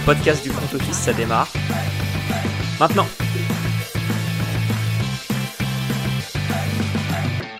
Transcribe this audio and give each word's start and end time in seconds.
le 0.00 0.06
podcast 0.06 0.42
du 0.42 0.50
front 0.50 0.76
office, 0.76 0.96
ça 0.96 1.12
démarre. 1.12 1.52
Maintenant 2.78 3.06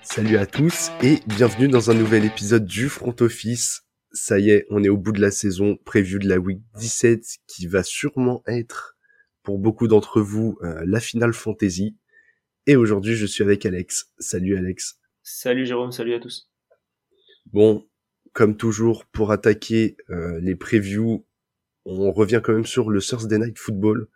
Salut 0.03 0.37
à 0.37 0.47
tous 0.47 0.91
et 1.03 1.19
bienvenue 1.27 1.69
dans 1.69 1.91
un 1.91 1.95
nouvel 1.95 2.25
épisode 2.25 2.65
du 2.65 2.89
front 2.89 3.15
office. 3.21 3.83
Ça 4.13 4.39
y 4.39 4.51
est, 4.51 4.67
on 4.71 4.83
est 4.83 4.89
au 4.89 4.97
bout 4.97 5.13
de 5.13 5.21
la 5.21 5.31
saison 5.31 5.77
prévue 5.85 6.19
de 6.19 6.29
la 6.29 6.39
week 6.39 6.61
17 6.77 7.25
qui 7.47 7.67
va 7.67 7.83
sûrement 7.83 8.43
être 8.47 8.97
pour 9.43 9.59
beaucoup 9.59 9.87
d'entre 9.87 10.21
vous 10.21 10.59
euh, 10.63 10.83
la 10.87 11.01
finale 11.01 11.33
fantasy. 11.33 11.97
Et 12.67 12.77
aujourd'hui, 12.77 13.17
je 13.17 13.27
suis 13.27 13.45
avec 13.45 13.65
Alex. 13.67 14.13
Salut 14.19 14.57
Alex. 14.57 14.99
Salut 15.23 15.67
Jérôme, 15.67 15.93
salut 15.93 16.15
à 16.15 16.21
tous. 16.21 16.51
Bon, 17.47 17.87
comme 18.33 18.57
toujours, 18.57 19.07
pour 19.07 19.31
attaquer 19.31 19.97
euh, 20.11 20.41
les 20.41 20.55
previews, 20.55 21.27
on 21.91 22.13
revient 22.13 22.41
quand 22.43 22.53
même 22.53 22.67
sur 22.67 22.91
le 22.91 23.01
Thursday 23.01 23.39
Night 23.39 23.59
Football 23.59 24.09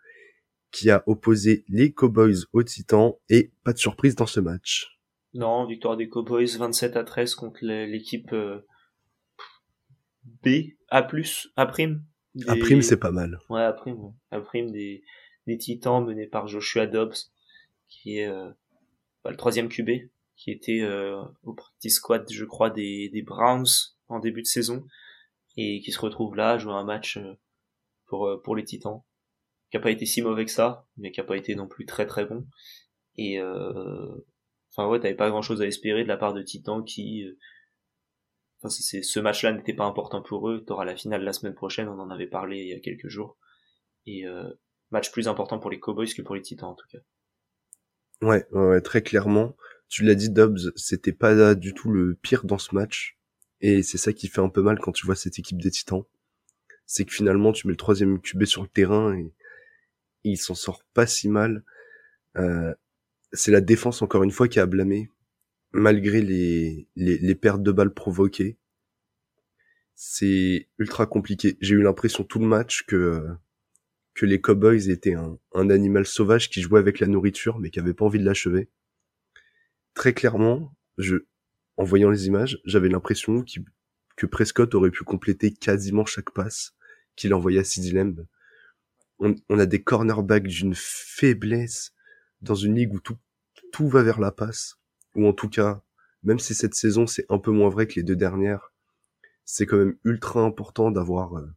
qui 0.71 0.89
a 0.89 1.03
opposé 1.07 1.63
les 1.67 1.93
Cowboys 1.93 2.45
aux 2.53 2.63
Titans 2.63 3.13
et 3.29 3.51
pas 3.63 3.73
de 3.73 3.77
surprise 3.77 4.15
dans 4.15 4.25
ce 4.25 4.39
match. 4.39 4.99
Non, 5.33 5.65
victoire 5.65 5.97
des 5.97 6.09
Cowboys 6.09 6.57
27 6.57 6.95
à 6.95 7.03
13 7.03 7.35
contre 7.35 7.59
l'équipe 7.61 8.31
euh, 8.33 8.65
B, 10.43 10.75
A+, 10.89 10.99
A'. 10.99 11.65
Des... 12.35 12.47
A', 12.47 12.81
c'est 12.81 12.97
pas 12.97 13.11
mal. 13.11 13.39
Ouais, 13.49 13.61
A', 13.61 13.75
ouais. 13.85 14.11
A' 14.31 14.71
des, 14.71 15.03
des 15.47 15.57
Titans 15.57 16.05
menés 16.05 16.27
par 16.27 16.47
Joshua 16.47 16.87
Dobbs, 16.87 17.15
qui 17.87 18.19
est 18.19 18.27
euh, 18.27 18.49
bah, 19.23 19.31
le 19.31 19.37
troisième 19.37 19.69
QB, 19.69 19.89
qui 20.35 20.51
était 20.51 20.81
euh, 20.81 21.21
au 21.43 21.53
practice 21.53 21.95
squad, 21.95 22.25
je 22.29 22.45
crois, 22.45 22.69
des, 22.69 23.09
des 23.09 23.21
Browns 23.21 23.67
en 24.07 24.19
début 24.19 24.41
de 24.41 24.47
saison, 24.47 24.85
et 25.57 25.81
qui 25.81 25.91
se 25.91 25.99
retrouve 25.99 26.35
là 26.35 26.51
à 26.51 26.57
jouer 26.57 26.73
un 26.73 26.83
match 26.83 27.17
euh, 27.17 27.33
pour, 28.07 28.27
euh, 28.27 28.41
pour 28.41 28.55
les 28.55 28.63
Titans, 28.63 29.01
qui 29.71 29.77
a 29.77 29.79
pas 29.79 29.91
été 29.91 30.05
si 30.05 30.21
mauvais 30.21 30.45
que 30.45 30.51
ça, 30.51 30.87
mais 30.97 31.11
qui 31.11 31.19
a 31.19 31.23
pas 31.23 31.37
été 31.37 31.55
non 31.55 31.67
plus 31.67 31.85
très 31.85 32.05
très 32.05 32.25
bon. 32.25 32.47
Et 33.17 33.39
euh, 33.39 34.15
enfin 34.71 34.87
ouais, 34.87 34.99
t'avais 34.99 35.15
pas 35.15 35.29
grand 35.29 35.41
chose 35.41 35.61
à 35.61 35.67
espérer 35.67 36.03
de 36.03 36.07
la 36.07 36.17
part 36.17 36.33
de 36.33 36.41
Titans 36.41 36.83
qui 36.83 37.25
euh, 37.25 37.37
Enfin, 38.61 38.69
c'est, 38.69 39.03
ce 39.03 39.19
match-là 39.19 39.51
n'était 39.51 39.73
pas 39.73 39.85
important 39.85 40.21
pour 40.21 40.49
eux. 40.49 40.63
T'auras 40.65 40.85
la 40.85 40.95
finale 40.95 41.23
la 41.23 41.33
semaine 41.33 41.53
prochaine, 41.53 41.87
on 41.87 41.99
en 41.99 42.09
avait 42.09 42.27
parlé 42.27 42.59
il 42.59 42.67
y 42.67 42.73
a 42.73 42.79
quelques 42.79 43.09
jours. 43.09 43.37
Et 44.05 44.25
euh, 44.25 44.49
match 44.91 45.11
plus 45.11 45.27
important 45.27 45.59
pour 45.59 45.69
les 45.69 45.79
Cowboys 45.79 46.13
que 46.13 46.21
pour 46.21 46.35
les 46.35 46.41
Titans 46.41 46.69
en 46.69 46.75
tout 46.75 46.87
cas. 46.89 46.99
Ouais, 48.21 48.47
ouais 48.51 48.81
très 48.81 49.01
clairement. 49.01 49.55
Tu 49.87 50.03
l'as 50.03 50.15
dit, 50.15 50.29
Dobbs, 50.29 50.71
c'était 50.75 51.13
pas 51.13 51.53
du 51.53 51.73
tout 51.73 51.91
le 51.91 52.15
pire 52.15 52.45
dans 52.45 52.57
ce 52.57 52.73
match. 52.73 53.19
Et 53.61 53.83
c'est 53.83 53.97
ça 53.97 54.13
qui 54.13 54.27
fait 54.27 54.41
un 54.41 54.49
peu 54.49 54.61
mal 54.61 54.79
quand 54.79 54.91
tu 54.91 55.05
vois 55.05 55.15
cette 55.15 55.37
équipe 55.37 55.61
des 55.61 55.71
Titans. 55.71 56.03
C'est 56.85 57.05
que 57.05 57.13
finalement, 57.13 57.51
tu 57.51 57.67
mets 57.67 57.73
le 57.73 57.77
troisième 57.77 58.19
QB 58.21 58.45
sur 58.45 58.61
le 58.61 58.67
terrain 58.67 59.17
et, 59.17 59.33
il 60.23 60.37
s'en 60.37 60.55
sort 60.55 60.83
pas 60.95 61.05
si 61.05 61.29
mal. 61.29 61.63
Euh, 62.37 62.73
c'est 63.31 63.51
la 63.51 63.61
défense, 63.61 64.01
encore 64.01 64.23
une 64.23 64.31
fois, 64.31 64.47
qui 64.47 64.59
a 64.59 64.65
blâmé, 64.65 65.09
malgré 65.71 66.21
les, 66.21 66.87
les, 66.95 67.19
les 67.19 67.35
pertes 67.35 67.61
de 67.61 67.71
balles 67.71 67.93
provoquées. 67.93 68.57
C'est 69.93 70.67
ultra 70.79 71.05
compliqué. 71.05 71.57
J'ai 71.61 71.75
eu 71.75 71.83
l'impression 71.83 72.23
tout 72.23 72.39
le 72.39 72.47
match 72.47 72.85
que 72.85 73.23
que 74.15 74.25
les 74.25 74.39
Cowboys 74.39 74.89
étaient 74.89 75.13
un, 75.13 75.37
un, 75.53 75.69
animal 75.69 76.05
sauvage 76.05 76.49
qui 76.49 76.61
jouait 76.61 76.79
avec 76.79 77.01
la 77.01 77.07
nourriture 77.07 77.59
mais 77.59 77.69
qui 77.69 77.79
avait 77.79 77.93
pas 77.93 78.05
envie 78.05 78.19
de 78.19 78.25
l'achever. 78.25 78.69
Très 79.93 80.13
clairement, 80.13 80.73
je, 80.97 81.17
en 81.77 81.83
voyant 81.83 82.09
les 82.09 82.27
images, 82.27 82.59
j'avais 82.65 82.89
l'impression 82.89 83.43
que 84.15 84.25
Prescott 84.25 84.73
aurait 84.75 84.91
pu 84.91 85.03
compléter 85.03 85.51
quasiment 85.51 86.05
chaque 86.05 86.31
passe 86.31 86.74
qu'il 87.15 87.33
envoyait 87.33 87.59
à 87.59 87.63
Sid. 87.63 88.27
On, 89.19 89.35
on, 89.49 89.59
a 89.59 89.65
des 89.65 89.81
cornerbacks 89.81 90.47
d'une 90.47 90.75
faiblesse 90.75 91.93
dans 92.41 92.55
une 92.55 92.75
ligue 92.75 92.93
où 92.93 92.99
tout, 92.99 93.17
tout 93.71 93.87
va 93.87 94.03
vers 94.03 94.19
la 94.19 94.31
passe, 94.31 94.77
ou 95.15 95.25
en 95.25 95.33
tout 95.33 95.49
cas, 95.49 95.81
même 96.23 96.39
si 96.39 96.53
cette 96.53 96.75
saison 96.75 97.07
c'est 97.07 97.25
un 97.29 97.39
peu 97.39 97.51
moins 97.51 97.69
vrai 97.69 97.87
que 97.87 97.95
les 97.95 98.03
deux 98.03 98.15
dernières, 98.15 98.73
c'est 99.45 99.65
quand 99.65 99.77
même 99.77 99.97
ultra 100.03 100.41
important 100.41 100.91
d'avoir 100.91 101.37
euh, 101.37 101.47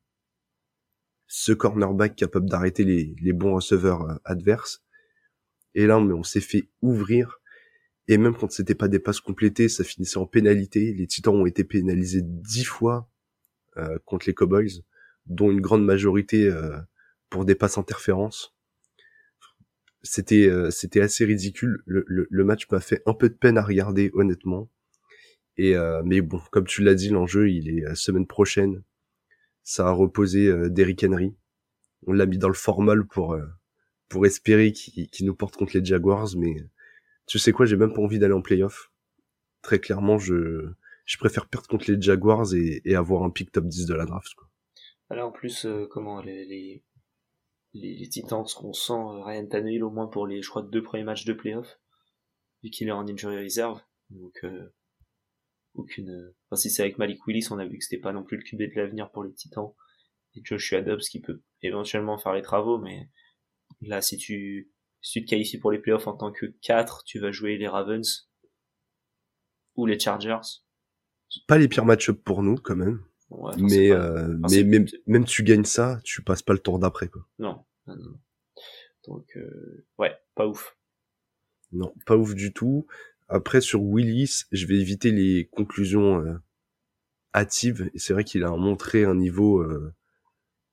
ce 1.27 1.53
cornerback 1.53 2.15
capable 2.15 2.49
d'arrêter 2.49 2.85
les, 2.85 3.15
les, 3.21 3.33
bons 3.33 3.55
receveurs 3.55 4.03
euh, 4.03 4.15
adverses. 4.25 4.85
Et 5.75 5.87
là, 5.87 5.99
on 5.99 6.23
s'est 6.23 6.41
fait 6.41 6.69
ouvrir. 6.83 7.41
Et 8.09 8.19
même 8.19 8.35
quand 8.35 8.51
c'était 8.51 8.75
pas 8.75 8.89
des 8.89 8.99
passes 8.99 9.21
complétées, 9.21 9.69
ça 9.69 9.85
finissait 9.85 10.19
en 10.19 10.27
pénalité. 10.27 10.93
Les 10.95 11.07
Titans 11.07 11.35
ont 11.35 11.47
été 11.47 11.65
pénalisés 11.65 12.23
dix 12.23 12.65
fois 12.65 13.11
euh, 13.77 13.99
contre 14.05 14.27
les 14.27 14.35
Cowboys, 14.35 14.83
dont 15.29 15.51
une 15.51 15.61
grande 15.61 15.85
majorité 15.85 16.49
euh, 16.49 16.77
pour 17.31 17.45
des 17.45 17.55
passes 17.55 17.79
interférences. 17.79 18.55
C'était 20.03 20.49
euh, 20.49 20.71
c'était 20.71 21.01
assez 21.01 21.25
ridicule. 21.25 21.83
Le, 21.87 22.45
match 22.45 22.69
m'a 22.71 22.81
fait 22.81 23.03
un 23.07 23.15
peu 23.15 23.29
de 23.29 23.35
peine 23.35 23.59
à 23.59 23.63
regarder, 23.63 24.11
honnêtement. 24.15 24.71
Et 25.57 25.77
euh, 25.77 26.03
mais 26.05 26.21
bon, 26.21 26.41
comme 26.53 26.67
tu 26.67 26.83
l'as 26.83 26.95
dit, 26.95 27.09
l'enjeu 27.11 27.51
il 27.51 27.69
est 27.69 27.83
la 27.83 27.95
semaine 27.95 28.27
prochaine 28.27 28.83
ça 29.65 29.89
a 29.89 29.91
reposé 29.91 30.51
Derrick 30.71 31.05
Henry. 31.05 31.37
On 32.07 32.15
l'a 32.15 32.25
mis 32.25 32.39
dans 32.39 32.49
le 32.49 32.55
formal 32.55 33.07
pour 33.07 33.39
pour 34.09 34.25
espérer 34.25 34.73
qu'il 34.73 35.27
nous 35.27 35.35
porte 35.35 35.57
contre 35.57 35.77
les 35.77 35.85
Jaguars, 35.85 36.31
mais 36.39 36.57
tu 37.27 37.39
sais 37.39 37.53
quoi, 37.53 37.67
j'ai 37.67 37.77
même 37.77 37.93
pas 37.93 38.01
envie 38.01 38.19
d'aller 38.19 38.33
en 38.33 38.41
playoff. 38.41 38.91
Très 39.61 39.79
clairement, 39.79 40.19
je 40.19 40.71
je 41.05 41.19
préfère 41.19 41.49
perdre 41.49 41.69
contre 41.69 41.91
les 41.91 42.01
Jaguars 42.01 42.55
et, 42.55 42.81
et 42.87 42.95
avoir 42.95 43.25
un 43.25 43.31
pick 43.31 43.53
top 43.53 43.67
10 43.67 43.87
de 43.87 43.95
la 43.95 44.07
draft. 44.07 44.33
Quoi. 44.35 44.48
Alors 45.11 45.29
en 45.29 45.33
plus, 45.33 45.65
euh, 45.65 45.87
comment 45.91 46.21
les, 46.21 46.45
les, 46.45 46.85
les, 47.75 48.09
Titans, 48.09 48.45
qu'on 48.57 48.73
sent 48.73 48.93
euh, 48.93 49.23
Ryan 49.23 49.47
Tannehill 49.47 49.85
au 49.85 49.91
moins 49.91 50.07
pour 50.07 50.27
les, 50.27 50.43
je 50.43 50.49
crois, 50.49 50.63
deux 50.63 50.83
premiers 50.83 51.05
matchs 51.05 51.25
de 51.25 51.33
playoff, 51.33 51.79
vu 52.63 52.71
qu'il 52.71 52.89
est 52.89 52.93
en 52.93 53.07
injury 53.09 53.43
reserve. 53.43 53.81
Donc 54.11 54.39
euh, 54.45 54.75
aucune. 55.75 56.35
Enfin, 56.47 56.57
si 56.57 56.71
c'est 56.71 56.83
avec 56.83 56.99
Malik 56.99 57.27
Willis, 57.27 57.49
on 57.51 57.59
a 57.59 57.67
vu 57.67 57.79
que 57.79 57.85
c'était 57.85 58.01
pas 58.01 58.13
non 58.13 58.23
plus 58.23 58.37
le 58.37 58.43
QB 58.43 58.75
de 58.75 58.81
l'avenir 58.81 59.11
pour 59.11 59.25
les 59.25 59.33
Titans. 59.33 59.73
Et 60.35 60.41
Joshua 60.45 60.83
Dobbs 60.83 61.01
qui 61.01 61.21
peut 61.21 61.43
éventuellement 61.63 62.19
faire 62.19 62.35
les 62.35 62.43
travaux, 62.43 62.79
mais 62.79 63.09
là, 63.81 64.03
si 64.03 64.19
tu, 64.19 64.71
si 65.01 65.21
tu 65.21 65.25
te 65.25 65.31
qualifies 65.31 65.59
pour 65.59 65.71
les 65.71 65.79
playoffs 65.79 66.07
en 66.07 66.17
tant 66.17 66.33
que 66.33 66.47
4, 66.63 67.05
tu 67.05 67.19
vas 67.19 67.33
jouer 67.33 67.57
les 67.57 67.69
Ravens 67.69 68.31
ou 69.75 69.87
les 69.87 69.99
Chargers. 69.99 70.63
Pas 71.47 71.59
les 71.59 71.69
pires 71.69 71.87
match 71.87 72.11
pour 72.11 72.43
nous, 72.43 72.57
quand 72.57 72.77
même. 72.77 73.08
Mais, 73.59 73.91
euh, 73.91 74.37
mais 74.51 74.65
même, 74.65 74.87
même 75.07 75.25
tu 75.25 75.43
gagnes 75.43 75.65
ça, 75.65 76.01
tu 76.05 76.23
passes 76.23 76.43
pas 76.43 76.53
le 76.53 76.59
tour 76.59 76.79
d'après, 76.79 77.09
quoi. 77.09 77.27
Non. 77.39 77.65
non, 77.87 77.97
non. 77.97 78.19
Donc, 79.07 79.37
euh, 79.37 79.87
ouais, 79.99 80.17
pas 80.35 80.47
ouf. 80.47 80.77
Non, 81.73 81.93
pas 82.07 82.17
ouf 82.17 82.35
du 82.35 82.53
tout. 82.53 82.87
Après, 83.29 83.61
sur 83.61 83.83
Willis, 83.83 84.45
je 84.53 84.67
vais 84.67 84.77
éviter 84.77 85.11
les 85.11 85.47
conclusions 85.47 86.21
euh, 86.21 86.35
hâtives. 87.35 87.91
Et 87.95 87.99
c'est 87.99 88.13
vrai 88.13 88.25
qu'il 88.25 88.45
a 88.45 88.51
montré 88.51 89.05
un 89.05 89.15
niveau 89.15 89.61
euh, 89.61 89.93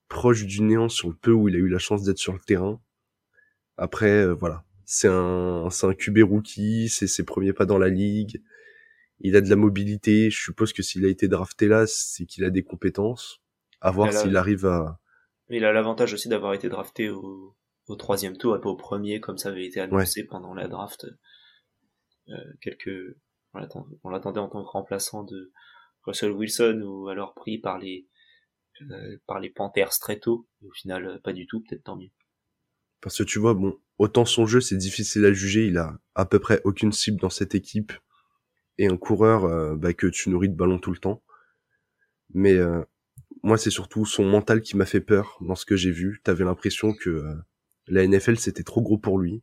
proche 0.08 0.46
du 0.46 0.62
néant 0.62 0.88
sur 0.88 1.08
le 1.08 1.14
peu 1.14 1.32
où 1.32 1.48
il 1.48 1.54
a 1.54 1.58
eu 1.58 1.68
la 1.68 1.78
chance 1.78 2.02
d'être 2.02 2.18
sur 2.18 2.32
le 2.32 2.40
terrain. 2.40 2.80
Après, 3.76 4.10
euh, 4.10 4.34
voilà. 4.34 4.64
C'est 4.86 5.08
un, 5.08 5.68
c'est 5.70 5.86
un 5.86 5.94
QB 5.94 6.18
rookie, 6.22 6.88
c'est 6.88 7.08
ses 7.08 7.24
premiers 7.24 7.52
pas 7.52 7.66
dans 7.66 7.78
la 7.78 7.88
ligue. 7.88 8.40
Il 9.20 9.36
a 9.36 9.40
de 9.40 9.48
la 9.48 9.56
mobilité. 9.56 10.30
Je 10.30 10.40
suppose 10.40 10.72
que 10.72 10.82
s'il 10.82 11.04
a 11.04 11.08
été 11.08 11.28
drafté 11.28 11.68
là, 11.68 11.86
c'est 11.86 12.26
qu'il 12.26 12.44
a 12.44 12.50
des 12.50 12.62
compétences. 12.62 13.40
À 13.80 13.90
voir 13.90 14.12
s'il 14.12 14.36
arrive 14.36 14.66
à... 14.66 15.00
Il 15.48 15.64
a 15.64 15.72
l'avantage 15.72 16.12
aussi 16.12 16.28
d'avoir 16.28 16.54
été 16.54 16.68
drafté 16.68 17.08
au, 17.08 17.56
au 17.86 17.96
troisième 17.96 18.36
tour 18.36 18.56
et 18.56 18.60
pas 18.60 18.68
au 18.68 18.76
premier, 18.76 19.20
comme 19.20 19.38
ça 19.38 19.50
avait 19.50 19.66
été 19.66 19.80
annoncé 19.80 20.24
pendant 20.24 20.54
la 20.54 20.68
draft. 20.68 21.06
Euh, 22.28 22.34
quelques 22.60 23.16
on 24.04 24.10
l'attendait 24.10 24.40
en 24.40 24.48
tant 24.48 24.62
que 24.62 24.68
remplaçant 24.68 25.24
de 25.24 25.52
Russell 26.02 26.32
Wilson 26.32 26.82
ou 26.84 27.08
alors 27.08 27.34
pris 27.34 27.58
par 27.58 27.78
les 27.78 28.08
euh, 28.82 29.16
par 29.26 29.40
les 29.40 29.50
Panthers 29.50 29.98
très 29.98 30.18
tôt 30.18 30.48
et 30.62 30.66
au 30.66 30.72
final 30.72 31.06
euh, 31.06 31.18
pas 31.22 31.32
du 31.32 31.46
tout 31.46 31.62
peut-être 31.62 31.84
tant 31.84 31.96
mieux 31.96 32.10
parce 33.00 33.18
que 33.18 33.22
tu 33.22 33.38
vois 33.38 33.54
bon 33.54 33.78
autant 33.98 34.24
son 34.24 34.46
jeu 34.46 34.60
c'est 34.60 34.76
difficile 34.76 35.24
à 35.24 35.32
juger 35.32 35.66
il 35.66 35.78
a 35.78 35.98
à 36.14 36.26
peu 36.26 36.38
près 36.38 36.60
aucune 36.64 36.92
cible 36.92 37.20
dans 37.20 37.30
cette 37.30 37.54
équipe 37.54 37.92
et 38.78 38.86
un 38.86 38.96
coureur 38.96 39.76
bah, 39.76 39.92
que 39.92 40.06
tu 40.06 40.30
nourris 40.30 40.48
de 40.48 40.54
ballon 40.54 40.78
tout 40.78 40.90
le 40.90 40.98
temps 40.98 41.22
mais 42.34 42.58
moi 43.42 43.56
c'est 43.56 43.70
surtout 43.70 44.04
son 44.04 44.24
mental 44.24 44.60
qui 44.60 44.76
m'a 44.76 44.86
fait 44.86 45.00
peur 45.00 45.38
dans 45.40 45.54
ce 45.54 45.64
que 45.64 45.76
j'ai 45.76 45.90
vu 45.90 46.20
t'avais 46.24 46.44
l'impression 46.44 46.92
que 46.92 47.24
la 47.86 48.06
NFL 48.06 48.36
c'était 48.36 48.64
trop 48.64 48.82
gros 48.82 48.98
pour 48.98 49.18
lui 49.18 49.42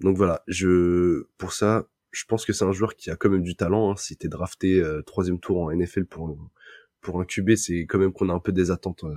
donc 0.00 0.16
voilà 0.16 0.42
je 0.48 1.26
pour 1.36 1.52
ça 1.52 1.86
je 2.10 2.24
pense 2.24 2.44
que 2.44 2.52
c'est 2.52 2.64
un 2.64 2.72
joueur 2.72 2.96
qui 2.96 3.10
a 3.10 3.16
quand 3.16 3.30
même 3.30 3.42
du 3.42 3.54
talent. 3.54 3.90
Hein. 3.90 3.96
Si 3.96 4.16
t'es 4.16 4.28
drafté 4.28 4.80
euh, 4.80 5.02
troisième 5.02 5.38
tour 5.38 5.60
en 5.60 5.72
NFL 5.72 6.06
pour 6.06 6.36
pour 7.00 7.20
un 7.20 7.24
QB, 7.24 7.54
c'est 7.54 7.80
quand 7.86 7.98
même 7.98 8.12
qu'on 8.12 8.28
a 8.28 8.32
un 8.32 8.40
peu 8.40 8.52
des 8.52 8.70
attentes 8.70 9.04
euh, 9.04 9.16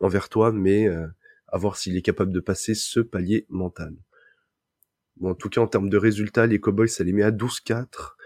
envers 0.00 0.28
toi, 0.28 0.52
mais 0.52 0.86
euh, 0.86 1.06
à 1.48 1.56
voir 1.56 1.76
s'il 1.76 1.96
est 1.96 2.02
capable 2.02 2.32
de 2.32 2.40
passer 2.40 2.74
ce 2.74 3.00
palier 3.00 3.46
mental. 3.48 3.94
Bon, 5.16 5.30
en 5.30 5.34
tout 5.34 5.48
cas, 5.48 5.60
en 5.60 5.66
termes 5.66 5.88
de 5.88 5.96
résultats, 5.96 6.46
les 6.46 6.60
Cowboys, 6.60 6.88
ça 6.88 7.04
les 7.04 7.12
met 7.12 7.22
à 7.22 7.30
12-4. 7.30 8.16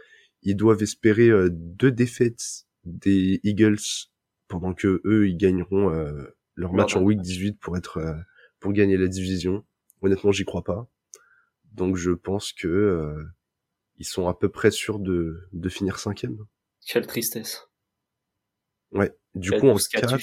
Ils 0.44 0.56
doivent 0.56 0.82
espérer 0.82 1.30
deux 1.50 1.90
défaites 1.90 2.66
des 2.84 3.40
Eagles 3.42 3.80
pendant 4.46 4.74
que 4.74 5.00
eux, 5.04 5.28
ils 5.28 5.36
gagneront 5.36 5.90
leur 6.56 6.72
match 6.72 6.96
en 6.96 7.02
week 7.02 7.20
18 7.20 7.58
pour 7.58 7.76
être 7.76 7.98
euh, 7.98 8.14
pour 8.60 8.72
gagner 8.72 8.96
la 8.96 9.08
division. 9.08 9.64
Honnêtement, 10.00 10.32
j'y 10.32 10.44
crois 10.44 10.64
pas. 10.64 10.88
Donc 11.72 11.96
je 11.96 12.12
pense 12.12 12.52
que 12.52 12.68
euh, 12.68 13.24
ils 13.98 14.06
sont 14.06 14.28
à 14.28 14.34
peu 14.34 14.48
près 14.48 14.70
sûrs 14.70 14.98
de, 14.98 15.48
de 15.52 15.68
finir 15.68 15.98
cinquième. 15.98 16.38
Quelle 16.86 17.06
tristesse. 17.06 17.68
Ouais. 18.92 19.16
Du 19.34 19.50
coup 19.50 19.68
en 19.68 19.76
4, 19.76 20.16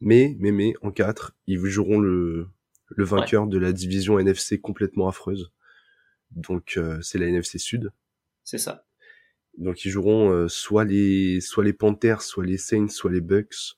mais 0.00 0.36
mais 0.40 0.50
mais 0.50 0.74
en 0.82 0.90
4, 0.90 1.36
ils 1.46 1.64
joueront 1.64 2.00
le 2.00 2.48
le 2.88 3.04
vainqueur 3.04 3.46
de 3.46 3.58
la 3.58 3.72
division 3.72 4.18
NFC 4.18 4.60
complètement 4.60 5.08
affreuse. 5.08 5.52
Donc 6.32 6.76
euh, 6.76 7.00
c'est 7.00 7.18
la 7.18 7.26
NFC 7.26 7.58
Sud. 7.58 7.92
C'est 8.42 8.58
ça. 8.58 8.84
Donc 9.58 9.84
ils 9.84 9.90
joueront 9.90 10.48
soit 10.48 10.84
les 10.84 11.40
soit 11.40 11.64
les 11.64 11.72
Panthers, 11.72 12.22
soit 12.22 12.44
les 12.44 12.58
Saints, 12.58 12.88
soit 12.88 13.10
les 13.10 13.20
Bucks 13.20 13.76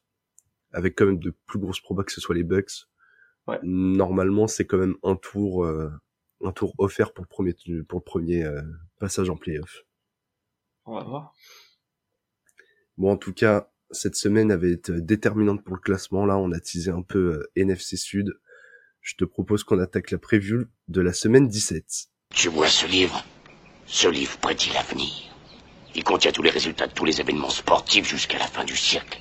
avec 0.74 0.96
quand 0.96 1.06
même 1.06 1.18
de 1.18 1.30
plus 1.46 1.58
grosses 1.58 1.80
probas 1.80 2.04
que 2.04 2.12
ce 2.12 2.20
soit 2.20 2.34
les 2.34 2.42
Bucks. 2.42 2.88
Ouais. 3.46 3.58
Normalement, 3.62 4.46
c'est 4.46 4.66
quand 4.66 4.78
même 4.78 4.96
un 5.02 5.16
tour, 5.16 5.64
euh, 5.64 5.90
un 6.42 6.52
tour 6.52 6.74
offert 6.78 7.12
pour 7.12 7.24
le 7.24 7.28
premier, 7.28 7.54
pour 7.88 8.00
le 8.00 8.04
premier 8.04 8.44
euh, 8.44 8.60
passage 8.98 9.30
en 9.30 9.36
playoff. 9.36 9.84
On 10.84 10.94
va 10.94 11.04
voir. 11.04 11.34
Bon, 12.98 13.12
en 13.12 13.16
tout 13.16 13.32
cas, 13.32 13.70
cette 13.90 14.16
semaine 14.16 14.50
avait 14.50 14.72
été 14.72 15.00
déterminante 15.00 15.64
pour 15.64 15.76
le 15.76 15.80
classement. 15.80 16.26
Là, 16.26 16.36
on 16.36 16.52
a 16.52 16.60
teasé 16.60 16.90
un 16.90 17.02
peu 17.02 17.34
euh, 17.34 17.50
NFC 17.56 17.96
Sud. 17.96 18.34
Je 19.00 19.14
te 19.14 19.24
propose 19.24 19.64
qu'on 19.64 19.78
attaque 19.78 20.10
la 20.10 20.18
preview 20.18 20.64
de 20.88 21.00
la 21.00 21.12
semaine 21.12 21.46
17. 21.46 22.08
Tu 22.30 22.48
vois 22.48 22.68
ce 22.68 22.86
livre? 22.86 23.24
Ce 23.86 24.08
livre 24.08 24.38
prédit 24.38 24.70
l'avenir. 24.72 25.33
Il 25.96 26.02
contient 26.02 26.32
tous 26.32 26.42
les 26.42 26.50
résultats 26.50 26.88
de 26.88 26.92
tous 26.92 27.04
les 27.04 27.20
événements 27.20 27.50
sportifs 27.50 28.08
jusqu'à 28.08 28.38
la 28.38 28.46
fin 28.46 28.64
du 28.64 28.74
siècle. 28.74 29.20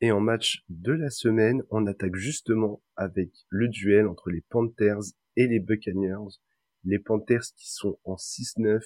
Et 0.00 0.12
en 0.12 0.20
match 0.20 0.62
de 0.68 0.92
la 0.92 1.10
semaine, 1.10 1.62
on 1.70 1.86
attaque 1.86 2.14
justement 2.14 2.82
avec 2.94 3.30
le 3.48 3.68
duel 3.68 4.06
entre 4.06 4.30
les 4.30 4.42
Panthers 4.48 5.02
et 5.36 5.48
les 5.48 5.58
Buccaneers. 5.58 6.38
Les 6.84 7.00
Panthers 7.00 7.42
qui 7.56 7.70
sont 7.70 7.98
en 8.04 8.14
6-9, 8.14 8.80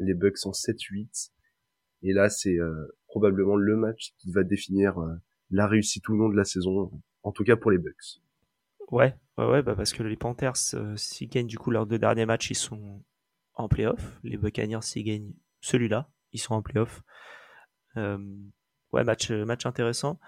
les 0.00 0.14
Bucks 0.14 0.44
en 0.44 0.50
7-8. 0.50 1.30
Et 2.02 2.12
là, 2.12 2.28
c'est 2.28 2.58
euh, 2.58 2.88
probablement 3.06 3.54
le 3.54 3.76
match 3.76 4.12
qui 4.18 4.32
va 4.32 4.42
définir 4.42 4.98
euh, 4.98 5.14
la 5.50 5.68
réussite 5.68 6.08
ou 6.08 6.16
non 6.16 6.28
de 6.28 6.36
la 6.36 6.44
saison, 6.44 6.90
en 7.22 7.30
tout 7.30 7.44
cas 7.44 7.56
pour 7.56 7.70
les 7.70 7.78
Bucks. 7.78 8.20
Ouais, 8.90 9.14
ouais, 9.38 9.46
ouais 9.46 9.62
bah 9.62 9.76
parce 9.76 9.92
que 9.92 10.02
les 10.02 10.16
Panthers, 10.16 10.74
euh, 10.74 10.96
s'ils 10.96 11.28
gagnent 11.28 11.46
du 11.46 11.58
coup 11.58 11.70
leurs 11.70 11.86
deux 11.86 11.98
derniers 11.98 12.26
matchs, 12.26 12.50
ils 12.50 12.56
sont 12.56 13.02
en 13.54 13.68
playoff. 13.68 14.20
Les 14.24 14.36
Buccaneers, 14.36 14.82
s'ils 14.82 15.04
gagnent 15.04 15.32
celui-là, 15.62 16.10
ils 16.32 16.40
sont 16.40 16.54
en 16.54 16.60
playoff. 16.62 17.02
ouais, 17.96 19.04
match, 19.04 19.30
match 19.30 19.64
intéressant 19.64 20.20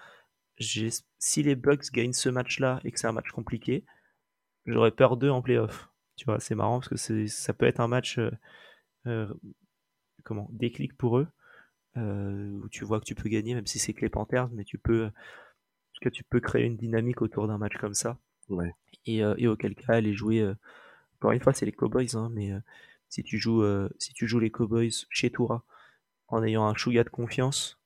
si 0.59 1.43
les 1.43 1.55
Bucks 1.55 1.91
gagnent 1.91 2.13
ce 2.13 2.29
match-là 2.29 2.79
et 2.83 2.91
que 2.91 2.99
c'est 2.99 3.07
un 3.07 3.11
match 3.11 3.29
compliqué, 3.29 3.85
j'aurais 4.65 4.91
peur 4.91 5.17
d'eux 5.17 5.29
en 5.29 5.41
playoff. 5.41 5.89
Tu 6.15 6.25
vois, 6.25 6.39
c'est 6.39 6.55
marrant 6.55 6.79
parce 6.79 6.89
que 6.89 7.27
ça 7.27 7.53
peut 7.53 7.65
être 7.65 7.81
un 7.81 7.87
match 7.87 8.19
euh, 8.19 8.31
euh, 9.05 9.33
comment 10.23 10.47
déclic 10.51 10.95
pour 10.95 11.19
eux 11.19 11.27
euh, 11.97 12.59
où 12.63 12.69
tu 12.69 12.85
vois 12.85 12.99
que 12.99 13.05
tu 13.05 13.15
peux 13.15 13.29
gagner 13.29 13.53
même 13.53 13.65
si 13.65 13.79
c'est 13.79 13.93
que 13.93 14.01
les 14.01 14.09
Panthers, 14.09 14.49
mais 14.51 14.63
tu 14.63 14.77
peux 14.77 15.09
que 16.01 16.09
tu 16.09 16.23
peux 16.23 16.39
créer 16.39 16.65
une 16.65 16.77
dynamique 16.77 17.21
autour 17.21 17.47
d'un 17.47 17.57
match 17.57 17.75
comme 17.77 17.93
ça. 17.93 18.17
Ouais. 18.49 18.73
Et, 19.05 19.19
et, 19.19 19.47
auquel 19.47 19.75
cas 19.75 19.93
aller 19.93 20.13
jouer 20.13 20.47
encore 21.15 21.31
une 21.31 21.39
fois 21.39 21.53
c'est 21.53 21.65
les 21.65 21.71
Cowboys 21.71 22.15
hein, 22.15 22.29
mais 22.31 22.51
si 23.15 23.23
tu 23.23 23.37
joues 23.37 23.63
si 23.99 24.13
tu 24.13 24.27
joues 24.27 24.39
les 24.39 24.51
Cowboys 24.51 24.91
chez 25.09 25.31
toi 25.31 25.65
en 26.27 26.43
ayant 26.43 26.65
un 26.65 26.75
chouïa 26.75 27.03
de 27.03 27.09
confiance 27.09 27.79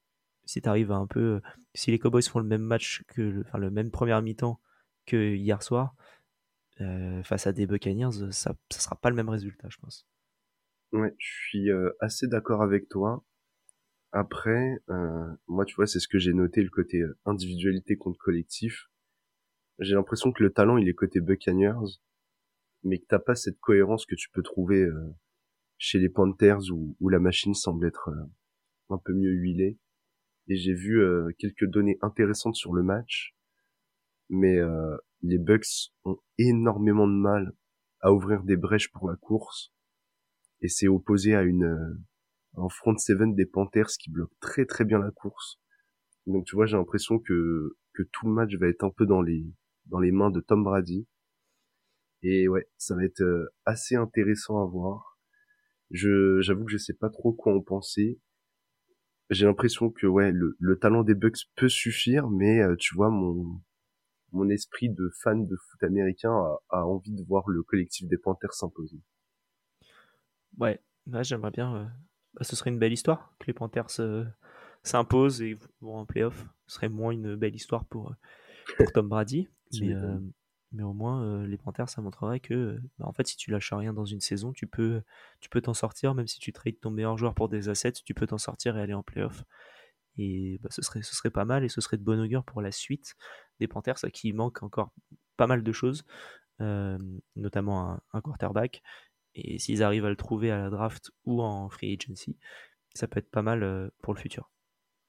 si 0.49 0.61
tu 0.61 0.69
un 0.69 1.07
peu. 1.07 1.19
Euh, 1.19 1.41
si 1.75 1.91
les 1.91 1.99
Cowboys 1.99 2.23
font 2.23 2.39
le 2.39 2.45
même 2.45 2.63
match 2.63 3.03
que. 3.09 3.43
Le, 3.53 3.69
même 3.69 3.91
première 3.91 4.21
mi-temps 4.21 4.59
que 5.05 5.35
hier 5.35 5.61
soir, 5.61 5.95
euh, 6.81 7.21
face 7.23 7.45
à 7.45 7.53
des 7.53 7.67
Buccaneers, 7.67 8.31
ça 8.31 8.51
ne 8.51 8.75
sera 8.75 8.95
pas 8.95 9.09
le 9.09 9.15
même 9.15 9.29
résultat, 9.29 9.67
je 9.69 9.77
pense. 9.77 10.07
Ouais, 10.91 11.13
je 11.19 11.27
suis 11.27 11.69
euh, 11.69 11.91
assez 11.99 12.27
d'accord 12.27 12.63
avec 12.63 12.89
toi. 12.89 13.23
Après, 14.11 14.79
moi, 15.47 15.65
tu 15.65 15.75
vois, 15.75 15.85
c'est 15.85 15.99
ce 15.99 16.07
que 16.07 16.17
j'ai 16.17 16.33
noté, 16.33 16.63
le 16.63 16.71
côté 16.71 17.03
individualité 17.25 17.95
contre 17.95 18.17
collectif. 18.17 18.89
J'ai 19.77 19.93
l'impression 19.93 20.31
que 20.31 20.41
le 20.41 20.49
talent, 20.49 20.77
il 20.77 20.89
est 20.89 20.95
côté 20.95 21.21
Buccaneers, 21.21 21.99
mais 22.83 22.99
que 22.99 23.05
t'as 23.07 23.19
pas 23.19 23.35
cette 23.35 23.59
cohérence 23.59 24.05
que 24.05 24.15
tu 24.15 24.29
peux 24.31 24.43
trouver 24.43 24.87
chez 25.77 25.99
les 25.99 26.09
Panthers 26.09 26.71
où, 26.71 27.09
la 27.09 27.19
machine 27.19 27.53
semble 27.53 27.87
être 27.87 28.09
un 28.89 28.97
peu 28.97 29.13
mieux 29.13 29.31
huilée 29.31 29.77
et 30.49 30.55
j'ai 30.55 30.73
vu 30.73 30.99
euh, 31.01 31.29
quelques 31.37 31.65
données 31.65 31.97
intéressantes 32.01 32.55
sur 32.55 32.73
le 32.73 32.83
match, 32.83 33.35
mais 34.29 34.57
euh, 34.57 34.97
les 35.21 35.37
Bucks 35.37 35.93
ont 36.03 36.17
énormément 36.37 37.07
de 37.07 37.13
mal 37.13 37.53
à 38.01 38.11
ouvrir 38.11 38.43
des 38.43 38.57
brèches 38.57 38.91
pour 38.91 39.09
la 39.09 39.15
course, 39.15 39.71
et 40.61 40.67
c'est 40.67 40.87
opposé 40.87 41.35
à 41.35 41.43
une 41.43 41.65
euh, 41.65 41.99
un 42.57 42.69
front 42.69 42.97
seven 42.97 43.35
des 43.35 43.45
Panthers 43.45 43.91
qui 44.01 44.09
bloque 44.09 44.33
très 44.39 44.65
très 44.65 44.85
bien 44.85 44.97
la 44.97 45.11
course. 45.11 45.59
Donc 46.25 46.45
tu 46.45 46.55
vois, 46.55 46.65
j'ai 46.65 46.77
l'impression 46.77 47.19
que 47.19 47.77
que 47.93 48.03
tout 48.11 48.27
le 48.27 48.33
match 48.33 48.53
va 48.55 48.67
être 48.67 48.83
un 48.83 48.89
peu 48.89 49.05
dans 49.05 49.21
les 49.21 49.45
dans 49.85 49.99
les 49.99 50.11
mains 50.11 50.31
de 50.31 50.39
Tom 50.39 50.63
Brady. 50.63 51.07
Et 52.21 52.47
ouais, 52.47 52.67
ça 52.77 52.95
va 52.95 53.03
être 53.03 53.23
assez 53.65 53.95
intéressant 53.95 54.61
à 54.61 54.65
voir. 54.65 55.19
Je 55.91 56.39
j'avoue 56.41 56.65
que 56.65 56.71
je 56.71 56.77
sais 56.77 56.93
pas 56.93 57.09
trop 57.09 57.33
quoi 57.33 57.55
en 57.55 57.61
penser 57.61 58.19
j'ai 59.29 59.45
l'impression 59.45 59.89
que 59.89 60.07
ouais 60.07 60.31
le, 60.31 60.55
le, 60.59 60.77
talent 60.77 61.03
des 61.03 61.13
Bucks 61.13 61.45
peut 61.55 61.69
suffire 61.69 62.29
mais 62.29 62.61
euh, 62.61 62.75
tu 62.75 62.95
vois 62.95 63.09
mon 63.09 63.61
mon 64.31 64.49
esprit 64.49 64.89
de 64.89 65.09
fan 65.21 65.47
de 65.47 65.55
foot 65.55 65.83
américain 65.83 66.31
a, 66.31 66.59
a 66.69 66.85
envie 66.85 67.11
de 67.11 67.23
voir 67.23 67.47
le 67.49 67.63
collectif 67.63 68.07
des 68.07 68.17
Panthers 68.17 68.53
s'imposer. 68.53 69.01
Ouais, 70.59 70.79
bah, 71.07 71.23
j'aimerais 71.23 71.49
bien. 71.49 71.75
Euh, 71.75 71.85
bah, 72.35 72.43
ce 72.43 72.55
serait 72.55 72.69
une 72.69 72.77
belle 72.77 72.93
histoire 72.93 73.33
que 73.39 73.47
les 73.47 73.53
Panthers 73.53 73.99
euh, 73.99 74.25
s'imposent 74.83 75.41
et 75.41 75.57
vont 75.81 75.95
en 75.97 76.05
playoff. 76.05 76.45
Ce 76.67 76.75
serait 76.75 76.89
moins 76.89 77.11
une 77.11 77.35
belle 77.35 77.55
histoire 77.55 77.85
pour, 77.85 78.13
pour 78.77 78.91
Tom 78.91 79.09
Brady. 79.09 79.47
mais, 79.79 79.95
mais 80.71 80.83
au 80.83 80.93
moins 80.93 81.23
euh, 81.23 81.47
les 81.47 81.57
Panthers 81.57 81.89
ça 81.89 82.01
montrerait 82.01 82.39
que 82.39 82.79
bah, 82.99 83.07
en 83.07 83.13
fait 83.13 83.27
si 83.27 83.37
tu 83.37 83.51
lâches 83.51 83.73
rien 83.73 83.93
dans 83.93 84.05
une 84.05 84.19
saison 84.19 84.53
tu 84.53 84.67
peux 84.67 85.01
tu 85.39 85.49
peux 85.49 85.61
t'en 85.61 85.73
sortir 85.73 86.13
même 86.13 86.27
si 86.27 86.39
tu 86.39 86.53
trades 86.53 86.79
ton 86.79 86.91
meilleur 86.91 87.17
joueur 87.17 87.33
pour 87.33 87.49
des 87.49 87.69
assets 87.69 87.93
tu 88.05 88.13
peux 88.13 88.27
t'en 88.27 88.37
sortir 88.37 88.77
et 88.77 88.81
aller 88.81 88.93
en 88.93 89.03
playoff. 89.03 89.43
Et 90.17 90.59
bah, 90.61 90.69
ce 90.71 90.81
serait 90.81 91.01
ce 91.01 91.15
serait 91.15 91.31
pas 91.31 91.45
mal 91.45 91.63
et 91.63 91.69
ce 91.69 91.81
serait 91.81 91.97
de 91.97 92.03
bon 92.03 92.19
augure 92.21 92.43
pour 92.43 92.61
la 92.61 92.71
suite 92.71 93.15
des 93.59 93.67
Panthers 93.67 94.03
à 94.03 94.09
qui 94.09 94.29
il 94.29 94.33
manque 94.35 94.63
encore 94.63 94.91
pas 95.37 95.47
mal 95.47 95.63
de 95.63 95.71
choses 95.71 96.05
euh, 96.61 96.97
notamment 97.35 97.89
un, 97.89 98.01
un, 98.13 98.21
quarterback. 98.21 98.83
Et 99.35 99.59
s'ils 99.59 99.83
arrivent 99.83 100.05
à 100.05 100.09
le 100.09 100.17
trouver 100.17 100.51
à 100.51 100.57
la 100.57 100.69
draft 100.69 101.11
ou 101.25 101.41
en 101.41 101.69
free 101.69 101.93
agency 101.93 102.37
ça 102.95 103.07
peut 103.07 103.19
être 103.19 103.29
pas 103.29 103.43
mal 103.43 103.63
euh, 103.63 103.89
pour 104.01 104.13
le 104.13 104.19
futur. 104.19 104.51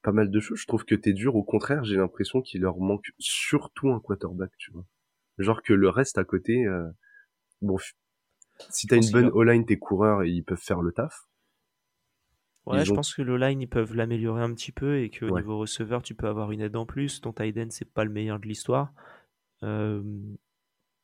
Pas 0.02 0.12
mal 0.12 0.30
de 0.30 0.40
choses. 0.40 0.58
Je 0.60 0.66
trouve 0.66 0.84
que 0.84 0.94
t'es 0.94 1.12
dur. 1.12 1.34
Au 1.36 1.42
contraire 1.42 1.84
j'ai 1.84 1.96
l'impression 1.96 2.40
qu'il 2.40 2.62
leur 2.62 2.78
manque 2.78 3.12
surtout 3.18 3.90
un 3.90 4.00
quarterback 4.00 4.52
tu 4.58 4.70
vois 4.70 4.86
Genre 5.42 5.62
que 5.62 5.72
le 5.72 5.88
reste 5.88 6.18
à 6.18 6.24
côté, 6.24 6.66
euh, 6.66 6.88
bon, 7.62 7.78
si 8.68 8.86
t'as 8.86 8.96
une 8.96 9.10
bonne 9.10 9.30
O-line, 9.32 9.64
tes 9.64 9.78
coureurs, 9.78 10.24
ils 10.24 10.44
peuvent 10.44 10.60
faire 10.60 10.82
le 10.82 10.92
taf. 10.92 11.26
Ouais, 12.66 12.84
je 12.84 12.92
pense 12.92 13.14
que 13.14 13.22
l'O-line, 13.22 13.60
ils 13.60 13.68
peuvent 13.68 13.94
l'améliorer 13.94 14.42
un 14.42 14.52
petit 14.54 14.70
peu 14.70 15.00
et 15.00 15.10
qu'au 15.10 15.30
niveau 15.36 15.58
receveur, 15.58 16.02
tu 16.02 16.14
peux 16.14 16.28
avoir 16.28 16.52
une 16.52 16.60
aide 16.60 16.76
en 16.76 16.86
plus. 16.86 17.20
Ton 17.20 17.32
tight 17.32 17.56
end, 17.56 17.68
c'est 17.70 17.90
pas 17.90 18.04
le 18.04 18.10
meilleur 18.10 18.38
de 18.38 18.46
l'histoire. 18.46 18.92
Euh, 19.62 20.02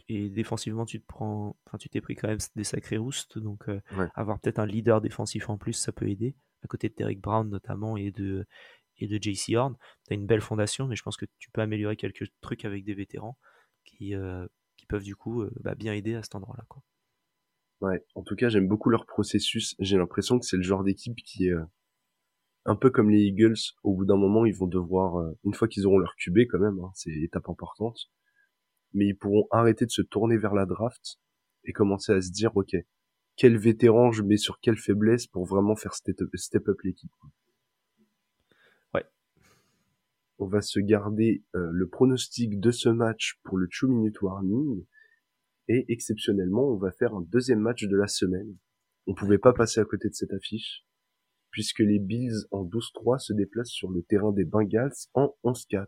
et 0.08 0.28
défensivement, 0.28 0.84
tu 0.84 1.00
te 1.00 1.06
prends, 1.06 1.56
enfin, 1.66 1.78
tu 1.78 1.88
t'es 1.88 2.00
pris 2.00 2.14
quand 2.14 2.28
même 2.28 2.38
des 2.54 2.64
sacrés 2.64 2.98
roustes. 2.98 3.38
Donc, 3.38 3.68
euh, 3.68 3.80
avoir 4.14 4.38
peut-être 4.38 4.58
un 4.58 4.66
leader 4.66 5.00
défensif 5.00 5.48
en 5.48 5.56
plus, 5.56 5.72
ça 5.72 5.92
peut 5.92 6.08
aider. 6.08 6.36
À 6.62 6.68
côté 6.68 6.88
de 6.88 6.94
Derek 6.94 7.20
Brown 7.20 7.48
notamment 7.48 7.96
et 7.96 8.10
de, 8.10 8.46
et 8.98 9.08
de 9.08 9.18
JC 9.20 9.56
Horn. 9.56 9.76
Tu 10.06 10.12
as 10.12 10.14
une 10.14 10.26
belle 10.26 10.40
fondation, 10.40 10.86
mais 10.86 10.94
je 10.94 11.02
pense 11.02 11.16
que 11.16 11.26
tu 11.38 11.50
peux 11.50 11.62
améliorer 11.62 11.96
quelques 11.96 12.26
trucs 12.40 12.64
avec 12.64 12.84
des 12.84 12.94
vétérans 12.94 13.36
qui, 13.86 14.14
euh, 14.14 14.46
qui 14.76 14.86
peuvent 14.86 15.02
du 15.02 15.16
coup 15.16 15.42
euh, 15.42 15.50
bah, 15.62 15.74
bien 15.74 15.94
aider 15.94 16.14
à 16.14 16.22
cet 16.22 16.34
endroit-là. 16.34 16.64
Quoi. 16.68 16.82
Ouais, 17.80 18.04
en 18.14 18.22
tout 18.22 18.36
cas, 18.36 18.48
j'aime 18.48 18.68
beaucoup 18.68 18.90
leur 18.90 19.06
processus. 19.06 19.74
J'ai 19.78 19.96
l'impression 19.96 20.38
que 20.38 20.46
c'est 20.46 20.56
le 20.56 20.62
genre 20.62 20.84
d'équipe 20.84 21.16
qui 21.24 21.50
euh, 21.50 21.62
un 22.64 22.76
peu 22.76 22.90
comme 22.90 23.10
les 23.10 23.22
Eagles. 23.22 23.56
Au 23.82 23.94
bout 23.94 24.04
d'un 24.04 24.16
moment, 24.16 24.44
ils 24.44 24.54
vont 24.54 24.66
devoir, 24.66 25.32
une 25.44 25.54
fois 25.54 25.68
qu'ils 25.68 25.86
auront 25.86 25.98
leur 25.98 26.14
QB 26.16 26.40
quand 26.50 26.58
même, 26.58 26.78
hein, 26.80 26.90
c'est 26.94 27.12
étape 27.12 27.48
importante, 27.48 28.10
mais 28.92 29.06
ils 29.06 29.16
pourront 29.16 29.46
arrêter 29.50 29.86
de 29.86 29.90
se 29.90 30.02
tourner 30.02 30.36
vers 30.36 30.54
la 30.54 30.66
draft 30.66 31.18
et 31.64 31.72
commencer 31.72 32.12
à 32.12 32.20
se 32.20 32.30
dire, 32.32 32.56
ok, 32.56 32.74
quel 33.36 33.58
vétéran 33.58 34.10
je 34.10 34.22
mets 34.22 34.38
sur 34.38 34.58
quelle 34.60 34.78
faiblesse 34.78 35.26
pour 35.26 35.44
vraiment 35.44 35.76
faire 35.76 35.94
step 35.94 36.20
up, 36.22 36.30
step 36.34 36.68
up 36.68 36.80
l'équipe 36.82 37.12
on 40.38 40.46
va 40.46 40.60
se 40.60 40.80
garder 40.80 41.44
euh, 41.54 41.70
le 41.72 41.88
pronostic 41.88 42.60
de 42.60 42.70
ce 42.70 42.88
match 42.88 43.40
pour 43.42 43.58
le 43.58 43.68
2 43.82 43.88
minute 43.88 44.20
warning 44.22 44.84
et 45.68 45.84
exceptionnellement 45.88 46.68
on 46.68 46.76
va 46.76 46.92
faire 46.92 47.14
un 47.14 47.22
deuxième 47.22 47.60
match 47.60 47.84
de 47.84 47.96
la 47.96 48.06
semaine. 48.06 48.56
On 49.06 49.14
pouvait 49.14 49.38
pas 49.38 49.52
passer 49.52 49.80
à 49.80 49.84
côté 49.84 50.08
de 50.08 50.14
cette 50.14 50.32
affiche 50.32 50.84
puisque 51.50 51.78
les 51.78 51.98
Bills 51.98 52.44
en 52.50 52.64
12-3 52.64 53.18
se 53.18 53.32
déplacent 53.32 53.70
sur 53.70 53.90
le 53.90 54.02
terrain 54.02 54.32
des 54.32 54.44
Bengals 54.44 54.92
en 55.14 55.34
11-4. 55.42 55.86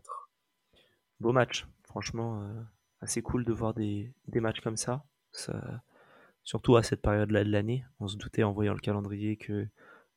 beau 1.19 1.31
match. 1.31 1.67
Franchement, 1.83 2.41
euh, 2.41 2.61
assez 3.01 3.21
cool 3.21 3.45
de 3.45 3.53
voir 3.53 3.73
des, 3.73 4.13
matchs 4.33 4.61
comme 4.61 4.77
ça. 4.77 5.05
Surtout 6.43 6.75
à 6.75 6.83
cette 6.83 7.01
période-là 7.01 7.43
de 7.43 7.51
l'année. 7.51 7.85
On 7.99 8.07
se 8.07 8.17
doutait 8.17 8.43
en 8.43 8.51
voyant 8.51 8.73
le 8.73 8.79
calendrier 8.79 9.37
que 9.37 9.67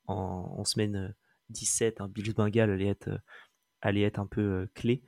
en, 0.07 0.65
semaine 0.65 1.15
17, 1.51 2.01
un 2.01 2.09
Bills 2.09 2.35
Bengal 2.35 2.71
allait 2.71 2.89
être, 2.89 3.11
allait 3.83 4.03
être 4.03 4.19
un 4.19 4.27
peu 4.27 4.69
clé. 4.75 5.03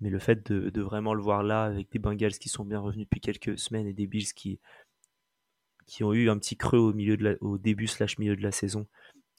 Mais 0.00 0.10
le 0.10 0.18
fait 0.20 0.50
de, 0.52 0.80
vraiment 0.80 1.12
le 1.12 1.22
voir 1.22 1.42
là, 1.42 1.64
avec 1.64 1.90
des 1.90 1.98
Bengals 1.98 2.38
qui 2.38 2.48
sont 2.48 2.64
bien 2.64 2.78
revenus 2.78 3.06
depuis 3.06 3.20
quelques 3.20 3.58
semaines 3.58 3.86
et 3.86 3.92
des 3.92 4.06
Bills 4.06 4.32
qui, 4.32 4.60
qui 5.86 6.04
ont 6.04 6.12
eu 6.12 6.30
un 6.30 6.38
petit 6.38 6.56
creux 6.56 6.78
au, 6.78 6.92
milieu 6.92 7.36
au 7.40 7.58
début 7.58 7.88
slash 7.88 8.18
milieu 8.18 8.36
de 8.36 8.42
la 8.42 8.52
saison 8.52 8.86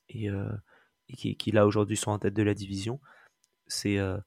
et, 0.09 0.29
euh, 0.29 0.49
qui, 1.07 1.51
là 1.51 1.65
aujourd'hui 1.65 1.95
sont 1.95 2.11
en 2.11 2.19
tête 2.19 2.33
de 2.33 2.43
la 2.43 2.53
division, 2.53 2.99
c'est 3.67 3.97
euh, 3.99 4.17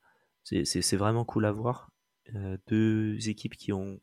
vraiment 0.93 1.25
cool 1.25 1.45
à 1.45 1.53
voir. 1.53 1.91
Euh, 2.35 2.57
deux 2.69 3.29
équipes 3.29 3.57
qui 3.57 3.73
ont 3.73 4.01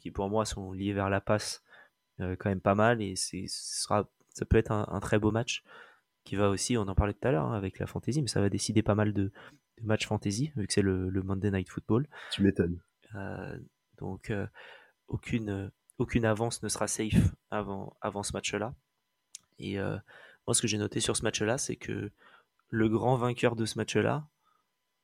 qui 0.00 0.10
pour 0.10 0.28
moi 0.28 0.44
sont 0.44 0.72
liées 0.72 0.92
vers 0.92 1.08
la 1.08 1.20
passe 1.20 1.62
quand 2.18 2.46
même 2.46 2.60
pas 2.60 2.74
mal 2.74 3.00
et 3.00 3.14
c'est 3.14 3.44
sera 3.46 4.08
ça 4.30 4.44
peut 4.44 4.56
être 4.56 4.72
un, 4.72 5.00
très 5.00 5.20
beau 5.20 5.30
match 5.30 5.62
qui 6.24 6.34
va 6.34 6.48
aussi, 6.48 6.76
on 6.76 6.88
en 6.88 6.94
parlait 6.94 7.12
tout 7.12 7.28
à 7.28 7.30
l'heure 7.30 7.46
hein, 7.46 7.56
avec 7.56 7.78
la 7.78 7.86
fantasy, 7.86 8.22
mais 8.22 8.28
ça 8.28 8.40
va 8.40 8.48
décider 8.48 8.82
pas 8.82 8.96
mal 8.96 9.12
de, 9.12 9.30
de 9.80 9.86
matchs 9.86 10.06
fantasy 10.06 10.52
vu 10.56 10.66
que 10.66 10.72
c'est 10.72 10.82
le, 10.82 11.10
le, 11.10 11.22
Monday 11.22 11.50
Night 11.50 11.68
Football. 11.68 12.06
Tu 12.32 12.42
m'étonnes. 12.42 12.80
donc 13.98 14.32
aucune 15.08 15.70
aucune 15.98 16.24
avance 16.24 16.62
ne 16.62 16.68
sera 16.68 16.86
safe 16.86 17.34
avant, 17.50 17.96
avant 18.00 18.22
ce 18.22 18.32
match-là. 18.32 18.74
Et 19.58 19.78
euh, 19.78 19.96
moi, 20.46 20.54
ce 20.54 20.62
que 20.62 20.68
j'ai 20.68 20.78
noté 20.78 21.00
sur 21.00 21.16
ce 21.16 21.22
match-là, 21.22 21.58
c'est 21.58 21.76
que 21.76 22.10
le 22.68 22.88
grand 22.88 23.16
vainqueur 23.16 23.56
de 23.56 23.64
ce 23.64 23.78
match-là, 23.78 24.26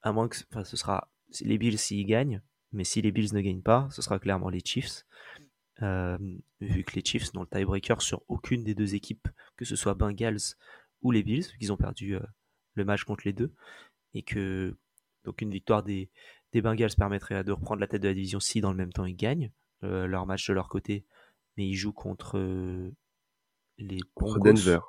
à 0.02 0.12
moins 0.12 0.28
que 0.28 0.36
enfin, 0.50 0.64
ce 0.64 0.76
sera 0.76 1.08
les 1.40 1.58
Bills 1.58 1.78
s'ils 1.78 2.06
gagnent, 2.06 2.42
mais 2.72 2.84
si 2.84 3.00
les 3.02 3.12
Bills 3.12 3.32
ne 3.34 3.40
gagnent 3.40 3.62
pas, 3.62 3.88
ce 3.92 4.02
sera 4.02 4.18
clairement 4.18 4.48
les 4.48 4.60
Chiefs. 4.64 5.04
Euh, 5.82 6.18
vu 6.60 6.84
que 6.84 6.94
les 6.94 7.04
Chiefs 7.04 7.32
n'ont 7.32 7.42
le 7.42 7.46
tiebreaker 7.46 8.02
sur 8.02 8.22
aucune 8.28 8.64
des 8.64 8.74
deux 8.74 8.94
équipes, 8.94 9.28
que 9.56 9.64
ce 9.64 9.76
soit 9.76 9.94
Bengals 9.94 10.56
ou 11.02 11.10
les 11.10 11.22
Bills, 11.22 11.46
qu'ils 11.58 11.72
ont 11.72 11.76
perdu 11.76 12.16
euh, 12.16 12.20
le 12.74 12.84
match 12.84 13.04
contre 13.04 13.22
les 13.24 13.32
deux, 13.32 13.54
et 14.14 14.22
que 14.22 14.76
donc 15.24 15.40
une 15.42 15.50
victoire 15.50 15.82
des, 15.82 16.10
des 16.52 16.62
Bengals 16.62 16.94
permettrait 16.96 17.44
de 17.44 17.52
reprendre 17.52 17.80
la 17.80 17.86
tête 17.86 18.02
de 18.02 18.08
la 18.08 18.14
division 18.14 18.40
si 18.40 18.60
dans 18.60 18.70
le 18.70 18.76
même 18.76 18.92
temps 18.92 19.04
ils 19.04 19.16
gagnent. 19.16 19.50
Euh, 19.82 20.06
leur 20.06 20.26
match 20.26 20.46
de 20.46 20.52
leur 20.52 20.68
côté, 20.68 21.06
mais 21.56 21.66
ils 21.66 21.74
jouent 21.74 21.94
contre 21.94 22.36
euh, 22.36 22.92
les 23.78 24.00
Broncos. 24.14 24.40
Denver. 24.40 24.80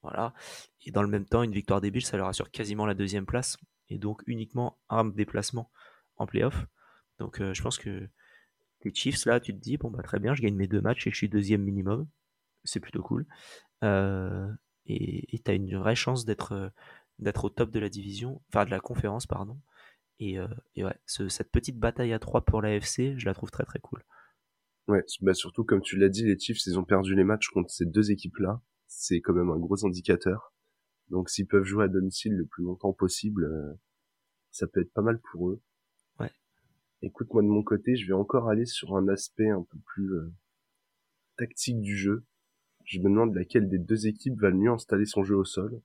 Voilà. 0.00 0.32
Et 0.80 0.90
dans 0.90 1.02
le 1.02 1.08
même 1.08 1.26
temps, 1.26 1.42
une 1.42 1.52
victoire 1.52 1.82
des 1.82 1.90
Bills, 1.90 2.06
ça 2.06 2.16
leur 2.16 2.28
assure 2.28 2.50
quasiment 2.50 2.86
la 2.86 2.94
deuxième 2.94 3.26
place, 3.26 3.58
et 3.90 3.98
donc 3.98 4.22
uniquement 4.26 4.78
un 4.88 5.04
déplacement 5.04 5.70
en 6.16 6.26
playoff. 6.26 6.66
Donc 7.18 7.42
euh, 7.42 7.52
je 7.52 7.62
pense 7.62 7.78
que 7.78 8.08
les 8.82 8.94
Chiefs, 8.94 9.26
là, 9.26 9.40
tu 9.40 9.52
te 9.52 9.60
dis, 9.60 9.76
bon, 9.76 9.90
bah 9.90 10.02
très 10.02 10.18
bien, 10.18 10.34
je 10.34 10.40
gagne 10.40 10.56
mes 10.56 10.66
deux 10.66 10.80
matchs 10.80 11.06
et 11.06 11.10
je 11.10 11.16
suis 11.16 11.28
deuxième 11.28 11.62
minimum. 11.62 12.08
C'est 12.64 12.80
plutôt 12.80 13.02
cool. 13.02 13.26
et 13.82 15.38
tu 15.44 15.50
as 15.50 15.52
une 15.52 15.76
vraie 15.76 15.94
chance 15.94 16.24
d'être 16.24 16.72
d'être 17.22 17.44
au 17.44 17.50
top 17.50 17.70
de 17.70 17.80
la 17.80 17.88
division, 17.88 18.42
enfin 18.48 18.64
de 18.64 18.70
la 18.70 18.80
conférence, 18.80 19.26
pardon. 19.26 19.58
Et, 20.18 20.38
euh, 20.38 20.46
ouais, 20.76 20.96
cette 21.06 21.50
petite 21.50 21.78
bataille 21.78 22.12
à 22.12 22.18
3 22.18 22.44
pour 22.44 22.62
l'AFC, 22.62 23.16
je 23.16 23.24
la 23.24 23.34
trouve 23.34 23.50
très 23.50 23.64
très 23.64 23.80
cool. 23.80 24.04
Ouais, 24.88 25.04
bah 25.20 25.34
surtout 25.34 25.64
comme 25.64 25.80
tu 25.80 25.96
l'as 25.96 26.08
dit, 26.08 26.24
les 26.24 26.38
Chiefs, 26.38 26.64
ils 26.66 26.78
ont 26.78 26.84
perdu 26.84 27.14
les 27.14 27.24
matchs 27.24 27.48
contre 27.48 27.70
ces 27.70 27.86
deux 27.86 28.10
équipes-là. 28.10 28.60
C'est 28.88 29.20
quand 29.20 29.32
même 29.32 29.50
un 29.50 29.58
gros 29.58 29.86
indicateur. 29.86 30.52
Donc 31.08 31.30
s'ils 31.30 31.46
peuvent 31.46 31.64
jouer 31.64 31.84
à 31.84 31.88
domicile 31.88 32.34
le 32.34 32.46
plus 32.46 32.64
longtemps 32.64 32.92
possible, 32.92 33.44
euh, 33.44 33.72
ça 34.50 34.66
peut 34.66 34.80
être 34.80 34.92
pas 34.92 35.02
mal 35.02 35.20
pour 35.30 35.50
eux. 35.50 35.62
Ouais. 36.18 36.30
Écoute, 37.00 37.32
moi 37.32 37.42
de 37.42 37.48
mon 37.48 37.62
côté, 37.62 37.96
je 37.96 38.06
vais 38.06 38.12
encore 38.12 38.48
aller 38.48 38.66
sur 38.66 38.96
un 38.96 39.08
aspect 39.08 39.50
un 39.50 39.62
peu 39.62 39.78
plus 39.86 40.12
euh, 40.14 40.32
tactique 41.36 41.80
du 41.80 41.96
jeu. 41.96 42.24
Je 42.84 42.98
me 42.98 43.04
demande 43.04 43.34
laquelle 43.34 43.68
des 43.68 43.78
deux 43.78 44.06
équipes 44.06 44.40
va 44.40 44.50
le 44.50 44.56
mieux 44.56 44.70
installer 44.70 45.06
son 45.06 45.22
jeu 45.22 45.36
au 45.36 45.44
sol. 45.44 45.80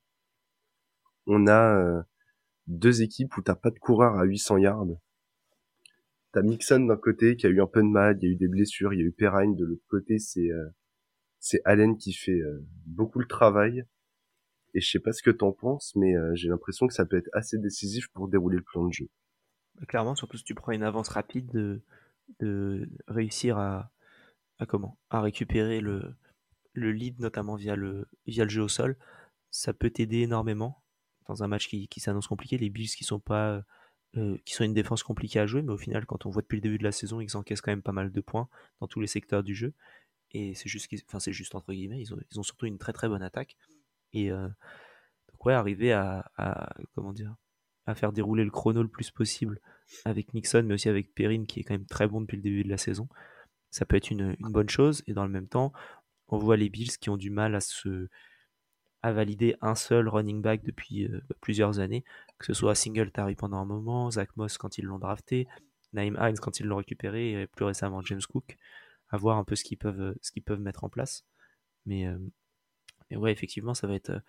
On 1.27 1.48
a 1.48 2.03
deux 2.67 3.01
équipes 3.01 3.36
où 3.38 3.41
t'as 3.41 3.55
pas 3.55 3.72
de 3.72 3.79
coureur 3.79 4.17
à 4.17 4.24
800 4.24 4.57
yards. 4.57 4.88
T'as 6.34 6.41
Mixon 6.41 6.81
d'un 6.81 6.98
côté 6.98 7.38
qui 7.38 7.48
a 7.48 7.50
eu 7.50 7.62
un 7.62 7.67
peu 7.67 7.81
de 7.81 7.88
mal, 7.88 8.17
il 8.22 8.25
y 8.25 8.29
a 8.29 8.34
eu 8.34 8.36
des 8.36 8.50
blessures, 8.50 8.93
il 8.93 9.00
y 9.00 9.03
a 9.03 9.05
eu 9.05 9.12
Perrine 9.12 9.55
de 9.55 9.65
l'autre 9.65 9.86
côté, 9.88 10.19
c'est 10.19 10.51
euh, 10.51 10.69
Allen 11.65 11.98
qui 11.98 12.13
fait 12.13 12.39
euh, 12.39 12.65
beaucoup 12.86 13.19
le 13.19 13.27
travail. 13.27 13.86
Et 14.74 14.81
je 14.81 14.89
sais 14.89 15.00
pas 15.00 15.13
ce 15.13 15.24
que 15.24 15.31
t'en 15.31 15.53
penses, 15.53 15.96
mais 15.96 16.15
euh, 16.15 16.36
j'ai 16.36 16.50
l'impression 16.50 16.86
que 16.88 16.93
ça 16.93 17.05
peut 17.05 17.17
être 17.17 17.29
assez 17.34 17.57
décisif 17.57 18.10
pour 18.10 18.27
dérouler 18.27 18.57
le 18.57 18.63
plan 18.63 18.86
de 18.86 18.93
jeu. 18.93 19.07
Bah, 19.75 19.86
clairement, 19.88 20.15
surtout 20.15 20.38
si 20.38 20.43
tu 20.43 20.53
prends 20.53 20.74
une 20.74 20.84
avance 20.84 21.07
rapide 21.07 21.50
de, 22.39 22.89
réussir 23.07 23.57
à, 23.57 23.91
récupérer 25.12 25.79
le, 25.79 26.13
le 26.74 26.91
lead 26.91 27.19
notamment 27.19 27.55
via 27.55 27.75
le 27.75 28.07
via 28.25 28.43
le 28.43 28.50
jeu 28.50 28.62
au 28.62 28.67
sol, 28.67 28.98
ça 29.50 29.74
peut 29.74 29.89
t'aider 29.89 30.19
énormément 30.19 30.84
dans 31.27 31.43
un 31.43 31.48
match 31.48 31.67
qui, 31.67 32.00
s'annonce 32.00 32.27
compliqué. 32.27 32.57
Les 32.57 32.69
Bills 32.69 32.89
qui 32.89 33.03
sont 33.03 33.19
pas 33.19 33.63
euh, 34.15 34.38
qui 34.46 34.53
sont 34.53 34.63
une 34.63 34.74
défense 34.74 35.03
compliquée 35.03 35.39
à 35.39 35.46
jouer, 35.46 35.62
mais 35.62 35.74
au 35.74 35.77
final, 35.77 36.05
quand 36.05 36.25
on 36.25 36.29
voit 36.29 36.41
depuis 36.41 36.55
le 36.55 36.62
début 36.62 36.77
de 36.77 36.84
la 36.84 36.91
saison, 36.91 37.19
ils 37.22 37.36
encaissent 37.38 37.62
quand 37.62 37.72
même 37.72 37.81
pas 37.81 37.91
mal 37.91 38.12
de 38.12 38.22
points 38.22 38.50
dans 38.79 38.88
tous 38.88 39.00
les 39.00 39.07
secteurs 39.07 39.43
du 39.43 39.53
jeu. 39.53 39.74
Et 40.31 40.55
c'est 40.55 40.69
juste, 40.69 40.89
enfin 41.07 41.19
c'est 41.19 41.34
juste 41.34 41.55
entre 41.55 41.74
guillemets, 41.74 42.01
ils 42.01 42.13
ont, 42.13 42.43
surtout 42.43 42.65
une 42.65 42.77
très 42.77 42.93
très 42.93 43.07
bonne 43.07 43.22
attaque. 43.22 43.57
Et 44.13 44.31
euh, 44.31 44.48
donc 45.29 45.46
ouais, 45.46 45.53
arriver 45.53 45.93
à, 45.93 46.31
à, 46.38 46.74
comment 46.96 47.13
dire, 47.13 47.36
à 47.86 47.96
faire 47.96 48.12
dérouler 48.13 48.43
le 48.43 48.51
chrono 48.51 48.81
le 48.81 48.89
plus 48.89 49.12
possible 49.12 49.60
avec 50.05 50.34
Nixon, 50.34 50.63
mais 50.63 50.74
aussi 50.74 50.89
avec 50.89 51.13
Perrine 51.13 51.46
qui 51.48 51.60
est 51.60 51.63
quand 51.63 51.74
même 51.74 51.86
très 51.86 52.07
bon 52.07 52.22
depuis 52.22 52.38
le 52.38 52.43
début 52.43 52.63
de 52.63 52.69
la 52.69 52.77
saison, 52.77 53.07
ça 53.69 53.86
peut 53.86 53.96
être 53.96 54.12
une, 54.12 54.36
une 54.39 54.51
bonne 54.51 54.69
chose. 54.69 55.03
Et 55.07 55.13
dans 55.13 55.24
le 55.25 55.31
même 55.31 55.48
temps, 55.48 55.72
on 56.27 56.38
voit 56.38 56.57
les 56.57 56.69
Bills 56.69 56.98
qui 57.00 57.10
ont 57.10 57.17
du 57.17 57.29
mal 57.29 57.55
à 57.55 57.62
se 57.62 58.10
a 59.08 59.14
validé 59.14 59.56
un 59.62 59.76
seul 59.76 60.08
running 60.08 60.42
back 60.42 60.64
depuis 60.64 61.06
euh, 61.06 61.22
plusieurs 61.42 61.80
années, 61.80 62.04
que 62.38 62.46
ce 62.46 62.54
soit 62.54 62.76
Singletary 62.76 63.36
pendant 63.36 63.58
un 63.58 63.66
moment, 63.66 64.12
Zach 64.12 64.36
Moss 64.36 64.58
quand 64.58 64.78
ils 64.78 64.86
l'ont 64.86 65.00
drafté, 65.00 65.48
Naïm 65.94 66.18
Hines 66.20 66.38
quand 66.40 66.60
ils 66.60 66.66
l'ont 66.66 66.78
récupéré, 66.78 67.42
et 67.42 67.48
plus 67.48 67.66
récemment 67.66 68.02
James 68.02 68.22
Cook, 68.30 68.58
à 69.10 69.18
voir 69.18 69.38
un 69.38 69.46
peu 69.46 69.56
ce 69.56 69.64
qu'ils 69.64 69.78
peuvent, 69.78 70.02
euh, 70.02 70.14
ce 70.22 70.32
qu'ils 70.32 70.44
peuvent 70.44 70.60
mettre 70.60 70.84
en 70.84 70.90
place. 70.90 71.26
Mais, 71.86 72.06
euh, 72.06 72.18
mais 73.10 73.18
ouais, 73.18 73.32
effectivement, 73.32 73.74
ça 73.74 73.88
va 73.88 73.96
être, 73.96 74.22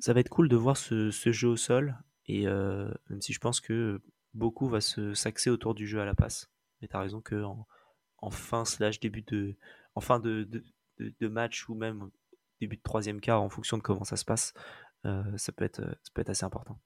ça 0.00 0.12
va 0.12 0.20
être 0.20 0.28
cool 0.28 0.48
de 0.48 0.56
voir 0.56 0.76
ce, 0.76 1.10
jeu 1.10 1.48
au 1.48 1.56
sol, 1.56 1.96
et 2.26 2.46
même 2.46 3.20
si 3.20 3.32
je 3.32 3.38
pense 3.38 3.60
que 3.60 4.02
beaucoup 4.34 4.68
va 4.68 4.80
se 4.80 5.14
s'axer 5.14 5.50
autour 5.50 5.74
du 5.74 5.86
jeu 5.86 6.00
à 6.00 6.04
la 6.04 6.14
passe. 6.14 6.50
Mais 6.80 6.88
t'as 6.88 7.00
raison 7.00 7.20
que 7.20 7.42
en, 7.42 7.66
en, 8.18 8.30
fin 8.30 8.64
slash 8.64 9.00
début 9.00 9.22
de, 9.22 9.56
en 9.94 10.00
fin 10.00 10.18
de, 10.20 10.48
de 10.98 11.28
match 11.28 11.68
ou 11.68 11.74
même 11.74 12.10
début 12.60 12.76
de 12.76 12.82
troisième 12.82 13.20
quart 13.20 13.42
en 13.42 13.48
fonction 13.48 13.76
de 13.76 13.82
comment 13.82 14.04
ça 14.04 14.16
se 14.16 14.24
passe, 14.24 14.52
euh, 15.06 15.36
ça, 15.36 15.52
peut 15.52 15.64
être, 15.64 15.82
ça 15.82 16.10
peut 16.14 16.20
être 16.20 16.30
assez 16.30 16.44
important. 16.44 16.80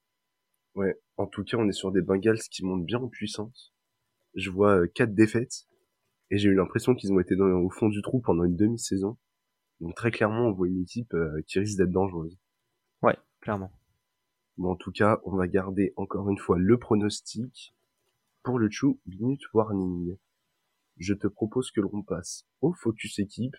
Ouais, 0.75 0.99
en 1.17 1.27
tout 1.27 1.43
cas, 1.43 1.57
on 1.57 1.67
est 1.67 1.73
sur 1.73 1.91
des 1.91 2.01
Bengals 2.01 2.39
qui 2.51 2.65
montent 2.65 2.85
bien 2.85 2.99
en 2.99 3.07
puissance. 3.07 3.73
Je 4.35 4.49
vois 4.49 4.81
euh, 4.81 4.87
quatre 4.87 5.13
défaites 5.13 5.67
et 6.31 6.37
j'ai 6.37 6.49
eu 6.49 6.55
l'impression 6.55 6.95
qu'ils 6.95 7.13
ont 7.13 7.19
été 7.19 7.35
dans, 7.35 7.45
au 7.45 7.69
fond 7.69 7.89
du 7.89 8.01
trou 8.01 8.19
pendant 8.21 8.43
une 8.43 8.55
demi-saison. 8.55 9.17
Donc 9.81 9.95
très 9.95 10.11
clairement, 10.11 10.47
on 10.47 10.51
voit 10.51 10.67
une 10.67 10.81
équipe 10.81 11.13
euh, 11.13 11.41
qui 11.45 11.59
risque 11.59 11.77
d'être 11.77 11.91
dangereuse. 11.91 12.39
Ouais, 13.01 13.17
clairement. 13.41 13.71
Mais 14.57 14.67
en 14.67 14.75
tout 14.75 14.91
cas, 14.91 15.19
on 15.25 15.35
va 15.35 15.47
garder 15.47 15.93
encore 15.95 16.29
une 16.29 16.37
fois 16.37 16.57
le 16.57 16.77
pronostic 16.77 17.75
pour 18.43 18.59
le 18.59 18.69
True 18.69 18.99
Minute 19.05 19.41
Warning. 19.53 20.17
Je 20.97 21.13
te 21.13 21.27
propose 21.27 21.71
que 21.71 21.81
l'on 21.81 22.03
passe 22.03 22.45
au 22.61 22.73
focus 22.73 23.19
équipe 23.19 23.55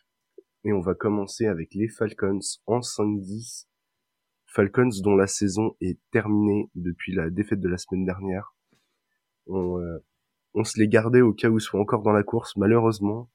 et 0.65 0.73
on 0.73 0.81
va 0.81 0.95
commencer 0.95 1.47
avec 1.47 1.75
les 1.75 1.89
Falcons 1.89 2.41
en 2.67 2.81
5-10. 2.81 3.67
Falcons 4.47 4.91
dont 5.03 5.17
la 5.17 5.27
saison 5.27 5.77
est 5.81 5.99
terminée 6.11 6.71
depuis 6.75 7.13
la 7.15 7.29
défaite 7.29 7.61
de 7.61 7.69
la 7.69 7.77
semaine 7.77 8.05
dernière. 8.05 8.55
On, 9.47 9.79
euh, 9.79 9.99
on 10.55 10.65
se 10.65 10.79
les 10.79 10.89
gardait 10.89 11.21
au 11.21 11.35
cas 11.35 11.49
où 11.49 11.59
ils 11.59 11.61
soient 11.63 11.81
encore 11.81 12.03
dans 12.03 12.13
la 12.13 12.23
course. 12.23 12.57
Malheureusement, 12.57 13.31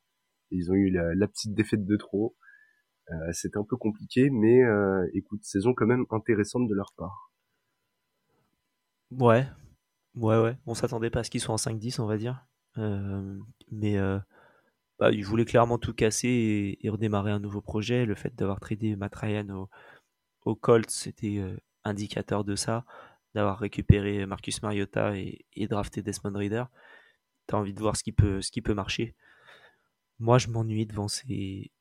ils 0.49 0.71
ont 0.71 0.75
eu 0.75 0.89
la, 0.89 1.27
petite 1.27 1.53
défaite 1.53 1.85
de 1.85 1.97
trop. 1.97 2.35
Euh, 3.11 3.31
C'était 3.33 3.57
un 3.57 3.63
peu 3.63 3.77
compliqué, 3.77 4.29
mais 4.31 4.63
euh, 4.63 5.05
écoute, 5.13 5.43
saison 5.43 5.73
quand 5.73 5.85
même 5.85 6.05
intéressante 6.09 6.67
de 6.67 6.73
leur 6.73 6.93
part. 6.97 7.31
Ouais, 9.11 9.45
ouais, 10.15 10.41
ouais. 10.41 10.57
On 10.65 10.73
s'attendait 10.73 11.09
pas 11.09 11.19
à 11.19 11.23
ce 11.23 11.29
qu'ils 11.29 11.41
soient 11.41 11.53
en 11.53 11.57
5-10, 11.57 12.01
on 12.01 12.05
va 12.05 12.17
dire. 12.17 12.45
Mais 13.71 13.97
bah, 14.99 15.11
il 15.11 15.23
voulait 15.25 15.45
clairement 15.45 15.77
tout 15.77 15.93
casser 15.93 16.77
et, 16.81 16.89
redémarrer 16.89 17.31
un 17.31 17.39
nouveau 17.39 17.61
projet. 17.61 18.05
Le 18.05 18.15
fait 18.15 18.35
d'avoir 18.35 18.59
tradé 18.59 18.95
Matt 18.97 19.15
Ryan 19.15 19.49
au, 19.49 19.69
au 20.43 20.55
Colts, 20.55 20.89
c'était 20.89 21.37
euh, 21.37 21.57
indicateur 21.85 22.43
de 22.43 22.55
ça. 22.55 22.85
D'avoir 23.35 23.59
récupéré 23.59 24.25
Marcus 24.25 24.61
Mariota 24.61 25.15
et, 25.15 25.67
drafté 25.69 26.01
Desmond 26.01 26.37
Reader. 26.37 26.65
T'as 27.47 27.57
envie 27.57 27.73
de 27.73 27.79
voir 27.79 27.95
ce 27.95 28.03
qui 28.03 28.11
peut, 28.11 28.41
ce 28.41 28.51
qui 28.51 28.61
peut 28.61 28.73
marcher. 28.73 29.15
Moi, 30.19 30.37
je 30.37 30.49
m'ennuie 30.49 30.85
devant 30.85 31.07
ces, 31.07 31.71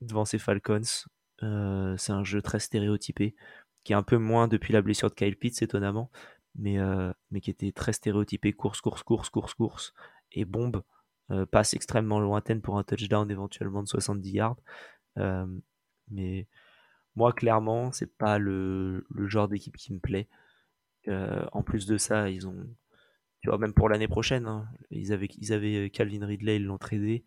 devant 0.00 0.24
ces 0.24 0.38
Falcons. 0.38 0.80
Euh, 1.42 1.96
c'est 1.98 2.12
un 2.12 2.24
jeu 2.24 2.42
très 2.42 2.60
stéréotypé, 2.60 3.34
qui 3.84 3.92
est 3.92 3.96
un 3.96 4.02
peu 4.02 4.18
moins 4.18 4.48
depuis 4.48 4.72
la 4.72 4.82
blessure 4.82 5.10
de 5.10 5.14
Kyle 5.14 5.36
Pitts, 5.36 5.62
étonnamment. 5.62 6.10
mais, 6.54 6.78
mais 7.30 7.40
qui 7.40 7.50
était 7.50 7.72
très 7.72 7.92
stéréotypé 7.92 8.52
course, 8.52 8.80
course, 8.80 9.02
course, 9.02 9.30
course, 9.30 9.54
course 9.54 9.94
et 10.32 10.44
bombe. 10.44 10.82
Passe 11.50 11.74
extrêmement 11.74 12.20
lointaine 12.20 12.60
pour 12.60 12.78
un 12.78 12.82
touchdown 12.82 13.30
éventuellement 13.30 13.82
de 13.82 13.88
70 13.88 14.30
yards. 14.30 14.56
mais 16.10 16.46
moi, 17.16 17.32
clairement, 17.32 17.92
c'est 17.92 18.16
pas 18.16 18.38
le, 18.38 19.06
le 19.10 19.28
genre 19.28 19.48
d'équipe 19.48 19.76
qui 19.76 19.92
me 19.92 20.00
plaît. 20.00 20.28
en 21.08 21.62
plus 21.62 21.86
de 21.86 21.96
ça, 21.96 22.30
ils 22.30 22.46
ont, 22.46 22.66
tu 23.40 23.48
vois, 23.48 23.58
même 23.58 23.72
pour 23.72 23.88
l'année 23.88 24.08
prochaine, 24.08 24.46
hein, 24.46 24.68
ils, 24.90 25.12
avaient, 25.12 25.28
ils 25.38 25.52
avaient 25.52 25.90
Calvin 25.90 26.24
Ridley, 26.26 26.56
ils 26.56 26.64
l'ont 26.64 26.78
tradé. 26.78 27.24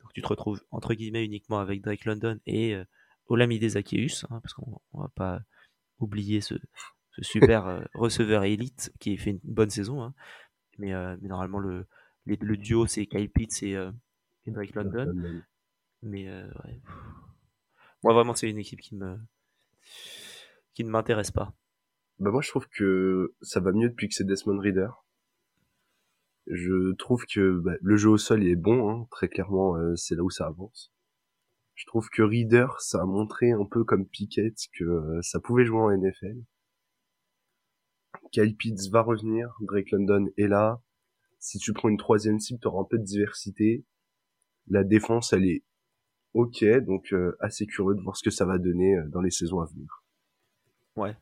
Donc 0.00 0.12
tu 0.12 0.22
te 0.22 0.28
retrouves 0.28 0.62
entre 0.70 0.94
guillemets 0.94 1.24
uniquement 1.24 1.58
avec 1.58 1.82
Drake 1.82 2.04
London 2.04 2.38
et 2.46 2.74
euh, 2.74 2.84
Olamide 3.28 3.64
hein, 3.64 4.40
parce 4.40 4.52
qu'on 4.54 4.80
va 4.92 5.08
pas 5.14 5.42
oublier 5.98 6.40
ce, 6.40 6.54
ce 7.12 7.22
super 7.22 7.88
receveur 7.94 8.44
élite 8.44 8.92
qui 9.00 9.16
fait 9.16 9.30
une 9.30 9.40
bonne 9.42 9.70
saison. 9.70 10.02
Hein. 10.02 10.14
Mais, 10.78 10.92
mais, 10.92 11.28
normalement, 11.28 11.58
le, 11.58 11.86
le 12.26 12.56
duo, 12.56 12.86
c'est 12.86 13.06
Kyle 13.06 13.30
Pitts 13.30 13.62
et, 13.62 13.76
Drake 14.46 14.74
London. 14.74 15.42
Mais 16.02 16.28
ouais. 16.30 16.80
Moi, 18.02 18.12
vraiment, 18.12 18.34
c'est 18.34 18.50
une 18.50 18.58
équipe 18.58 18.80
qui 18.80 18.94
me 18.94 19.16
qui 20.74 20.84
ne 20.84 20.90
m'intéresse 20.90 21.30
pas. 21.30 21.54
Bah 22.18 22.30
moi, 22.30 22.42
je 22.42 22.50
trouve 22.50 22.68
que 22.68 23.34
ça 23.40 23.60
va 23.60 23.72
mieux 23.72 23.88
depuis 23.88 24.08
que 24.08 24.14
c'est 24.14 24.24
Desmond 24.24 24.58
Reader. 24.58 24.90
Je 26.46 26.92
trouve 26.94 27.24
que 27.26 27.58
bah, 27.58 27.72
le 27.80 27.96
jeu 27.96 28.10
au 28.10 28.18
sol 28.18 28.46
est 28.46 28.56
bon, 28.56 28.90
hein, 28.90 29.06
très 29.10 29.28
clairement, 29.28 29.76
euh, 29.76 29.96
c'est 29.96 30.14
là 30.14 30.22
où 30.22 30.30
ça 30.30 30.46
avance. 30.46 30.92
Je 31.74 31.86
trouve 31.86 32.08
que 32.08 32.22
Reader, 32.22 32.68
ça 32.78 33.02
a 33.02 33.04
montré 33.04 33.52
un 33.52 33.64
peu 33.64 33.84
comme 33.84 34.06
Pickett 34.06 34.54
que 34.78 34.84
euh, 34.84 35.20
ça 35.22 35.40
pouvait 35.40 35.64
jouer 35.64 35.80
en 35.80 35.90
NFL. 35.90 36.36
Kyle 38.32 38.56
Pitts 38.56 38.90
va 38.90 39.00
revenir, 39.02 39.54
Drake 39.60 39.90
London 39.90 40.26
est 40.36 40.46
là. 40.48 40.80
Si 41.38 41.58
tu 41.58 41.72
prends 41.72 41.88
une 41.88 41.98
troisième 41.98 42.40
cible, 42.40 42.60
tu 42.60 42.68
auras 42.68 42.82
un 42.82 42.86
peu 42.88 42.98
de 42.98 43.04
diversité. 43.04 43.84
La 44.68 44.84
défense, 44.84 45.32
elle 45.32 45.44
est 45.44 45.64
ok, 46.34 46.64
donc 46.84 47.12
euh, 47.12 47.36
assez 47.40 47.66
curieux 47.66 47.94
de 47.94 48.02
voir 48.02 48.16
ce 48.16 48.22
que 48.22 48.30
ça 48.30 48.44
va 48.44 48.58
donner 48.58 48.96
euh, 48.96 49.08
dans 49.08 49.20
les 49.20 49.30
saisons 49.30 49.60
à 49.60 49.66
venir. 49.66 50.04
Ouais. 50.96 51.16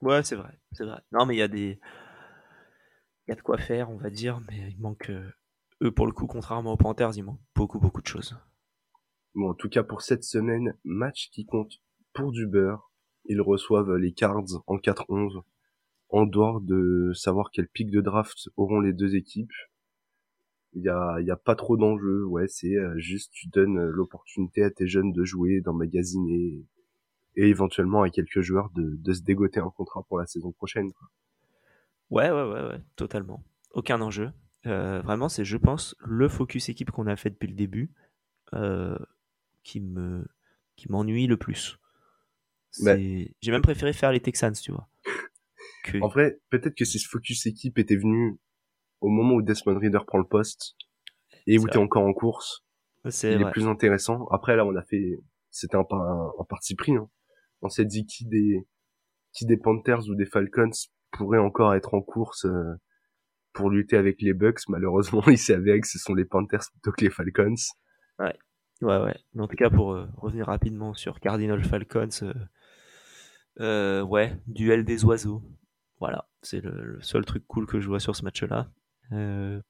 Ouais, 0.00 0.22
c'est 0.22 0.36
vrai, 0.36 0.58
c'est 0.72 0.84
vrai. 0.84 1.00
Non, 1.12 1.26
mais 1.26 1.34
il 1.34 1.38
y 1.38 1.42
a 1.42 1.48
des, 1.48 1.80
il 3.26 3.30
y 3.30 3.32
a 3.32 3.34
de 3.34 3.42
quoi 3.42 3.58
faire, 3.58 3.90
on 3.90 3.96
va 3.96 4.10
dire, 4.10 4.40
mais 4.48 4.70
il 4.70 4.80
manque, 4.80 5.10
euh, 5.10 5.30
eux 5.82 5.92
pour 5.92 6.06
le 6.06 6.12
coup, 6.12 6.26
contrairement 6.26 6.72
aux 6.72 6.76
Panthers, 6.76 7.16
il 7.16 7.24
manque 7.24 7.40
beaucoup, 7.54 7.78
beaucoup 7.78 8.00
de 8.00 8.06
choses. 8.06 8.36
Bon, 9.34 9.50
en 9.50 9.54
tout 9.54 9.68
cas 9.68 9.82
pour 9.82 10.00
cette 10.00 10.24
semaine, 10.24 10.74
match 10.84 11.28
qui 11.30 11.44
compte 11.44 11.74
pour 12.14 12.32
du 12.32 12.46
beurre. 12.46 12.90
Ils 13.26 13.42
reçoivent 13.42 13.94
les 13.96 14.12
Cards 14.12 14.62
en 14.66 14.76
4-11, 14.76 15.42
en 16.10 16.26
dehors 16.26 16.60
de 16.60 17.12
savoir 17.14 17.50
quel 17.52 17.68
pic 17.68 17.90
de 17.90 18.00
draft 18.00 18.48
auront 18.56 18.80
les 18.80 18.92
deux 18.92 19.14
équipes 19.14 19.52
il 20.74 20.82
y 20.82 20.88
a, 20.88 21.20
y 21.20 21.30
a 21.30 21.36
pas 21.36 21.54
trop 21.54 21.76
d'enjeux. 21.76 22.24
Ouais, 22.24 22.46
c'est 22.48 22.76
euh, 22.76 22.94
juste 22.98 23.32
tu 23.32 23.48
donnes 23.48 23.78
euh, 23.78 23.90
l'opportunité 23.90 24.62
à 24.62 24.70
tes 24.70 24.86
jeunes 24.86 25.12
de 25.12 25.24
jouer, 25.24 25.60
d'emmagasiner 25.60 26.64
et 27.36 27.48
éventuellement 27.48 28.02
à 28.02 28.10
quelques 28.10 28.40
joueurs 28.40 28.70
de, 28.74 28.96
de 28.96 29.12
se 29.12 29.22
dégoter 29.22 29.60
un 29.60 29.70
contrat 29.70 30.02
pour 30.08 30.18
la 30.18 30.26
saison 30.26 30.52
prochaine. 30.52 30.90
Ouais, 32.10 32.30
ouais, 32.30 32.42
ouais, 32.42 32.68
ouais, 32.68 32.80
totalement. 32.96 33.42
Aucun 33.72 34.00
enjeu. 34.00 34.30
Euh, 34.66 35.00
vraiment, 35.00 35.28
c'est, 35.28 35.44
je 35.44 35.56
pense, 35.56 35.94
le 36.00 36.28
focus 36.28 36.68
équipe 36.68 36.90
qu'on 36.90 37.06
a 37.06 37.16
fait 37.16 37.30
depuis 37.30 37.48
le 37.48 37.54
début 37.54 37.92
euh, 38.54 38.98
qui 39.62 39.80
me 39.80 40.26
qui 40.76 40.90
m'ennuie 40.90 41.26
le 41.26 41.36
plus. 41.36 41.78
J'ai 42.80 43.50
même 43.50 43.62
préféré 43.62 43.92
faire 43.92 44.12
les 44.12 44.20
Texans, 44.20 44.52
tu 44.52 44.70
vois. 44.70 44.88
En 46.00 46.08
vrai, 46.08 46.38
peut-être 46.50 46.74
que 46.74 46.84
si 46.84 46.98
ce 46.98 47.08
focus 47.08 47.46
équipe 47.46 47.78
était 47.78 47.96
venu 47.96 48.38
au 49.00 49.08
moment 49.08 49.34
où 49.34 49.42
Desmond 49.42 49.78
Reader 49.78 50.00
prend 50.06 50.18
le 50.18 50.26
poste 50.26 50.74
et 51.46 51.58
où 51.58 51.68
t'es 51.68 51.78
encore 51.78 52.04
en 52.04 52.12
course, 52.12 52.64
il 53.04 53.40
est 53.40 53.50
plus 53.52 53.66
intéressant. 53.66 54.26
Après 54.28 54.56
là, 54.56 54.66
on 54.66 54.74
a 54.76 54.82
fait, 54.82 55.18
c'était 55.50 55.76
un, 55.76 55.86
un, 55.90 56.44
parti 56.48 56.74
pris. 56.74 56.96
Hein. 56.96 57.08
On 57.62 57.68
s'est 57.68 57.84
dit 57.84 58.06
qui 58.06 58.26
des 58.26 58.66
qui 59.32 59.46
des 59.46 59.56
Panthers 59.56 60.08
ou 60.08 60.14
des 60.14 60.26
Falcons 60.26 60.70
pourrait 61.12 61.38
encore 61.38 61.74
être 61.74 61.94
en 61.94 62.02
course 62.02 62.44
euh, 62.44 62.74
pour 63.52 63.70
lutter 63.70 63.96
avec 63.96 64.20
les 64.20 64.34
Bucks. 64.34 64.68
Malheureusement, 64.68 65.22
il 65.28 65.38
s'est 65.38 65.54
avéré 65.54 65.80
que 65.80 65.88
ce 65.88 65.98
sont 65.98 66.14
les 66.14 66.24
Panthers 66.24 66.64
plutôt 66.72 66.92
que 66.92 67.04
les 67.04 67.10
Falcons. 67.10 67.54
Ouais, 68.18 68.36
ouais, 68.82 68.98
ouais. 68.98 69.16
en 69.38 69.46
tout 69.46 69.56
cas, 69.56 69.70
pour 69.70 69.92
euh, 69.92 70.06
revenir 70.16 70.46
rapidement 70.46 70.94
sur 70.94 71.20
Cardinal 71.20 71.62
Falcons, 71.62 72.08
euh, 73.60 74.02
ouais, 74.02 74.36
duel 74.46 74.84
des 74.84 75.04
oiseaux. 75.04 75.42
Voilà, 76.00 76.28
c'est 76.42 76.60
le, 76.60 76.98
seul 77.00 77.24
truc 77.24 77.44
cool 77.46 77.66
que 77.66 77.80
je 77.80 77.88
vois 77.88 78.00
sur 78.00 78.14
ce 78.14 78.24
match-là. 78.24 78.70
Euh... 79.12 79.60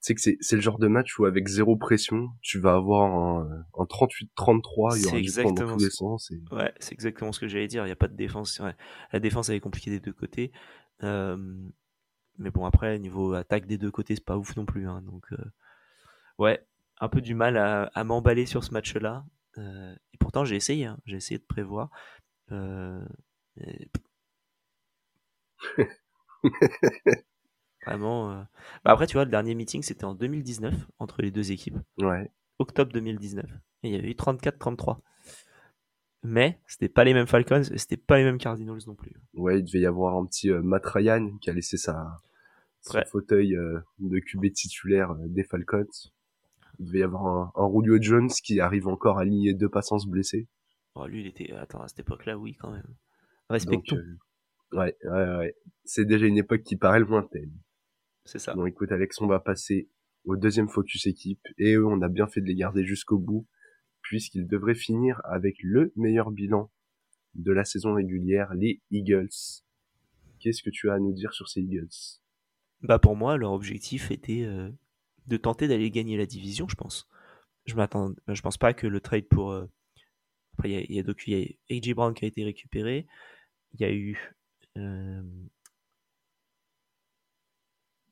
C'est 0.00 0.14
que 0.14 0.20
c'est 0.20 0.56
le 0.56 0.60
genre 0.60 0.78
de 0.78 0.86
match 0.86 1.18
où 1.18 1.24
avec 1.24 1.48
zéro 1.48 1.76
pression, 1.76 2.28
tu 2.42 2.58
vas 2.58 2.74
avoir 2.74 3.10
un, 3.10 3.64
un 3.78 3.84
38-33, 3.84 4.98
il 4.98 5.02
y 5.02 5.06
aura 5.06 5.16
exactement 5.16 5.54
dans 5.54 5.76
tous 5.78 5.84
les 5.84 5.88
sens. 5.88 6.30
Ouais, 6.50 6.74
c'est 6.78 6.92
exactement 6.92 7.32
ce 7.32 7.40
que 7.40 7.48
j'allais 7.48 7.68
dire. 7.68 7.84
Il 7.84 7.86
n'y 7.86 7.92
a 7.92 7.96
pas 7.96 8.08
de 8.08 8.14
défense. 8.14 8.60
La 9.12 9.18
défense 9.18 9.48
elle 9.48 9.54
est 9.54 9.60
compliquée 9.60 9.90
des 9.90 10.00
deux 10.00 10.12
côtés. 10.12 10.52
Euh... 11.02 11.38
Mais 12.36 12.50
bon 12.50 12.66
après 12.66 12.98
niveau 12.98 13.32
attaque 13.32 13.64
des 13.66 13.78
deux 13.78 13.90
côtés 13.90 14.14
c'est 14.14 14.24
pas 14.24 14.36
ouf 14.36 14.56
non 14.56 14.66
plus. 14.66 14.86
Hein. 14.86 15.00
Donc 15.06 15.24
euh... 15.32 15.44
ouais, 16.36 16.66
un 17.00 17.08
peu 17.08 17.22
du 17.22 17.34
mal 17.34 17.56
à, 17.56 17.84
à 17.94 18.04
m'emballer 18.04 18.44
sur 18.44 18.62
ce 18.62 18.72
match-là. 18.72 19.24
Euh... 19.56 19.94
Et 20.12 20.18
pourtant 20.18 20.44
j'ai 20.44 20.56
essayé, 20.56 20.84
hein. 20.84 20.98
j'ai 21.06 21.16
essayé 21.16 21.38
de 21.38 21.46
prévoir. 21.46 21.88
Euh... 22.52 23.02
Vraiment. 27.86 28.30
Euh... 28.30 28.42
Bah 28.84 28.92
après, 28.92 29.06
tu 29.06 29.14
vois, 29.14 29.24
le 29.24 29.30
dernier 29.30 29.54
meeting, 29.54 29.82
c'était 29.82 30.04
en 30.04 30.14
2019 30.14 30.74
entre 30.98 31.22
les 31.22 31.30
deux 31.30 31.52
équipes. 31.52 31.78
Ouais. 31.98 32.30
Octobre 32.58 32.92
2019. 32.92 33.44
Et 33.82 33.88
il 33.88 33.94
y 33.94 33.96
avait 33.96 34.10
eu 34.10 34.14
34-33. 34.14 34.98
Mais 36.22 36.58
c'était 36.66 36.88
pas 36.88 37.04
les 37.04 37.12
mêmes 37.12 37.26
Falcons 37.26 37.62
et 37.70 37.78
c'était 37.78 37.98
pas 37.98 38.16
les 38.16 38.24
mêmes 38.24 38.38
Cardinals 38.38 38.80
non 38.86 38.94
plus. 38.94 39.12
Ouais, 39.34 39.58
il 39.58 39.64
devait 39.64 39.80
y 39.80 39.86
avoir 39.86 40.16
un 40.16 40.24
petit 40.24 40.50
euh, 40.50 40.62
Matt 40.62 40.86
Ryan 40.86 41.36
qui 41.38 41.50
a 41.50 41.52
laissé 41.52 41.76
sa, 41.76 42.18
son 42.80 43.02
fauteuil 43.10 43.54
euh, 43.54 43.80
de 43.98 44.18
QB 44.20 44.52
titulaire 44.52 45.10
euh, 45.10 45.26
des 45.26 45.44
Falcons. 45.44 45.84
Il 46.78 46.86
devait 46.86 47.00
y 47.00 47.02
avoir 47.02 47.26
un, 47.26 47.52
un 47.54 47.70
Julio 47.70 48.00
Jones 48.00 48.30
qui 48.30 48.58
arrive 48.58 48.88
encore 48.88 49.18
à 49.18 49.20
aligner 49.20 49.52
deux 49.52 49.68
passants 49.68 49.98
blessés. 50.06 50.48
Oh, 50.94 51.06
lui, 51.06 51.20
il 51.20 51.26
était. 51.26 51.52
Attends, 51.52 51.82
à 51.82 51.88
cette 51.88 52.00
époque-là, 52.00 52.38
oui, 52.38 52.56
quand 52.58 52.70
même. 52.70 52.86
Respectons. 53.50 53.98
Ouais, 54.74 54.96
ouais, 55.04 55.36
ouais. 55.36 55.56
C'est 55.84 56.04
déjà 56.04 56.26
une 56.26 56.38
époque 56.38 56.62
qui 56.62 56.76
paraît 56.76 57.00
lointaine. 57.00 57.52
C'est 58.24 58.38
ça. 58.38 58.54
Bon, 58.54 58.66
écoute, 58.66 58.90
Alex, 58.92 59.20
on 59.20 59.26
va 59.26 59.38
passer 59.38 59.88
au 60.24 60.36
deuxième 60.36 60.68
focus 60.68 61.06
équipe. 61.06 61.46
Et 61.58 61.74
eux, 61.74 61.86
on 61.86 62.00
a 62.02 62.08
bien 62.08 62.26
fait 62.26 62.40
de 62.40 62.46
les 62.46 62.54
garder 62.54 62.84
jusqu'au 62.84 63.18
bout, 63.18 63.46
puisqu'ils 64.02 64.46
devraient 64.46 64.74
finir 64.74 65.20
avec 65.24 65.56
le 65.62 65.92
meilleur 65.96 66.30
bilan 66.30 66.70
de 67.34 67.52
la 67.52 67.64
saison 67.64 67.94
régulière, 67.94 68.54
les 68.54 68.80
Eagles. 68.90 69.62
Qu'est-ce 70.38 70.62
que 70.62 70.70
tu 70.70 70.90
as 70.90 70.94
à 70.94 70.98
nous 70.98 71.12
dire 71.12 71.32
sur 71.32 71.48
ces 71.48 71.60
Eagles? 71.60 72.20
Bah 72.82 72.98
pour 72.98 73.16
moi, 73.16 73.36
leur 73.36 73.52
objectif 73.52 74.10
était 74.10 74.42
euh, 74.44 74.70
de 75.26 75.36
tenter 75.36 75.68
d'aller 75.68 75.90
gagner 75.90 76.16
la 76.16 76.26
division, 76.26 76.68
je 76.68 76.76
pense. 76.76 77.08
Je 77.66 77.74
m'attends, 77.76 78.12
je 78.28 78.42
pense 78.42 78.58
pas 78.58 78.74
que 78.74 78.86
le 78.86 79.00
trade 79.00 79.26
pour 79.26 79.52
euh, 79.52 79.64
après 80.52 80.70
il 80.70 80.94
y 80.94 80.98
a, 80.98 81.02
y 81.02 81.44
a, 81.70 81.76
AJ 81.76 81.94
Brown 81.94 82.14
qui 82.14 82.24
a 82.24 82.28
été 82.28 82.44
récupéré, 82.44 83.06
il 83.72 83.80
y 83.80 83.84
a 83.84 83.92
eu 83.92 84.34
euh, 84.76 85.22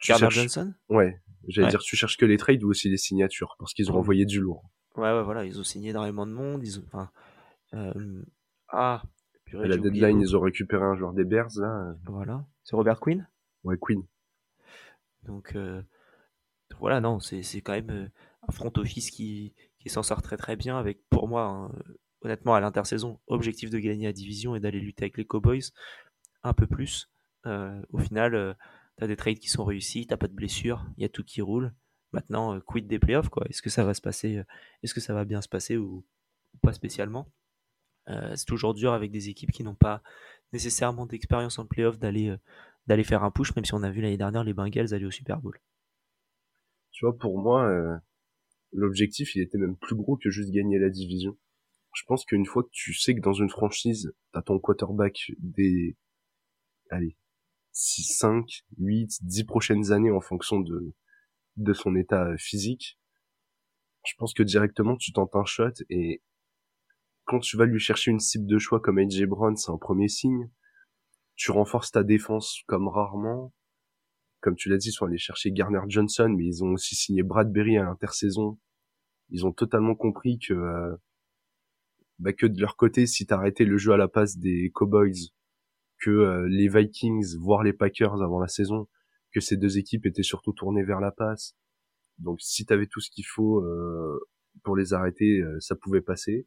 Gardner 0.06 0.30
Johnson? 0.30 0.74
Ouais, 0.88 1.20
j'allais 1.48 1.68
dire, 1.68 1.80
tu 1.80 1.96
cherches 1.96 2.16
que 2.16 2.26
les 2.26 2.36
trades 2.36 2.62
ou 2.62 2.70
aussi 2.70 2.88
les 2.88 2.96
signatures, 2.96 3.56
parce 3.58 3.72
qu'ils 3.74 3.90
ont 3.92 3.96
envoyé 3.96 4.24
du 4.24 4.40
lourd. 4.40 4.68
Ouais, 4.96 5.12
ouais, 5.12 5.22
voilà, 5.22 5.44
ils 5.44 5.58
ont 5.58 5.64
signé 5.64 5.90
énormément 5.90 6.26
de 6.26 6.32
monde, 6.32 6.62
ils 6.64 6.78
ont, 6.78 6.84
enfin, 6.86 7.10
euh... 7.74 8.22
ah, 8.68 9.02
purée, 9.44 9.64
à 9.64 9.68
la 9.68 9.76
deadline, 9.76 10.20
ils 10.20 10.36
ont 10.36 10.40
récupéré 10.40 10.84
un 10.84 10.96
joueur 10.96 11.12
des 11.12 11.24
Bears, 11.24 11.50
là. 11.56 11.94
Voilà. 12.04 12.44
C'est 12.64 12.76
Robert 12.76 13.00
Quinn? 13.00 13.28
Ouais, 13.64 13.78
Quinn. 13.78 14.02
Donc, 15.22 15.54
euh... 15.54 15.82
voilà, 16.78 17.00
non, 17.00 17.20
c'est, 17.20 17.42
c'est 17.42 17.60
quand 17.60 17.72
même 17.72 17.90
euh, 17.90 18.08
un 18.48 18.52
front 18.52 18.72
office 18.76 19.10
qui, 19.10 19.54
qui 19.78 19.88
s'en 19.88 20.02
sort 20.02 20.20
très 20.20 20.36
très 20.36 20.56
bien 20.56 20.76
avec, 20.76 21.00
pour 21.08 21.28
moi, 21.28 21.44
hein, 21.44 21.72
honnêtement, 22.22 22.54
à 22.54 22.60
l'intersaison, 22.60 23.20
objectif 23.28 23.70
de 23.70 23.78
gagner 23.78 24.06
la 24.06 24.12
division 24.12 24.56
et 24.56 24.60
d'aller 24.60 24.80
lutter 24.80 25.04
avec 25.04 25.16
les 25.16 25.24
Cowboys 25.24 25.70
un 26.44 26.52
peu 26.52 26.66
plus. 26.66 27.10
Euh, 27.46 27.82
au 27.90 27.98
final, 27.98 28.34
euh, 28.34 28.54
t'as 28.96 29.06
des 29.06 29.16
trades 29.16 29.38
qui 29.38 29.48
sont 29.48 29.64
réussis, 29.64 30.06
t'as 30.06 30.16
pas 30.16 30.28
de 30.28 30.34
blessures, 30.34 30.86
il 30.96 31.02
y 31.02 31.04
a 31.04 31.08
tout 31.08 31.24
qui 31.24 31.40
roule. 31.40 31.74
Maintenant, 32.12 32.54
euh, 32.54 32.60
quid 32.60 32.86
des 32.86 32.98
playoffs, 32.98 33.28
quoi? 33.28 33.44
Est-ce 33.48 33.62
que 33.62 33.70
ça 33.70 33.84
va 33.84 33.94
se 33.94 34.00
passer, 34.00 34.42
est-ce 34.82 34.94
que 34.94 35.00
ça 35.00 35.14
va 35.14 35.24
bien 35.24 35.40
se 35.40 35.48
passer 35.48 35.76
ou, 35.76 36.04
pas 36.60 36.72
spécialement? 36.72 37.28
C'est 38.06 38.46
toujours 38.46 38.74
dur 38.74 38.92
avec 38.92 39.12
des 39.12 39.28
équipes 39.28 39.52
qui 39.52 39.62
n'ont 39.62 39.76
pas 39.76 40.02
nécessairement 40.52 41.06
d'expérience 41.06 41.58
en 41.60 41.66
playoffs 41.66 41.98
d'aller 41.98 42.36
d'aller 42.88 43.04
faire 43.04 43.22
un 43.22 43.30
push, 43.30 43.54
même 43.54 43.64
si 43.64 43.74
on 43.74 43.82
a 43.84 43.90
vu 43.90 44.00
l'année 44.00 44.16
dernière 44.16 44.42
les 44.42 44.52
Bengals 44.52 44.92
aller 44.92 45.04
au 45.06 45.10
Super 45.12 45.40
Bowl. 45.40 45.56
Tu 46.90 47.06
vois, 47.06 47.16
pour 47.16 47.38
moi, 47.38 48.00
l'objectif, 48.72 49.34
il 49.36 49.42
était 49.42 49.56
même 49.56 49.76
plus 49.76 49.94
gros 49.94 50.16
que 50.16 50.30
juste 50.30 50.50
gagner 50.50 50.78
la 50.78 50.90
division. 50.90 51.38
Je 51.94 52.02
pense 52.06 52.24
qu'une 52.24 52.44
fois 52.44 52.64
que 52.64 52.70
tu 52.72 52.92
sais 52.92 53.14
que 53.14 53.20
dans 53.20 53.32
une 53.32 53.50
franchise, 53.50 54.12
t'as 54.32 54.42
ton 54.42 54.58
quarterback 54.58 55.32
des 55.38 55.96
allez, 56.92 57.16
6, 57.72 58.18
5, 58.18 58.64
8, 58.78 59.18
10 59.22 59.44
prochaines 59.44 59.92
années 59.92 60.10
en 60.10 60.20
fonction 60.20 60.60
de, 60.60 60.94
de 61.56 61.72
son 61.72 61.96
état 61.96 62.36
physique, 62.38 62.98
je 64.06 64.14
pense 64.18 64.34
que 64.34 64.42
directement 64.42 64.96
tu 64.96 65.12
tentes 65.12 65.34
un 65.34 65.44
shot 65.44 65.72
et 65.88 66.22
quand 67.24 67.38
tu 67.38 67.56
vas 67.56 67.66
lui 67.66 67.78
chercher 67.78 68.10
une 68.10 68.20
cible 68.20 68.46
de 68.46 68.58
choix 68.58 68.80
comme 68.80 68.98
AJ 68.98 69.24
Brown, 69.24 69.56
c'est 69.56 69.70
un 69.70 69.78
premier 69.78 70.08
signe. 70.08 70.50
Tu 71.36 71.50
renforces 71.50 71.92
ta 71.92 72.02
défense 72.02 72.62
comme 72.66 72.88
rarement. 72.88 73.54
Comme 74.40 74.56
tu 74.56 74.68
l'as 74.68 74.76
dit, 74.76 74.88
ils 74.88 74.92
sont 74.92 75.06
allés 75.06 75.18
chercher 75.18 75.52
Garner 75.52 75.80
Johnson, 75.86 76.34
mais 76.36 76.44
ils 76.44 76.64
ont 76.64 76.72
aussi 76.72 76.96
signé 76.96 77.22
Bradbury 77.22 77.78
à 77.78 77.84
l'intersaison. 77.84 78.58
Ils 79.30 79.46
ont 79.46 79.52
totalement 79.52 79.94
compris 79.94 80.40
que 80.40 80.52
euh, 80.52 80.96
bah, 82.18 82.32
que 82.32 82.46
de 82.46 82.60
leur 82.60 82.76
côté, 82.76 83.06
si 83.06 83.24
t'arrêtais 83.24 83.64
le 83.64 83.78
jeu 83.78 83.92
à 83.92 83.96
la 83.96 84.08
passe 84.08 84.36
des 84.36 84.70
Cowboys, 84.74 85.30
que 86.02 86.10
euh, 86.10 86.48
les 86.48 86.68
Vikings, 86.68 87.36
voire 87.38 87.62
les 87.62 87.72
Packers 87.72 88.22
avant 88.22 88.40
la 88.40 88.48
saison, 88.48 88.88
que 89.32 89.40
ces 89.40 89.56
deux 89.56 89.78
équipes 89.78 90.06
étaient 90.06 90.22
surtout 90.22 90.52
tournées 90.52 90.84
vers 90.84 91.00
la 91.00 91.12
passe. 91.12 91.56
Donc 92.18 92.40
si 92.40 92.66
t'avais 92.66 92.86
tout 92.86 93.00
ce 93.00 93.10
qu'il 93.10 93.24
faut 93.26 93.60
euh, 93.60 94.20
pour 94.64 94.76
les 94.76 94.92
arrêter, 94.92 95.42
ça 95.60 95.76
pouvait 95.76 96.02
passer. 96.02 96.46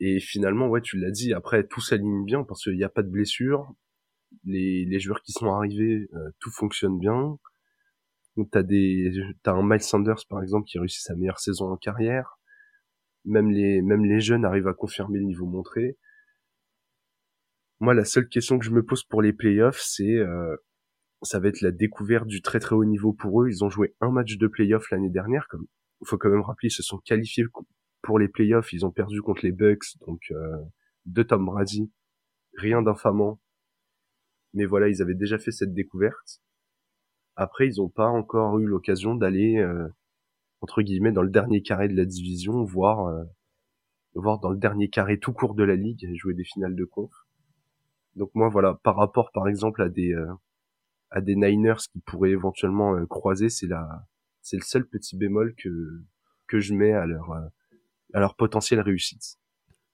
Et 0.00 0.18
finalement, 0.18 0.68
ouais, 0.68 0.80
tu 0.80 0.98
l'as 0.98 1.10
dit, 1.10 1.34
après 1.34 1.66
tout 1.66 1.80
s'aligne 1.80 2.24
bien 2.24 2.42
parce 2.42 2.64
qu'il 2.64 2.76
n'y 2.76 2.84
a 2.84 2.88
pas 2.88 3.02
de 3.02 3.10
blessure. 3.10 3.74
Les, 4.44 4.98
joueurs 4.98 5.22
qui 5.22 5.32
sont 5.32 5.52
arrivés, 5.52 6.08
euh, 6.14 6.30
tout 6.40 6.50
fonctionne 6.50 6.98
bien. 6.98 7.36
T'as 8.50 8.62
des, 8.62 9.12
t'as 9.42 9.52
un 9.52 9.62
Miles 9.62 9.82
Sanders 9.82 10.24
par 10.28 10.42
exemple 10.42 10.66
qui 10.66 10.78
réussit 10.78 11.02
sa 11.02 11.14
meilleure 11.14 11.40
saison 11.40 11.70
en 11.70 11.76
carrière. 11.76 12.38
Même 13.26 13.50
les, 13.50 13.82
même 13.82 14.04
les 14.04 14.20
jeunes 14.20 14.46
arrivent 14.46 14.68
à 14.68 14.72
confirmer 14.72 15.18
le 15.18 15.26
niveau 15.26 15.46
montré. 15.46 15.98
Moi, 17.80 17.94
la 17.94 18.04
seule 18.04 18.28
question 18.28 18.58
que 18.58 18.64
je 18.64 18.70
me 18.70 18.84
pose 18.84 19.04
pour 19.04 19.22
les 19.22 19.32
playoffs, 19.32 19.80
c'est, 19.80 20.16
euh, 20.16 20.56
ça 21.22 21.40
va 21.40 21.48
être 21.48 21.62
la 21.62 21.70
découverte 21.70 22.26
du 22.26 22.42
très 22.42 22.60
très 22.60 22.74
haut 22.74 22.84
niveau 22.84 23.12
pour 23.12 23.42
eux. 23.42 23.48
Ils 23.48 23.64
ont 23.64 23.70
joué 23.70 23.94
un 24.00 24.10
match 24.10 24.36
de 24.36 24.46
playoffs 24.46 24.90
l'année 24.90 25.10
dernière, 25.10 25.48
comme 25.48 25.66
il 26.02 26.06
faut 26.06 26.18
quand 26.18 26.30
même 26.30 26.42
rappeler, 26.42 26.68
ils 26.68 26.72
se 26.72 26.82
sont 26.82 26.98
qualifiés 26.98 27.44
pour 28.02 28.18
les 28.18 28.28
playoffs, 28.28 28.72
ils 28.72 28.86
ont 28.86 28.90
perdu 28.90 29.22
contre 29.22 29.44
les 29.44 29.52
Bucks, 29.52 29.98
donc 30.06 30.20
euh, 30.30 30.56
de 31.06 31.22
Tom 31.22 31.44
Brady, 31.46 31.90
rien 32.56 32.82
d'infamant. 32.82 33.40
Mais 34.54 34.64
voilà, 34.64 34.88
ils 34.88 35.02
avaient 35.02 35.14
déjà 35.14 35.38
fait 35.38 35.52
cette 35.52 35.74
découverte. 35.74 36.42
Après, 37.36 37.68
ils 37.68 37.76
n'ont 37.78 37.88
pas 37.88 38.08
encore 38.08 38.58
eu 38.58 38.66
l'occasion 38.66 39.14
d'aller 39.14 39.58
euh, 39.58 39.88
entre 40.60 40.82
guillemets 40.82 41.12
dans 41.12 41.22
le 41.22 41.30
dernier 41.30 41.62
carré 41.62 41.88
de 41.88 41.96
la 41.96 42.04
division, 42.04 42.64
voire 42.64 43.06
euh, 43.06 43.24
voir 44.14 44.40
dans 44.40 44.50
le 44.50 44.58
dernier 44.58 44.88
carré 44.88 45.18
tout 45.18 45.32
court 45.32 45.54
de 45.54 45.64
la 45.64 45.76
ligue, 45.76 46.06
jouer 46.16 46.34
des 46.34 46.44
finales 46.44 46.76
de 46.76 46.84
conf. 46.84 47.10
Donc 48.16 48.30
moi 48.34 48.48
voilà, 48.48 48.74
par 48.82 48.96
rapport 48.96 49.30
par 49.32 49.48
exemple 49.48 49.82
à 49.82 49.88
des 49.88 50.12
euh, 50.12 50.32
à 51.10 51.20
des 51.20 51.36
Niners 51.36 51.82
qui 51.92 52.00
pourraient 52.00 52.30
éventuellement 52.30 53.04
croiser, 53.06 53.48
c'est 53.48 53.66
la 53.66 54.06
c'est 54.42 54.56
le 54.56 54.62
seul 54.62 54.86
petit 54.86 55.16
bémol 55.16 55.54
que 55.56 56.02
que 56.46 56.60
je 56.60 56.74
mets 56.74 56.92
à 56.92 57.06
leur 57.06 57.30
à 58.12 58.20
leur 58.20 58.34
potentielle 58.36 58.80
réussite. 58.80 59.38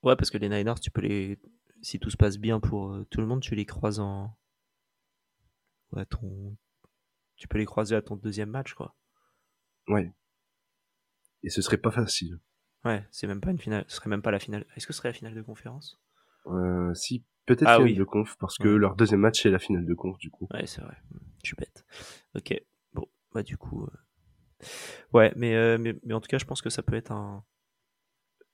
Ouais, 0.03 0.17
parce 0.17 0.31
que 0.31 0.39
les 0.39 0.49
Niners, 0.49 0.79
tu 0.81 0.91
peux 0.91 1.01
les, 1.01 1.39
si 1.83 1.99
tout 1.99 2.11
se 2.11 2.17
passe 2.17 2.39
bien 2.39 2.61
pour 2.61 2.93
euh, 2.93 3.05
tout 3.11 3.21
le 3.21 3.27
monde, 3.27 3.41
tu 3.41 3.55
les 3.55 3.67
croises 3.67 3.99
en, 3.99 4.37
ouais, 5.93 6.07
ton, 6.07 6.57
tu 7.37 7.49
peux 7.49 7.59
les 7.59 7.65
croiser 7.65 7.97
à 7.97 8.03
ton 8.03 8.17
deuxième 8.17 8.51
match, 8.51 8.75
quoi. 8.75 8.95
Ouais. 9.89 10.13
Et 11.43 11.51
ce 11.51 11.61
serait 11.61 11.79
pas 11.79 11.91
facile. 11.91 12.39
Ouais, 12.85 13.05
c'est 13.11 13.27
même 13.27 13.41
pas 13.41 13.51
une 13.51 13.59
finale, 13.59 13.85
ce 13.89 13.97
serait 13.97 14.11
même 14.11 14.23
pas 14.23 14.31
la 14.31 14.39
finale. 14.39 14.65
Est-ce 14.77 14.87
que 14.87 14.93
ce 14.93 14.99
serait 14.99 15.09
la 15.09 15.15
finale 15.15 15.35
de 15.35 15.43
conférence? 15.43 16.01
Euh, 16.47 16.95
Si, 16.95 17.25
peut-être 17.47 17.67
ah, 17.67 17.77
finale 17.77 17.93
oui. 17.93 17.95
de 17.95 18.05
conf, 18.05 18.37
parce 18.39 18.59
que 18.59 18.69
leur 18.69 18.97
deuxième 18.97 19.21
match 19.21 19.43
c'est 19.43 19.51
la 19.51 19.59
finale 19.59 19.87
de 19.87 19.95
conf 19.95 20.19
du 20.19 20.31
coup. 20.31 20.47
Ouais, 20.53 20.67
c'est 20.67 20.83
vrai. 20.83 20.97
Je 21.43 21.49
suis 21.49 21.57
bête. 21.57 21.85
Ok. 22.35 22.61
Bon, 22.93 23.07
bah 23.33 23.43
du 23.43 23.57
coup, 23.57 23.85
euh... 23.85 24.67
ouais, 25.13 25.33
mais, 25.37 25.55
euh, 25.55 25.79
mais 25.79 25.95
mais 26.05 26.15
en 26.15 26.21
tout 26.21 26.29
cas, 26.29 26.39
je 26.39 26.45
pense 26.45 26.63
que 26.63 26.71
ça 26.71 26.83
peut 26.83 26.97
être 26.97 27.13
un 27.13 27.45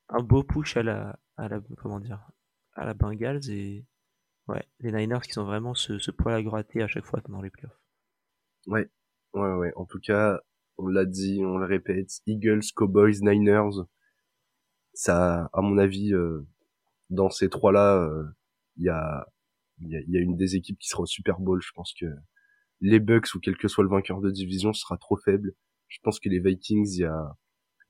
un 0.08 0.22
beau 0.22 0.42
push 0.44 0.76
à 0.76 0.82
la, 0.82 1.18
à 1.36 1.48
la, 1.48 1.60
comment 1.78 1.98
dire, 1.98 2.30
à 2.74 2.84
la 2.84 2.94
Bengals 2.94 3.48
et 3.50 3.86
ouais, 4.48 4.62
les 4.80 4.92
Niners 4.92 5.22
qui 5.24 5.32
sont 5.32 5.44
vraiment 5.44 5.74
ce, 5.74 5.98
ce 5.98 6.10
poil 6.10 6.34
à 6.34 6.42
gratter 6.42 6.82
à 6.82 6.88
chaque 6.88 7.06
fois 7.06 7.20
pendant 7.22 7.40
les 7.40 7.50
playoffs. 7.50 7.80
Ouais, 8.66 8.90
ouais, 9.32 9.54
ouais. 9.54 9.72
En 9.76 9.86
tout 9.86 10.00
cas, 10.00 10.40
on 10.76 10.86
l'a 10.86 11.06
dit, 11.06 11.42
on 11.44 11.56
le 11.56 11.66
répète, 11.66 12.10
Eagles, 12.26 12.60
Cowboys, 12.74 13.22
Niners, 13.22 13.86
ça, 14.92 15.48
à 15.52 15.60
mon 15.62 15.78
avis, 15.78 16.12
euh, 16.12 16.46
dans 17.08 17.30
ces 17.30 17.48
trois-là, 17.48 18.06
il 18.82 18.86
y 18.86 18.88
a, 18.88 19.26
il 19.78 19.88
y 19.88 19.96
a, 19.96 20.00
y 20.06 20.16
a 20.16 20.20
une 20.20 20.36
des 20.36 20.56
équipes 20.56 20.78
qui 20.78 20.88
sera 20.88 21.02
au 21.02 21.06
Super 21.06 21.38
Bowl. 21.38 21.60
Je 21.62 21.70
pense 21.74 21.94
que 21.98 22.06
les 22.80 22.98
Bucks 22.98 23.32
ou 23.34 23.40
quel 23.40 23.56
que 23.56 23.68
soit 23.68 23.84
le 23.84 23.90
vainqueur 23.90 24.20
de 24.20 24.30
division 24.30 24.72
sera 24.72 24.98
trop 24.98 25.16
faible. 25.16 25.54
Je 25.86 25.98
pense 26.02 26.18
que 26.18 26.28
les 26.28 26.40
Vikings, 26.40 26.88
il 26.96 27.02
y 27.02 27.04
a, 27.04 27.36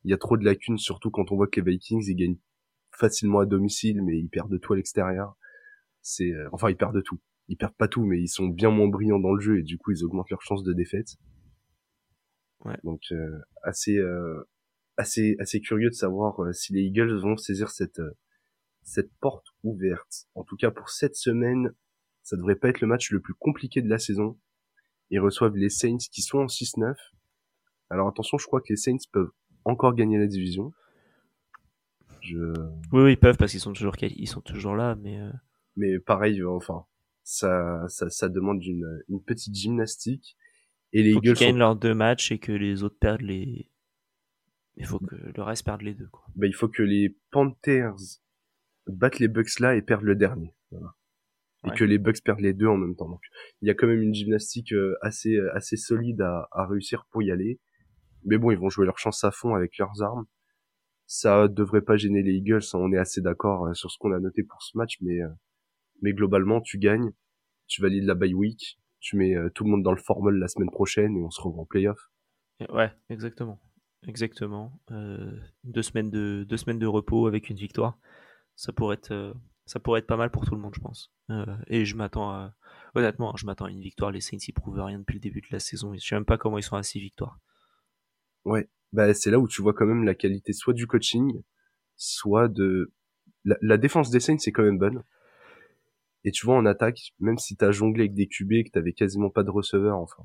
il 0.04 0.10
y 0.10 0.14
a 0.14 0.18
trop 0.18 0.36
de 0.36 0.44
lacunes, 0.44 0.76
surtout 0.76 1.10
quand 1.10 1.32
on 1.32 1.36
voit 1.36 1.46
que 1.46 1.60
les 1.60 1.70
Vikings, 1.72 2.04
ils 2.06 2.14
gagnent 2.14 2.38
facilement 2.90 3.38
à 3.38 3.46
domicile, 3.46 4.02
mais 4.02 4.18
ils 4.18 4.28
perdent 4.28 4.52
de 4.52 4.58
tout 4.58 4.74
à 4.74 4.76
l'extérieur. 4.76 5.36
C'est, 6.02 6.30
euh, 6.30 6.48
enfin, 6.52 6.68
ils 6.68 6.76
perdent 6.76 6.96
de 6.96 7.00
tout. 7.00 7.20
Ils 7.48 7.56
perdent 7.56 7.76
pas 7.76 7.88
tout, 7.88 8.04
mais 8.04 8.20
ils 8.20 8.28
sont 8.28 8.48
bien 8.48 8.70
moins 8.70 8.88
brillants 8.88 9.18
dans 9.20 9.32
le 9.32 9.40
jeu 9.40 9.58
et 9.60 9.62
du 9.62 9.78
coup, 9.78 9.92
ils 9.92 10.04
augmentent 10.04 10.30
leurs 10.30 10.42
chances 10.42 10.62
de 10.62 10.74
défaite. 10.74 11.16
Ouais. 12.64 12.76
Donc, 12.84 13.00
euh, 13.12 13.38
assez, 13.62 13.96
euh, 13.96 14.46
assez, 14.98 15.36
assez 15.38 15.60
curieux 15.60 15.88
de 15.88 15.94
savoir 15.94 16.42
euh, 16.42 16.52
si 16.52 16.74
les 16.74 16.82
Eagles 16.82 17.18
vont 17.18 17.36
saisir 17.36 17.70
cette, 17.70 18.00
euh, 18.00 18.12
cette 18.82 19.12
porte 19.20 19.46
ouverte. 19.62 20.26
En 20.34 20.44
tout 20.44 20.56
cas, 20.56 20.70
pour 20.70 20.90
cette 20.90 21.14
semaine, 21.14 21.72
ça 22.22 22.36
devrait 22.36 22.56
pas 22.56 22.68
être 22.68 22.80
le 22.80 22.86
match 22.86 23.10
le 23.10 23.20
plus 23.20 23.34
compliqué 23.34 23.82
de 23.82 23.88
la 23.88 23.98
saison. 23.98 24.38
Ils 25.10 25.20
reçoivent 25.20 25.56
les 25.56 25.68
Saints 25.68 25.98
qui 26.10 26.22
sont 26.22 26.38
en 26.38 26.46
6-9. 26.46 26.94
Alors 27.90 28.08
attention, 28.08 28.38
je 28.38 28.46
crois 28.46 28.60
que 28.60 28.70
les 28.70 28.76
Saints 28.76 28.96
peuvent 29.12 29.32
encore 29.64 29.94
gagner 29.94 30.18
la 30.18 30.26
division. 30.26 30.72
Je... 32.20 32.38
Oui, 32.92 33.02
oui, 33.02 33.12
ils 33.12 33.18
peuvent 33.18 33.36
parce 33.36 33.52
qu'ils 33.52 33.60
sont 33.60 33.72
toujours 33.72 33.96
ils 34.00 34.28
sont 34.28 34.40
toujours 34.40 34.76
là, 34.76 34.96
mais. 34.96 35.20
Euh... 35.20 35.30
Mais 35.76 35.98
pareil, 35.98 36.42
enfin, 36.44 36.84
ça, 37.24 37.86
ça, 37.88 38.10
ça 38.10 38.28
demande 38.28 38.62
une, 38.64 39.02
une 39.08 39.22
petite 39.22 39.54
gymnastique. 39.54 40.36
Et 40.92 41.02
les 41.02 41.12
faut 41.12 41.18
Eagles 41.18 41.34
qu'ils 41.34 41.46
gagnent 41.46 41.54
sont... 41.54 41.58
leurs 41.58 41.76
deux 41.76 41.94
matchs 41.94 42.32
et 42.32 42.38
que 42.38 42.52
les 42.52 42.82
autres 42.82 42.98
perdent 42.98 43.22
les. 43.22 43.68
Il 44.76 44.86
faut 44.86 44.98
que 44.98 45.14
le 45.14 45.42
reste 45.42 45.64
perde 45.64 45.82
les 45.82 45.94
deux, 45.94 46.08
quoi. 46.08 46.24
Bah, 46.34 46.46
il 46.46 46.54
faut 46.54 46.68
que 46.68 46.82
les 46.82 47.16
Panthers 47.30 48.20
battent 48.86 49.18
les 49.18 49.28
Bucks 49.28 49.60
là 49.60 49.76
et 49.76 49.82
perdent 49.82 50.04
le 50.04 50.14
dernier. 50.16 50.54
Voilà. 50.70 50.94
Et 51.64 51.70
que 51.76 51.84
les 51.84 51.98
Bucks 51.98 52.22
perdent 52.24 52.40
les 52.40 52.54
deux 52.54 52.66
en 52.66 52.76
même 52.76 52.96
temps. 52.96 53.08
Donc, 53.08 53.22
il 53.60 53.68
y 53.68 53.70
a 53.70 53.74
quand 53.74 53.86
même 53.86 54.02
une 54.02 54.14
gymnastique 54.14 54.72
euh, 54.72 54.96
assez, 55.00 55.38
assez 55.54 55.76
solide 55.76 56.20
à, 56.20 56.48
à 56.50 56.66
réussir 56.66 57.06
pour 57.10 57.22
y 57.22 57.30
aller. 57.30 57.60
Mais 58.24 58.36
bon, 58.36 58.50
ils 58.50 58.58
vont 58.58 58.68
jouer 58.68 58.84
leur 58.84 58.98
chance 58.98 59.22
à 59.22 59.30
fond 59.30 59.54
avec 59.54 59.78
leurs 59.78 60.02
armes. 60.02 60.26
Ça 61.06 61.46
devrait 61.46 61.82
pas 61.82 61.96
gêner 61.96 62.22
les 62.22 62.32
Eagles, 62.32 62.62
hein, 62.72 62.78
on 62.78 62.92
est 62.92 62.98
assez 62.98 63.20
d'accord 63.20 63.66
euh, 63.66 63.74
sur 63.74 63.90
ce 63.90 63.98
qu'on 63.98 64.12
a 64.12 64.18
noté 64.18 64.42
pour 64.42 64.62
ce 64.62 64.76
match, 64.78 64.96
mais, 65.02 65.20
euh, 65.20 65.28
mais 66.00 66.14
globalement, 66.14 66.60
tu 66.60 66.78
gagnes, 66.78 67.12
tu 67.66 67.82
valides 67.82 68.04
la 68.04 68.14
bye 68.14 68.34
week, 68.34 68.78
tu 69.00 69.16
mets 69.16 69.36
euh, 69.36 69.50
tout 69.50 69.64
le 69.64 69.70
monde 69.70 69.82
dans 69.82 69.92
le 69.92 70.00
formol 70.00 70.38
la 70.38 70.48
semaine 70.48 70.70
prochaine 70.70 71.16
et 71.16 71.22
on 71.22 71.30
se 71.30 71.40
revoit 71.40 71.62
en 71.62 71.66
playoff. 71.66 72.10
Ouais, 72.70 72.90
exactement. 73.10 73.60
Exactement. 74.06 74.80
Euh, 74.90 75.32
deux, 75.64 75.82
semaines 75.82 76.10
de, 76.10 76.44
deux 76.48 76.56
semaines 76.56 76.78
de 76.78 76.86
repos 76.86 77.26
avec 77.26 77.50
une 77.50 77.56
victoire. 77.56 77.98
Ça 78.56 78.72
pourrait 78.72 78.96
être, 78.96 79.12
euh, 79.12 79.32
ça 79.66 79.80
pourrait 79.80 80.00
être 80.00 80.06
pas 80.06 80.16
mal 80.16 80.30
pour 80.30 80.44
tout 80.44 80.54
le 80.54 80.60
monde, 80.60 80.74
je 80.74 80.80
pense. 80.80 81.12
Euh, 81.30 81.56
et 81.66 81.84
je 81.84 81.96
m'attends 81.96 82.30
à, 82.30 82.54
honnêtement, 82.94 83.34
je 83.36 83.46
m'attends 83.46 83.66
à 83.66 83.70
une 83.70 83.80
victoire. 83.80 84.10
Les 84.10 84.20
Saints, 84.20 84.38
ils 84.46 84.52
prouvent 84.52 84.80
rien 84.80 84.98
depuis 84.98 85.14
le 85.14 85.20
début 85.20 85.40
de 85.40 85.46
la 85.50 85.60
saison. 85.60 85.94
Je 85.94 86.00
sais 86.00 86.14
même 86.14 86.24
pas 86.24 86.38
comment 86.38 86.58
ils 86.58 86.62
sont 86.62 86.76
à 86.76 86.82
six 86.82 87.00
victoires. 87.00 87.38
Ouais, 88.44 88.68
bah 88.92 89.14
c'est 89.14 89.30
là 89.30 89.38
où 89.38 89.46
tu 89.46 89.62
vois 89.62 89.72
quand 89.72 89.86
même 89.86 90.04
la 90.04 90.14
qualité 90.14 90.52
soit 90.52 90.74
du 90.74 90.86
coaching, 90.86 91.42
soit 91.96 92.48
de 92.48 92.92
la, 93.44 93.76
défense 93.76 94.10
des 94.10 94.20
Saints 94.20 94.38
c'est 94.38 94.52
quand 94.52 94.64
même 94.64 94.78
bonne. 94.78 95.02
Et 96.24 96.30
tu 96.30 96.46
vois 96.46 96.56
en 96.56 96.66
attaque, 96.66 97.12
même 97.18 97.38
si 97.38 97.56
t'as 97.56 97.72
jonglé 97.72 98.02
avec 98.02 98.14
des 98.14 98.28
QB 98.28 98.52
et 98.52 98.64
que 98.64 98.70
t'avais 98.70 98.92
quasiment 98.92 99.30
pas 99.30 99.42
de 99.42 99.50
receveur, 99.50 99.98
enfin, 99.98 100.24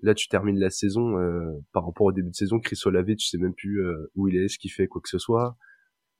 là 0.00 0.14
tu 0.14 0.28
termines 0.28 0.58
la 0.58 0.70
saison 0.70 1.18
euh, 1.18 1.52
par 1.72 1.84
rapport 1.84 2.06
au 2.06 2.12
début 2.12 2.30
de 2.30 2.34
saison, 2.34 2.60
Chris 2.60 2.80
Olave, 2.84 3.14
tu 3.16 3.26
sais 3.26 3.38
même 3.38 3.54
plus 3.54 3.84
où 4.14 4.28
il 4.28 4.36
est, 4.36 4.48
ce 4.48 4.58
qu'il 4.58 4.70
fait, 4.70 4.86
quoi 4.86 5.00
que 5.00 5.08
ce 5.08 5.18
soit. 5.18 5.56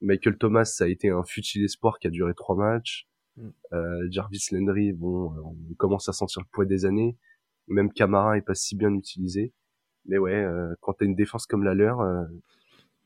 Michael 0.03 0.37
Thomas, 0.37 0.65
ça 0.65 0.85
a 0.85 0.89
été 0.89 1.11
un 1.11 1.23
futile 1.23 1.65
espoir 1.65 1.99
qui 1.99 2.09
a 2.09 2.11
duré 2.11 2.35
trois 2.35 2.57
matchs. 2.57 3.09
Mm. 3.37 3.49
Euh, 3.73 4.09
Jarvis 4.11 4.47
Landry, 4.51 4.93
bon, 4.93 5.33
euh, 5.33 5.41
on 5.71 5.75
commence 5.75 6.09
à 6.09 6.13
sentir 6.13 6.43
le 6.43 6.49
poids 6.53 6.67
des 6.67 6.85
années. 6.85 7.17
Même 7.69 7.93
Camara 7.93 8.37
est 8.37 8.43
pas 8.43 8.55
si 8.55 8.77
bien 8.77 8.93
utilisé. 8.93 9.53
Mais 10.05 10.19
ouais, 10.19 10.35
euh, 10.35 10.75
quand 10.81 10.95
t'as 10.95 11.05
une 11.05 11.15
défense 11.15 11.47
comme 11.47 11.63
la 11.63 11.75
leur 11.75 12.01
euh, 12.01 12.25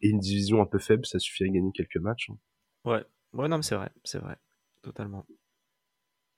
et 0.01 0.09
une 0.09 0.19
division 0.19 0.63
un 0.63 0.67
peu 0.67 0.79
faible, 0.79 1.05
ça 1.05 1.19
suffit 1.19 1.45
à 1.45 1.49
gagner 1.49 1.71
quelques 1.73 1.99
matchs. 1.99 2.31
hein. 2.31 2.39
Ouais, 2.85 3.05
ouais, 3.35 3.49
non, 3.49 3.59
mais 3.59 3.63
c'est 3.63 3.77
vrai, 3.77 3.91
c'est 4.05 4.19
vrai, 4.19 4.37
totalement. 4.83 5.27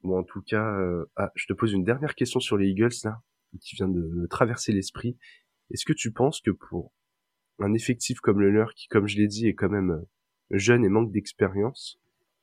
Bon, 0.03 0.18
en 0.18 0.25
tout 0.25 0.42
cas, 0.42 0.64
euh, 0.81 1.07
ah, 1.16 1.31
je 1.35 1.47
te 1.47 1.53
pose 1.53 1.73
une 1.73 1.85
dernière 1.85 2.14
question 2.14 2.40
sur 2.40 2.57
les 2.57 2.68
Eagles 2.68 2.94
là, 3.05 3.23
qui 3.61 3.77
vient 3.77 3.88
de 3.88 4.01
me 4.01 4.27
traverser 4.27 4.73
l'esprit. 4.73 5.16
Est-ce 5.71 5.85
que 5.85 5.92
tu 5.92 6.12
penses 6.12 6.40
que 6.40 6.51
pour 6.51 6.92
un 7.61 7.75
effectif 7.75 8.21
comme 8.21 8.40
le 8.40 8.51
leur, 8.51 8.75
qui, 8.75 8.88
comme 8.88 9.07
je 9.07 9.16
l'ai 9.16 9.27
dit, 9.29 9.47
est 9.47 9.55
quand 9.55 9.68
même 9.68 10.05
jeune 10.50 10.84
et 10.84 10.88
manque 10.88 11.12
d'expérience, 11.12 11.98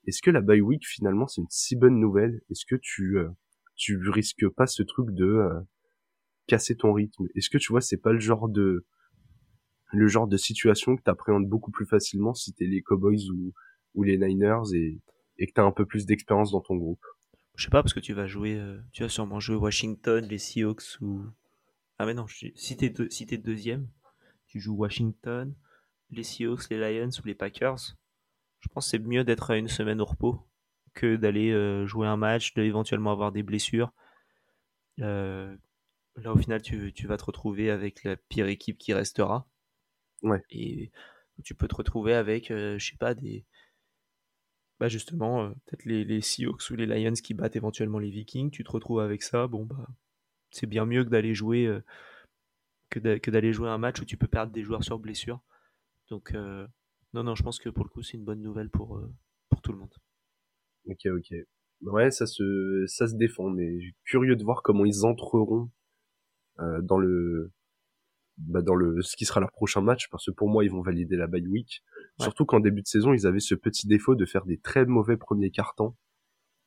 est-ce 0.08 0.22
que 0.22 0.32
la 0.32 0.42
bye 0.42 0.62
week 0.62 0.86
finalement 0.86 1.28
c'est 1.28 1.42
une 1.42 1.48
si 1.50 1.76
bonne 1.76 2.00
nouvelle? 2.00 2.42
Est-ce 2.50 2.66
que 2.66 2.76
tu 2.76 3.18
euh, 3.18 3.30
tu 3.76 3.98
risques 4.10 4.48
pas 4.50 4.68
ce 4.68 4.84
truc 4.84 5.12
de 5.12 5.26
euh, 5.26 5.60
casser 6.48 6.76
ton 6.76 6.94
rythme? 6.94 7.26
Est-ce 7.36 7.50
que 7.50 7.58
tu 7.58 7.72
vois 7.72 7.82
c'est 7.82 7.98
pas 7.98 8.14
le 8.14 8.20
genre 8.20 8.48
de 8.50 8.86
le 9.92 10.08
genre 10.08 10.28
de 10.28 10.38
situation 10.38 10.96
que 10.96 11.04
t'appréhendes 11.04 11.48
beaucoup 11.48 11.72
plus 11.72 11.86
facilement 11.86 12.34
si 12.34 12.54
t'es 12.54 12.66
les 12.66 12.82
Cowboys 12.82 13.30
ou 13.32 13.54
ou 13.96 14.04
les 14.04 14.18
Niners 14.18 14.74
et 14.74 15.00
et 15.38 15.48
que 15.48 15.54
t'as 15.54 15.64
un 15.64 15.72
peu 15.72 15.86
plus 15.86 16.06
d'expérience 16.06 16.52
dans 16.52 16.62
ton 16.62 16.76
groupe? 16.76 17.04
Je 17.56 17.64
sais 17.64 17.70
pas 17.70 17.82
parce 17.82 17.94
que 17.94 18.00
tu 18.00 18.14
vas 18.14 18.28
jouer 18.28 18.60
euh, 18.60 18.80
tu 18.92 19.04
vas 19.04 19.10
sûrement 19.10 19.40
jouer 19.40 19.56
Washington, 19.56 20.26
les 20.26 20.38
Seahawks 20.38 21.00
ou 21.02 21.24
ah 21.98 22.06
mais 22.06 22.14
non 22.14 22.28
si 22.28 22.78
t'es 22.78 22.94
si 23.10 23.26
t'es 23.26 23.38
deuxième 23.38 23.88
tu 24.48 24.60
joues 24.60 24.76
Washington, 24.76 25.54
les 26.16 26.24
Seahawks, 26.24 26.70
les 26.70 27.00
Lions 27.00 27.10
ou 27.24 27.28
les 27.28 27.36
Packers 27.36 27.96
je 28.66 28.74
pense 28.74 28.86
que 28.86 28.92
c'est 28.92 29.00
mieux 29.00 29.24
d'être 29.24 29.52
à 29.52 29.58
une 29.58 29.68
semaine 29.68 30.02
au 30.02 30.06
repos 30.06 30.42
que 30.96 31.18
d'aller 31.18 31.52
euh, 31.52 31.86
jouer 31.86 32.08
un 32.08 32.18
match, 32.18 32.54
d'éventuellement 32.56 33.12
avoir 33.12 33.32
des 33.32 33.44
blessures. 33.44 33.94
Euh, 35.02 35.56
là, 36.16 36.34
au 36.34 36.38
final, 36.38 36.62
tu, 36.62 36.92
vas 37.06 37.18
te 37.18 37.26
retrouver 37.26 37.70
avec 37.70 38.04
la 38.04 38.16
pire 38.16 38.48
équipe 38.48 38.78
qui 38.78 38.94
restera. 38.94 39.48
Ouais. 40.24 40.42
Et 40.50 40.92
tu 41.44 41.54
peux 41.54 41.68
te 41.68 41.76
retrouver 41.76 42.16
avec, 42.16 42.50
euh, 42.50 42.80
je 42.80 42.92
sais 42.92 42.98
pas, 42.98 43.14
des. 43.14 43.46
Bah 44.80 44.90
justement, 44.90 45.52
peut-être 45.66 45.86
les, 45.86 46.04
les 46.04 46.22
Seahawks 46.22 46.70
ou 46.70 46.76
les 46.76 46.86
Lions 46.86 47.14
qui 47.14 47.34
battent 47.34 47.56
éventuellement 47.56 48.00
les 48.00 48.10
Vikings. 48.10 48.52
Tu 48.52 48.64
te 48.64 48.72
retrouves 48.72 49.00
avec 49.00 49.22
ça. 49.22 49.48
Bon, 49.48 49.64
bah, 49.64 49.88
c'est 50.50 50.68
bien 50.68 50.86
mieux 50.86 51.04
que 51.04 51.10
d'aller 51.10 51.36
jouer. 51.36 51.70
que 52.90 53.00
d'aller 53.30 53.54
jouer 53.54 53.70
un 53.70 53.78
match 53.78 54.02
où 54.02 54.06
tu 54.06 54.18
peux 54.18 54.28
perdre 54.28 54.52
des 54.52 54.64
joueurs 54.64 54.84
sur 54.84 54.98
blessure. 54.98 55.40
Donc, 56.10 56.34
non, 57.16 57.24
non, 57.24 57.34
je 57.34 57.44
pense 57.44 57.60
que 57.60 57.70
pour 57.70 57.86
le 57.86 57.90
coup, 57.90 58.04
c'est 58.04 58.18
une 58.18 58.26
bonne 58.26 58.42
nouvelle 58.42 58.70
pour, 58.70 58.98
euh, 58.98 59.10
pour 59.50 59.62
tout 59.62 59.72
le 59.72 59.78
monde. 59.78 59.94
Ok, 60.86 61.06
ok. 61.06 61.34
Ouais, 61.84 62.12
ça 62.12 62.26
se, 62.26 62.84
ça 62.88 63.08
se 63.08 63.16
défend, 63.16 63.50
mais 63.50 63.80
curieux 64.04 64.36
de 64.36 64.44
voir 64.44 64.64
comment 64.64 64.84
ils 64.84 65.06
entreront 65.06 65.72
euh, 66.60 66.82
dans 66.82 66.98
le, 66.98 67.54
bah 68.38 68.62
dans 68.62 68.76
le, 68.76 69.02
ce 69.02 69.16
qui 69.16 69.24
sera 69.24 69.40
leur 69.40 69.54
prochain 69.54 69.80
match, 69.80 70.10
parce 70.10 70.26
que 70.26 70.32
pour 70.32 70.50
moi, 70.50 70.66
ils 70.66 70.72
vont 70.72 70.82
valider 70.82 71.16
la 71.16 71.28
bye 71.28 71.48
week. 71.48 71.86
Surtout 72.20 72.46
qu'en 72.46 72.60
début 72.60 72.82
de 72.82 72.88
saison, 72.88 73.14
ils 73.14 73.26
avaient 73.26 73.40
ce 73.40 73.56
petit 73.56 73.88
défaut 73.88 74.16
de 74.16 74.26
faire 74.26 74.46
des 74.46 74.58
très 74.58 74.86
mauvais 74.86 75.16
premiers 75.16 75.52
cartons 75.52 75.96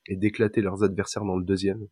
et 0.06 0.16
d'éclater 0.16 0.62
leurs 0.62 0.82
adversaires 0.82 1.26
dans 1.26 1.36
le 1.36 1.44
deuxième. 1.44 1.88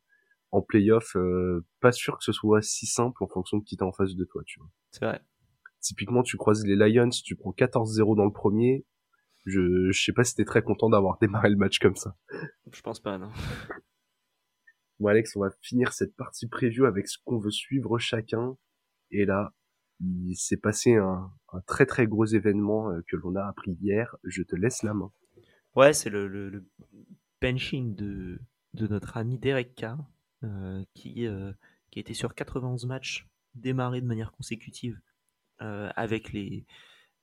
En 0.51 0.63
playoff, 0.63 1.15
euh, 1.17 1.63
pas 1.81 1.93
sûr 1.93 2.17
que 2.17 2.25
ce 2.25 2.33
soit 2.33 2.63
si 2.63 2.87
simple 2.87 3.23
en 3.23 3.29
fonction 3.29 3.59
de 3.59 3.65
qui 3.65 3.77
t'es 3.77 3.83
en 3.83 3.93
face 3.93 4.15
de 4.15 4.25
toi, 4.25 4.43
tu 4.47 4.61
vois. 4.61 4.71
C'est 4.93 5.05
vrai. 5.05 5.21
Typiquement, 5.87 6.25
tu 6.25 6.37
croises 6.37 6.67
les 6.67 6.75
Lions, 6.75 7.11
tu 7.11 7.37
prends 7.37 7.53
14-0 7.53 8.17
dans 8.17 8.25
le 8.25 8.33
premier. 8.33 8.85
Je, 9.45 9.93
je 9.93 10.05
sais 10.05 10.13
pas 10.13 10.25
si 10.25 10.35
t'es 10.35 10.45
très 10.45 10.63
content 10.63 10.91
d'avoir 10.91 11.19
démarré 11.21 11.49
le 11.49 11.57
match 11.57 11.79
comme 11.79 11.95
ça. 11.95 12.17
Je 12.73 12.81
pense 12.81 12.99
pas, 12.99 13.19
non. 13.19 13.31
Bon, 14.99 15.07
Alex, 15.07 15.37
on 15.37 15.41
va 15.41 15.51
finir 15.61 15.93
cette 15.93 16.17
partie 16.17 16.49
preview 16.49 16.87
avec 16.87 17.07
ce 17.07 17.19
qu'on 17.25 17.39
veut 17.39 17.53
suivre 17.53 17.99
chacun. 17.99 18.57
Et 19.13 19.27
là, 19.27 19.55
il 20.01 20.35
s'est 20.35 20.57
passé 20.57 20.97
un, 20.97 21.31
très 21.69 21.87
très 21.87 22.09
gros 22.09 22.27
événement 22.27 22.91
euh, 22.91 23.03
que 23.07 23.15
l'on 23.15 23.37
a 23.37 23.47
appris 23.47 23.73
hier. 23.81 24.17
Je 24.25 24.43
te 24.43 24.57
laisse 24.57 24.83
la 24.83 24.93
main. 24.93 25.13
Ouais, 25.77 25.93
c'est 25.93 26.11
le, 26.11 26.27
le, 26.27 26.67
benching 27.41 27.95
de, 27.95 28.41
de 28.75 28.87
notre 28.89 29.19
ami 29.19 29.39
Derek 29.39 29.77
Carr, 29.77 29.99
euh, 30.43 30.83
qui, 30.95 31.29
euh, 31.29 31.53
qui 31.93 31.99
a 31.99 32.01
été 32.01 32.13
sur 32.13 32.35
91 32.35 32.87
matchs 32.87 33.29
démarrés 33.55 34.01
de 34.01 34.07
manière 34.07 34.33
consécutive 34.33 34.99
avec 35.59 36.33
les 36.33 36.67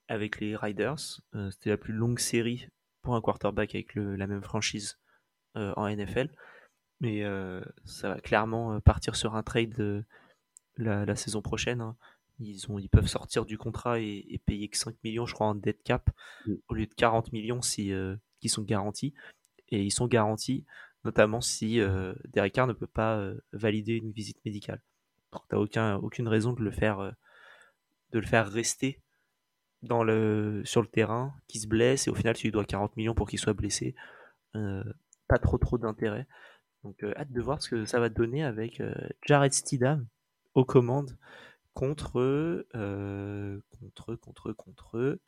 avec 0.08 0.39
les 0.39 0.56
Riders. 0.56 1.22
Euh, 1.36 1.50
c'était 1.52 1.69
la 1.69 1.78
plus 1.78 1.93
longue 1.93 2.19
série 2.19 2.67
pour 3.02 3.15
un 3.15 3.22
quarterback 3.22 3.76
avec 3.76 3.96
le, 3.96 4.15
la 4.15 4.28
même 4.28 4.43
franchise 4.43 5.00
euh, 5.58 5.74
en 5.76 5.89
NFL. 5.89 6.30
Mais 7.02 7.24
ça 7.84 8.08
va 8.08 8.22
clairement 8.22 8.80
partir 8.80 9.17
sur 9.17 9.36
un 9.36 9.43
trade 9.43 10.06
la, 10.78 11.06
la, 11.06 11.15
saison 11.17 11.41
prochaine. 11.41 11.82
Hein. 11.82 11.98
Ils, 12.39 12.72
ont, 12.72 12.80
ils 12.80 12.88
peuvent 12.88 13.08
sortir 13.08 13.46
du 13.46 13.58
contrat 13.58 14.00
et, 14.00 14.41
payer 14.46 14.69
que 14.69 14.78
5 14.78 14.96
millions, 15.04 15.26
je 15.26 15.34
crois, 15.34 15.48
en 15.48 15.56
dead 15.56 15.84
cap, 15.84 16.10
mm. 16.46 16.54
au 16.69 16.74
lieu 16.76 16.86
de 16.86 16.93
40 16.93 17.34
millions 17.34 17.62
si, 17.62 17.91
qui 18.39 18.48
sont 18.48 18.62
garantis. 18.62 19.13
Et 19.67 19.84
ils 19.84 19.91
sont 19.91 20.08
garantis 20.08 20.65
notamment 21.04 21.41
si 21.41 21.82
Derek 22.32 22.54
Carr 22.54 22.67
ne 22.67 22.74
peut 22.74 22.88
pas 22.88 23.34
valider 23.52 23.96
une 23.96 24.13
visite 24.13 24.39
médicale. 24.46 24.82
Donc, 25.34 25.41
tu 25.50 25.56
n'as 25.56 25.62
aucun, 25.62 25.96
aucune 25.98 26.30
raison 26.30 26.54
de 26.54 26.63
le 26.63 26.72
faire 26.72 27.13
de 28.13 28.19
le 28.19 28.26
faire 28.26 28.47
rester 28.47 28.99
dans 29.84 30.04
le, 30.04 30.62
sur 30.63 30.82
le 30.82 30.88
terrain, 30.88 31.34
qui 31.47 31.60
se 31.60 31.67
blesse, 31.67 32.08
et 32.08 32.10
au 32.10 32.15
final, 32.15 32.36
tu 32.36 32.47
lui 32.47 32.52
dois 32.52 32.63
40 32.63 32.95
millions 32.95 33.13
pour 33.13 33.28
qu'il 33.28 33.39
soit 33.39 33.54
blessé. 33.54 33.95
Euh, 34.56 34.84
pas 35.28 35.38
trop 35.39 35.58
trop 35.58 35.78
d'intérêt. 35.78 36.26
Donc, 36.84 37.04
euh, 37.04 37.13
hâte 37.17 37.32
de 37.32 37.41
voir 37.41 37.62
ce 37.62 37.69
que 37.69 37.86
ça 37.86 37.99
va 37.99 38.10
donner 38.10 38.43
avec 38.43 38.80
euh, 38.80 38.93
Jared 39.26 39.54
Steedham 39.54 40.06
aux 40.54 40.65
commandes 40.65 41.17
contre, 41.73 42.65
contre, 42.71 44.15
contre, 44.15 44.54
contre, 44.54 45.19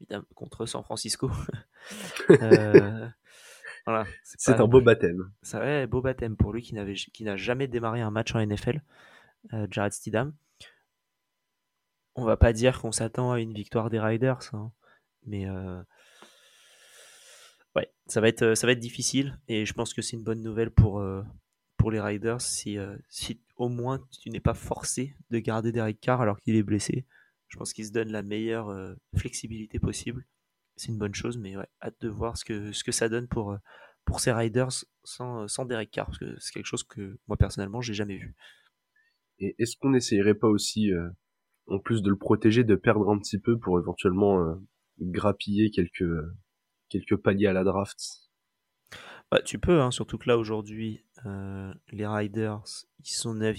évidemment, 0.00 0.24
contre 0.34 0.66
San 0.66 0.82
Francisco. 0.82 1.30
voilà, 2.28 4.06
c'est 4.24 4.52
un 4.52 4.66
beau 4.66 4.80
baptême. 4.80 5.30
Ça 5.42 5.60
ouais, 5.60 5.86
beau 5.86 6.00
baptême 6.00 6.36
pour 6.36 6.54
lui 6.54 6.62
qui 6.62 6.74
n'avait 6.74 6.94
qui 6.94 7.24
n'a 7.24 7.36
jamais 7.36 7.68
démarré 7.68 8.00
un 8.00 8.10
match 8.10 8.34
en 8.34 8.44
NFL. 8.44 8.80
Jared 9.70 9.92
Steedham 9.92 10.32
on 12.14 12.24
va 12.24 12.36
pas 12.36 12.52
dire 12.52 12.80
qu'on 12.80 12.92
s'attend 12.92 13.32
à 13.32 13.40
une 13.40 13.54
victoire 13.54 13.90
des 13.90 14.00
Riders, 14.00 14.50
hein. 14.52 14.72
mais 15.24 15.46
euh, 15.48 15.82
ouais, 17.74 17.92
ça 18.06 18.20
va 18.20 18.28
être 18.28 18.54
ça 18.54 18.66
va 18.66 18.72
être 18.72 18.80
difficile 18.80 19.38
et 19.48 19.64
je 19.64 19.72
pense 19.72 19.94
que 19.94 20.02
c'est 20.02 20.16
une 20.16 20.24
bonne 20.24 20.42
nouvelle 20.42 20.70
pour 20.70 21.00
euh, 21.00 21.22
les 21.90 22.00
Riders 22.00 22.40
si 22.40 22.78
euh, 22.78 22.96
au 23.56 23.68
moins 23.68 23.98
tu 24.20 24.30
n'es 24.30 24.38
pas 24.38 24.54
forcé 24.54 25.16
de 25.30 25.38
garder 25.40 25.72
Derek 25.72 25.98
Carr 26.00 26.20
alors 26.20 26.38
qu'il 26.38 26.54
est 26.54 26.62
blessé. 26.62 27.06
Je 27.48 27.58
pense 27.58 27.72
qu'il 27.72 27.84
se 27.84 27.90
donne 27.90 28.12
la 28.12 28.22
meilleure 28.22 28.72
flexibilité 29.16 29.80
possible. 29.80 30.24
C'est 30.76 30.88
une 30.88 30.96
bonne 30.96 31.14
chose, 31.14 31.36
mais 31.36 31.54
ouais, 31.56 31.66
hâte 31.82 32.00
de 32.00 32.08
voir 32.08 32.38
ce 32.38 32.44
que 32.44 32.92
ça 32.92 33.08
donne 33.08 33.26
pour 33.26 33.58
pour 34.04 34.20
ces 34.20 34.32
Riders 34.32 34.84
sans 35.02 35.48
sans 35.48 35.64
Derek 35.64 35.90
Carr 35.90 36.06
parce 36.06 36.18
que 36.18 36.36
c'est 36.38 36.52
quelque 36.52 36.66
chose 36.66 36.84
que 36.84 37.18
moi 37.26 37.36
personnellement 37.36 37.80
j'ai 37.80 37.94
jamais 37.94 38.16
vu. 38.16 38.36
Et 39.40 39.56
est-ce 39.58 39.76
qu'on 39.76 39.90
n'essayerait 39.90 40.36
pas 40.36 40.48
aussi 40.48 40.92
en 41.66 41.78
plus 41.78 42.02
de 42.02 42.10
le 42.10 42.16
protéger, 42.16 42.64
de 42.64 42.74
perdre 42.74 43.10
un 43.10 43.18
petit 43.18 43.38
peu 43.38 43.58
pour 43.58 43.78
éventuellement 43.78 44.40
euh, 44.40 44.54
grappiller 45.00 45.70
quelques 45.70 46.10
quelques 46.88 47.16
paliers 47.16 47.46
à 47.46 47.52
la 47.52 47.64
draft. 47.64 47.98
Bah, 49.30 49.40
tu 49.42 49.58
peux, 49.58 49.80
hein, 49.80 49.90
surtout 49.90 50.18
que 50.18 50.28
là 50.28 50.36
aujourd'hui, 50.36 51.04
euh, 51.24 51.72
les 51.90 52.06
Riders, 52.06 52.64
ils 52.98 53.10
sont 53.10 53.32
9 53.34 53.56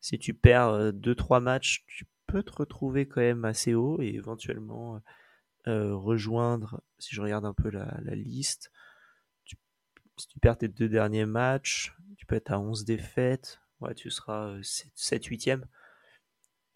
Si 0.00 0.18
tu 0.18 0.32
perds 0.32 0.92
2-3 0.92 1.38
euh, 1.38 1.40
matchs, 1.40 1.84
tu 1.88 2.06
peux 2.26 2.44
te 2.44 2.52
retrouver 2.52 3.08
quand 3.08 3.20
même 3.20 3.44
assez 3.44 3.74
haut 3.74 4.00
et 4.00 4.14
éventuellement 4.14 5.00
rejoindre, 5.66 6.80
si 6.98 7.14
je 7.14 7.20
regarde 7.20 7.44
un 7.44 7.52
peu 7.52 7.68
la, 7.68 8.00
liste, 8.14 8.72
si 9.44 10.28
tu 10.28 10.40
perds 10.40 10.56
tes 10.56 10.68
deux 10.68 10.88
derniers 10.88 11.26
matchs, 11.26 11.94
tu 12.16 12.24
peux 12.24 12.36
être 12.36 12.52
à 12.52 12.58
11 12.58 12.86
défaites, 12.86 13.60
ouais, 13.80 13.94
tu 13.94 14.10
seras 14.10 14.56
7-8e. 14.60 15.64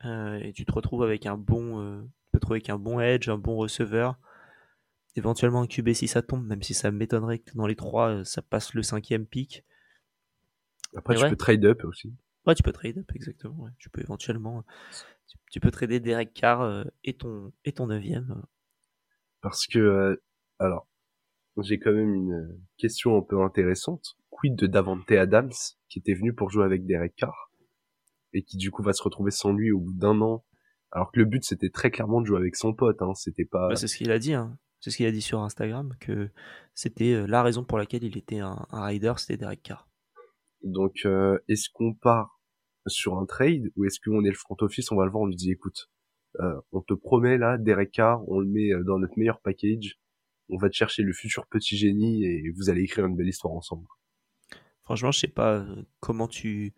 Euh, 0.04 0.38
et 0.40 0.52
tu 0.52 0.64
te 0.64 0.72
retrouves 0.72 1.02
avec 1.02 1.26
un 1.26 1.36
bon, 1.36 1.80
euh, 1.80 2.02
tu 2.32 2.40
te 2.40 2.46
avec 2.46 2.70
un 2.70 2.78
bon 2.78 3.00
edge, 3.00 3.28
un 3.28 3.38
bon 3.38 3.56
receveur, 3.56 4.18
éventuellement 5.16 5.62
un 5.62 5.66
QB 5.66 5.92
si 5.92 6.08
ça 6.08 6.22
tombe, 6.22 6.46
même 6.46 6.62
si 6.62 6.74
ça 6.74 6.90
m'étonnerait 6.90 7.38
que 7.38 7.54
dans 7.54 7.66
les 7.66 7.76
trois 7.76 8.08
euh, 8.10 8.24
ça 8.24 8.42
passe 8.42 8.74
le 8.74 8.82
cinquième 8.82 9.26
pic. 9.26 9.64
Après, 10.96 11.14
tu 11.14 11.28
peux 11.28 11.36
trade 11.36 11.64
up 11.64 11.84
aussi. 11.84 12.14
Ouais, 12.46 12.54
tu 12.54 12.62
peux 12.62 12.72
trade 12.72 12.98
up, 12.98 13.10
exactement. 13.14 13.68
Tu 13.78 13.88
peux 13.88 14.00
éventuellement, 14.00 14.64
tu, 15.50 15.60
peux 15.60 15.70
trader 15.70 16.00
Derek 16.00 16.34
Carr 16.34 16.84
et 17.04 17.14
ton 17.14 17.52
et 17.64 17.72
ton 17.72 17.86
neuvième. 17.86 18.42
Parce 19.40 19.66
que, 19.66 20.20
alors, 20.58 20.86
j'ai 21.58 21.78
quand 21.78 21.92
même 21.92 22.14
une 22.14 22.60
question 22.76 23.16
un 23.16 23.22
peu 23.22 23.40
intéressante. 23.42 24.16
Quid 24.30 24.56
de 24.56 24.66
Davante 24.66 25.10
Adams, 25.12 25.52
qui 25.88 26.00
était 26.00 26.14
venu 26.14 26.34
pour 26.34 26.50
jouer 26.50 26.64
avec 26.64 26.84
Derek 26.84 27.14
Carr? 27.16 27.51
Et 28.32 28.42
qui 28.42 28.56
du 28.56 28.70
coup 28.70 28.82
va 28.82 28.92
se 28.92 29.02
retrouver 29.02 29.30
sans 29.30 29.52
lui 29.52 29.72
au 29.72 29.80
bout 29.80 29.94
d'un 29.94 30.20
an. 30.20 30.44
Alors 30.90 31.10
que 31.10 31.18
le 31.18 31.24
but 31.24 31.44
c'était 31.44 31.70
très 31.70 31.90
clairement 31.90 32.20
de 32.20 32.26
jouer 32.26 32.38
avec 32.38 32.56
son 32.56 32.74
pote, 32.74 33.00
hein. 33.00 33.14
c'était 33.14 33.44
pas. 33.44 33.68
Bah, 33.68 33.76
c'est 33.76 33.88
ce 33.88 33.96
qu'il 33.96 34.10
a 34.10 34.18
dit, 34.18 34.34
hein. 34.34 34.58
c'est 34.80 34.90
ce 34.90 34.96
qu'il 34.96 35.06
a 35.06 35.12
dit 35.12 35.22
sur 35.22 35.40
Instagram 35.40 35.94
que 36.00 36.30
c'était 36.74 37.14
euh, 37.14 37.26
la 37.26 37.42
raison 37.42 37.64
pour 37.64 37.78
laquelle 37.78 38.04
il 38.04 38.16
était 38.16 38.40
un, 38.40 38.66
rider, 38.70 39.14
c'était 39.16 39.38
Derek 39.38 39.62
Carr. 39.62 39.88
Donc 40.62 41.00
euh, 41.04 41.38
est-ce 41.48 41.68
qu'on 41.72 41.94
part 41.94 42.40
sur 42.86 43.18
un 43.18 43.26
trade 43.26 43.70
ou 43.76 43.84
est-ce 43.84 44.00
qu'on 44.00 44.24
est 44.24 44.28
le 44.28 44.34
front 44.34 44.56
office, 44.60 44.92
on 44.92 44.96
va 44.96 45.04
le 45.04 45.10
voir, 45.10 45.22
on 45.22 45.26
lui 45.26 45.36
dit 45.36 45.50
écoute, 45.50 45.90
euh, 46.40 46.60
on 46.72 46.82
te 46.82 46.94
promet 46.94 47.38
là 47.38 47.56
Derek 47.58 47.90
Carr, 47.90 48.28
on 48.28 48.40
le 48.40 48.46
met 48.46 48.70
dans 48.84 48.98
notre 48.98 49.18
meilleur 49.18 49.40
package, 49.40 49.98
on 50.50 50.58
va 50.58 50.68
te 50.68 50.74
chercher 50.74 51.02
le 51.02 51.12
futur 51.12 51.46
petit 51.46 51.76
génie 51.76 52.24
et 52.24 52.50
vous 52.54 52.68
allez 52.68 52.82
écrire 52.82 53.06
une 53.06 53.16
belle 53.16 53.28
histoire 53.28 53.54
ensemble. 53.54 53.86
Franchement, 54.82 55.12
je 55.12 55.20
sais 55.20 55.28
pas 55.28 55.64
comment 56.00 56.28
tu 56.28 56.74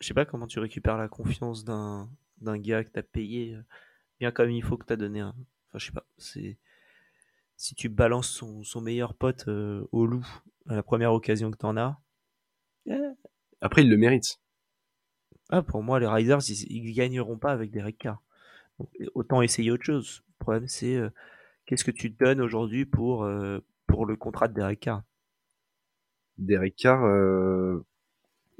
je 0.00 0.06
sais 0.06 0.14
pas 0.14 0.24
comment 0.24 0.46
tu 0.46 0.58
récupères 0.60 0.96
la 0.98 1.08
confiance 1.08 1.64
d'un 1.64 2.10
d'un 2.40 2.58
gars 2.58 2.84
que 2.84 2.90
t'as 2.90 3.02
payé 3.02 3.54
euh, 3.54 3.62
bien 4.20 4.32
comme 4.32 4.50
il 4.50 4.62
faut 4.64 4.78
que 4.78 4.86
t'as 4.86 4.96
donné 4.96 5.20
un. 5.20 5.36
Enfin, 5.68 5.78
je 5.78 5.86
sais 5.86 5.92
pas. 5.92 6.06
C'est 6.18 6.58
si 7.56 7.76
tu 7.76 7.88
balances 7.88 8.28
son, 8.30 8.64
son 8.64 8.80
meilleur 8.80 9.14
pote 9.14 9.46
euh, 9.46 9.86
au 9.92 10.04
loup 10.06 10.26
à 10.68 10.74
la 10.74 10.82
première 10.82 11.12
occasion 11.12 11.50
que 11.52 11.56
t'en 11.58 11.76
as. 11.76 12.00
eh, 12.86 13.14
Après, 13.62 13.82
il 13.82 13.88
le 13.88 13.96
mérite. 13.96 14.38
ah, 15.50 15.62
pour 15.62 15.82
moi, 15.82 16.00
les 16.00 16.06
Riders, 16.06 16.40
ils, 16.48 16.66
ils 16.72 16.92
gagneront 16.94 17.38
pas 17.38 17.52
avec 17.52 17.70
Derek 17.70 17.98
Carr. 17.98 18.22
Donc, 18.78 18.90
autant 19.14 19.42
essayer 19.42 19.70
autre 19.72 19.84
chose. 19.84 20.22
Le 20.40 20.44
problème, 20.44 20.68
c'est 20.68 20.96
euh, 20.96 21.10
qu'est-ce 21.66 21.84
que 21.84 21.92
tu 21.92 22.14
te 22.14 22.24
donnes 22.24 22.40
aujourd'hui 22.40 22.86
pour, 22.86 23.24
euh, 23.24 23.60
pour 23.86 24.06
le 24.06 24.16
contrat 24.16 24.48
de 24.48 24.54
Derek 24.54 24.80
Carr? 24.80 25.02
Derek 26.38 26.74
Carr, 26.76 27.04
euh, 27.04 27.84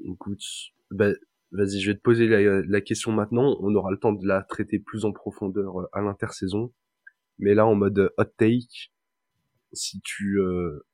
écoute, 0.04 0.44
bah, 0.90 1.10
vas-y, 1.52 1.80
je 1.80 1.90
vais 1.90 1.96
te 1.96 2.02
poser 2.02 2.26
la, 2.28 2.80
question 2.80 3.12
maintenant. 3.12 3.56
On 3.60 3.74
aura 3.74 3.90
le 3.90 3.98
temps 3.98 4.12
de 4.12 4.26
la 4.26 4.42
traiter 4.42 4.78
plus 4.78 5.04
en 5.04 5.12
profondeur 5.12 5.80
euh, 5.80 5.88
à 5.92 6.00
l'intersaison. 6.00 6.72
Mais 7.38 7.54
là, 7.54 7.66
en 7.66 7.74
mode 7.74 8.12
hot 8.18 8.24
take, 8.36 8.92
si 9.72 10.00
tu, 10.02 10.38
euh, 10.40 10.86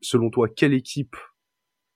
selon 0.00 0.30
toi, 0.30 0.48
quelle 0.48 0.74
équipe 0.74 1.16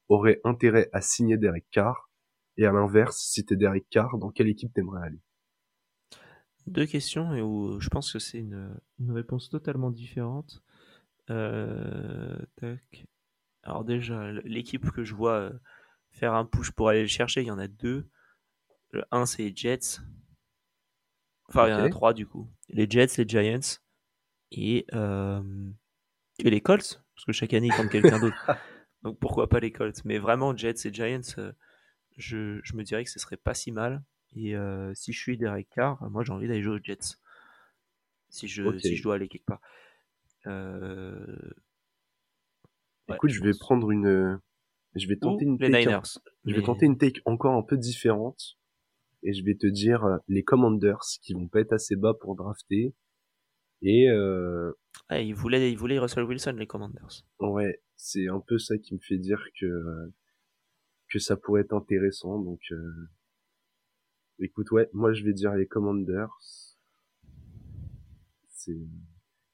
aurait 0.09 0.39
intérêt 0.43 0.89
à 0.93 1.01
signer 1.01 1.37
Derek 1.37 1.65
Carr? 1.71 2.09
Et 2.57 2.65
à 2.65 2.71
l'inverse, 2.71 3.17
si 3.17 3.43
t'es 3.45 3.55
Derek 3.55 3.87
Carr, 3.89 4.17
dans 4.17 4.29
quelle 4.29 4.47
équipe 4.47 4.73
t'aimerais 4.73 5.07
aller? 5.07 5.19
Deux 6.67 6.85
questions 6.85 7.33
et 7.33 7.41
où 7.41 7.79
je 7.79 7.89
pense 7.89 8.13
que 8.13 8.19
c'est 8.19 8.37
une, 8.37 8.79
une 8.99 9.11
réponse 9.11 9.49
totalement 9.49 9.91
différente. 9.91 10.63
Euh, 11.29 12.37
tac. 12.57 13.05
Alors 13.63 13.85
déjà, 13.85 14.31
l'équipe 14.43 14.91
que 14.91 15.03
je 15.03 15.15
vois 15.15 15.35
euh, 15.39 15.51
faire 16.13 16.33
un 16.33 16.45
push 16.45 16.71
pour 16.71 16.89
aller 16.89 17.01
le 17.01 17.07
chercher, 17.07 17.41
il 17.41 17.47
y 17.47 17.51
en 17.51 17.59
a 17.59 17.67
deux. 17.67 18.07
Le 18.91 19.03
un, 19.11 19.25
c'est 19.25 19.43
les 19.43 19.55
Jets. 19.55 19.99
Enfin, 21.49 21.67
il 21.67 21.71
y 21.71 21.73
en 21.73 21.83
a 21.83 21.89
trois 21.89 22.13
du 22.13 22.25
coup. 22.25 22.49
Les 22.69 22.89
Jets, 22.89 23.17
les 23.17 23.27
Giants 23.27 23.79
et, 24.51 24.85
euh, 24.93 25.41
et 26.39 26.49
les 26.49 26.61
Colts, 26.61 27.03
parce 27.15 27.25
que 27.25 27.31
chaque 27.31 27.53
année 27.53 27.67
ils 27.67 27.73
prennent 27.73 27.89
quelqu'un 27.89 28.19
d'autre. 28.19 28.37
Donc 29.01 29.19
pourquoi 29.19 29.49
pas 29.49 29.59
les 29.59 29.71
Colts? 29.71 30.05
Mais 30.05 30.19
vraiment, 30.19 30.55
Jets 30.55 30.87
et 30.87 30.93
Giants, 30.93 31.21
euh, 31.37 31.51
je, 32.17 32.59
je 32.63 32.75
me 32.75 32.83
dirais 32.83 33.03
que 33.03 33.09
ce 33.09 33.19
serait 33.19 33.37
pas 33.37 33.53
si 33.53 33.71
mal. 33.71 34.03
Et 34.35 34.55
euh, 34.55 34.93
si 34.95 35.13
je 35.13 35.19
suis 35.19 35.37
Derek 35.37 35.69
Carr, 35.69 36.01
moi 36.09 36.23
j'ai 36.23 36.31
envie 36.31 36.47
d'aller 36.47 36.63
jouer 36.63 36.75
aux 36.75 36.83
Jets. 36.83 37.17
Si 38.29 38.47
je, 38.47 38.77
si 38.79 38.95
je 38.95 39.03
dois 39.03 39.15
aller 39.15 39.27
quelque 39.27 39.45
part. 39.45 39.61
Ouais, 40.45 40.53
Écoute, 43.15 43.31
je 43.31 43.43
vais 43.43 43.53
prendre 43.53 43.91
une, 43.91 44.39
je 44.95 45.07
vais 45.07 45.15
Ou 45.15 45.19
tenter 45.19 45.45
une 45.45 45.57
les 45.59 45.69
take, 45.71 45.85
Niners. 45.85 46.01
je 46.45 46.53
vais 46.53 46.59
Mais- 46.59 46.65
tenter 46.65 46.85
une 46.85 46.97
take 46.97 47.21
encore 47.25 47.55
un 47.55 47.63
peu 47.63 47.77
différente. 47.77 48.57
Et 49.25 49.31
je 49.33 49.43
vais 49.45 49.55
te 49.55 49.67
dire 49.67 50.03
euh, 50.03 50.17
les 50.27 50.43
Commanders 50.43 50.99
qui 51.21 51.33
vont 51.33 51.47
pas 51.47 51.61
être 51.61 51.71
assez 51.71 51.95
bas 51.95 52.13
pour 52.13 52.35
drafter. 52.35 52.93
Et 53.81 54.09
euh, 54.09 54.73
Ah, 55.09 55.21
ils 55.21 55.33
voulaient, 55.33 55.71
ils 55.71 55.77
voulaient 55.77 55.97
Russell 55.99 56.23
Wilson, 56.25 56.55
les 56.57 56.67
Commanders. 56.67 57.23
ouais, 57.39 57.81
c'est 57.95 58.27
un 58.27 58.41
peu 58.41 58.57
ça 58.57 58.77
qui 58.77 58.93
me 58.93 58.99
fait 58.99 59.17
dire 59.17 59.41
que 59.59 59.65
euh, 59.65 60.13
que 61.09 61.19
ça 61.19 61.37
pourrait 61.37 61.61
être 61.61 61.73
intéressant. 61.73 62.37
Donc, 62.39 62.59
euh, 62.71 63.09
écoute, 64.39 64.71
ouais, 64.71 64.89
moi 64.93 65.13
je 65.13 65.23
vais 65.23 65.33
dire 65.33 65.53
les 65.53 65.67
Commanders. 65.67 66.35
C'est 68.49 68.75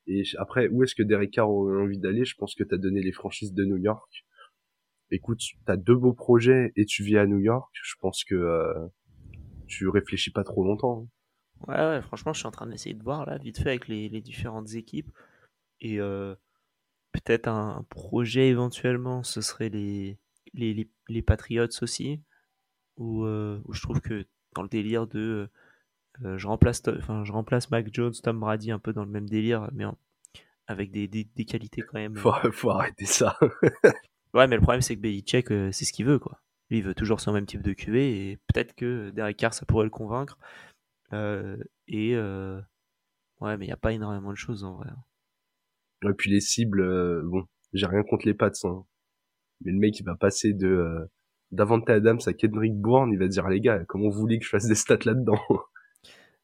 et 0.08 0.24
après, 0.40 0.68
où 0.70 0.82
est-ce 0.84 0.96
que 0.96 1.04
Derek 1.04 1.30
Carr 1.32 1.50
aurait 1.52 1.80
envie 1.80 2.00
d'aller? 2.00 2.26
Je 2.26 2.34
pense 2.36 2.56
que 2.56 2.64
t'as 2.64 2.78
donné 2.78 3.02
les 3.04 3.12
franchises 3.12 3.54
de 3.54 3.64
New 3.66 3.78
York. 3.78 4.26
Écoute, 5.12 5.42
t'as 5.66 5.78
deux 5.78 5.96
beaux 5.96 6.14
projets 6.14 6.72
et 6.76 6.86
tu 6.86 7.04
vis 7.04 7.18
à 7.18 7.26
New 7.26 7.40
York. 7.40 7.70
Je 7.84 7.96
pense 8.00 8.24
que 8.24 8.36
euh, 8.36 8.88
tu 9.68 9.88
réfléchis 9.88 10.32
pas 10.32 10.44
trop 10.44 10.64
longtemps. 10.64 11.04
hein. 11.04 11.08
Ouais, 11.68 11.76
ouais, 11.76 12.02
franchement, 12.02 12.32
je 12.32 12.40
suis 12.40 12.48
en 12.48 12.52
train 12.52 12.68
d'essayer 12.68 12.96
de 12.96 13.04
voir 13.04 13.26
là, 13.26 13.38
vite 13.38 13.58
fait, 13.58 13.70
avec 13.70 13.88
les, 13.88 14.08
les 14.08 14.22
différentes 14.22 14.74
équipes. 14.76 15.12
Et 15.82 16.00
euh, 16.00 16.36
peut-être 17.12 17.48
un, 17.48 17.86
projet 17.90 18.48
éventuellement, 18.48 19.24
ce 19.24 19.42
serait 19.42 19.70
les, 19.70 20.18
les, 20.54 20.74
les, 20.74 20.90
les 21.10 21.22
Patriots 21.22 21.68
aussi, 21.82 22.22
où, 22.98 23.26
euh, 23.26 23.60
où 23.66 23.74
je 23.74 23.82
trouve 23.82 24.00
que 24.00 24.26
dans 24.56 24.64
le 24.64 24.70
délire 24.70 25.06
de 25.08 25.50
je, 26.22 26.48
remplace, 26.48 26.82
enfin, 26.88 27.24
je 27.24 27.32
remplace 27.32 27.72
Mac 27.72 27.88
Jones, 27.94 28.14
Tom 28.24 28.40
Brady, 28.40 28.72
un 28.72 28.80
peu 28.80 28.94
dans 28.94 29.04
le 29.06 29.12
même 29.12 29.30
délire, 29.30 29.70
mais 29.74 29.86
en- 29.86 29.98
avec 30.68 30.92
des, 30.92 31.08
des, 31.08 31.24
des 31.24 31.46
qualités 31.46 31.82
quand 31.82 31.98
même. 31.98 32.16
Faut, 32.16 32.34
faut 32.52 32.70
arrêter 32.72 33.06
ça. 33.06 33.38
Ouais, 34.34 34.48
mais 34.48 34.56
le 34.56 34.62
problème, 34.62 34.82
c'est 34.82 34.96
que 34.96 35.02
Belichick, 35.02 35.52
euh, 35.52 35.72
c'est 35.72 35.86
ce 35.86 35.94
qu'il 35.94 36.06
veut, 36.06 36.20
quoi. 36.20 36.42
Lui, 36.70 36.80
il 36.80 36.84
veut 36.84 36.94
toujours 36.94 37.20
son 37.20 37.34
même 37.34 37.46
type 37.46 37.64
de 37.64 37.74
QV, 37.74 37.98
et 37.98 38.40
peut-être 38.48 38.76
que 38.76 39.10
Derek 39.10 39.38
Carr, 39.38 39.54
ça 39.54 39.66
pourrait 39.66 39.86
le 39.86 39.90
convaincre. 39.90 40.38
Euh, 41.14 41.58
et 41.88 42.16
euh, 42.16 42.62
ouais, 43.42 43.58
mais 43.58 43.66
il 43.66 43.70
n'y 43.70 43.74
a 43.74 43.78
pas 43.78 43.92
énormément 43.92 44.32
de 44.32 44.38
choses 44.38 44.64
en 44.64 44.76
vrai. 44.76 44.90
Et 46.04 46.14
puis 46.14 46.30
les 46.30 46.40
cibles, 46.40 47.24
bon, 47.24 47.46
j'ai 47.74 47.88
rien 47.88 48.04
contre 48.04 48.28
les 48.28 48.36
Pats, 48.36 48.52
hein. 48.64 48.86
mais 49.62 49.72
le 49.72 49.80
mec 49.80 50.00
il 50.00 50.04
va 50.04 50.16
passer 50.16 50.54
de 50.54 51.10
Davante 51.52 51.90
Adams 51.90 52.20
à 52.28 52.34
Kendrick 52.34 52.76
Bourne, 52.76 53.12
il 53.12 53.18
va 53.18 53.28
dire 53.28 53.50
les 53.50 53.60
gars, 53.60 53.84
comment 53.88 54.10
vous 54.10 54.20
voulez 54.20 54.38
que 54.38 54.46
je 54.46 54.50
fasse 54.50 54.68
des 54.68 54.76
stats 54.76 55.00
là-dedans? 55.04 55.42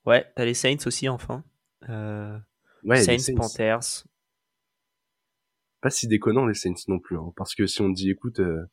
Ouais, 0.07 0.25
t'as 0.35 0.45
les 0.45 0.53
Saints 0.53 0.85
aussi, 0.85 1.07
enfin. 1.07 1.43
Ouais, 1.87 2.37
les 2.83 3.03
Saints, 3.03 3.17
Saints, 3.17 3.35
Panthers. 3.35 4.05
Pas 5.85 5.91
si 5.91 6.07
déconnant 6.07 6.47
les 6.47 6.55
Saints 6.55 6.73
non 6.87 6.97
plus, 6.97 7.15
hein, 7.15 7.31
parce 7.35 7.53
que 7.53 7.67
si 7.67 7.79
on 7.83 7.89
dit 7.89 8.09
écoute, 8.09 8.39
euh, 8.39 8.65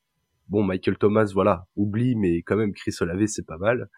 bon 0.48 0.62
Michael 0.62 0.96
Thomas, 0.96 1.30
voilà, 1.34 1.66
oublie, 1.76 2.16
mais 2.16 2.38
quand 2.38 2.56
même 2.56 2.72
Chris 2.72 2.94
Olave 3.02 3.26
c'est 3.26 3.44
pas 3.44 3.58
mal. 3.58 3.90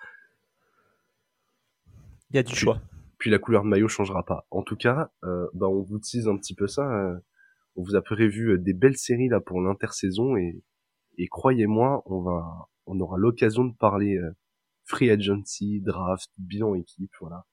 Il 2.31 2.35
y 2.35 2.38
a 2.40 2.42
du 2.42 2.57
choix. 2.57 2.81
Puis 3.18 3.31
la 3.31 3.38
couleur 3.38 3.62
de 3.62 3.68
maillot 3.68 3.87
changera 3.87 4.24
pas. 4.24 4.48
En 4.50 4.64
tout 4.64 4.74
cas, 4.74 5.12
euh, 5.22 5.46
bah 5.55 5.68
on 5.68 5.83
vous 5.83 6.00
tease 6.00 6.27
un 6.27 6.37
petit 6.37 6.57
peu 6.57 6.66
ça. 6.66 6.83
euh, 6.90 7.16
on 7.77 7.85
vous 7.85 7.94
a 7.94 8.03
prévu 8.03 8.48
euh, 8.50 8.59
des 8.59 8.72
belles 8.72 8.96
séries 8.96 9.29
là 9.29 9.38
pour 9.40 9.61
l'intersaison 9.61 10.37
et, 10.37 10.64
et 11.16 11.29
croyez-moi, 11.29 12.03
on 12.07 12.20
va, 12.20 12.68
on 12.87 12.98
aura 12.98 13.16
l'occasion 13.16 13.64
de 13.64 13.77
parler 13.77 14.16
euh, 14.16 14.33
free 14.87 15.09
agency, 15.11 15.81
draft, 15.83 16.31
bilan 16.38 16.74
équipe, 16.74 17.12
voilà. 17.20 17.46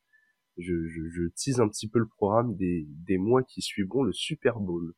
Je, 0.57 0.87
je, 0.87 1.01
je 1.11 1.27
tease 1.35 1.59
un 1.61 1.67
petit 1.69 1.87
peu 1.87 1.99
le 1.99 2.07
programme 2.07 2.55
des, 2.55 2.87
des 3.05 3.19
mois 3.19 3.43
qui 3.43 3.61
suivront 3.61 4.01
le 4.01 4.11
Super 4.11 4.59
Bowl. 4.59 4.95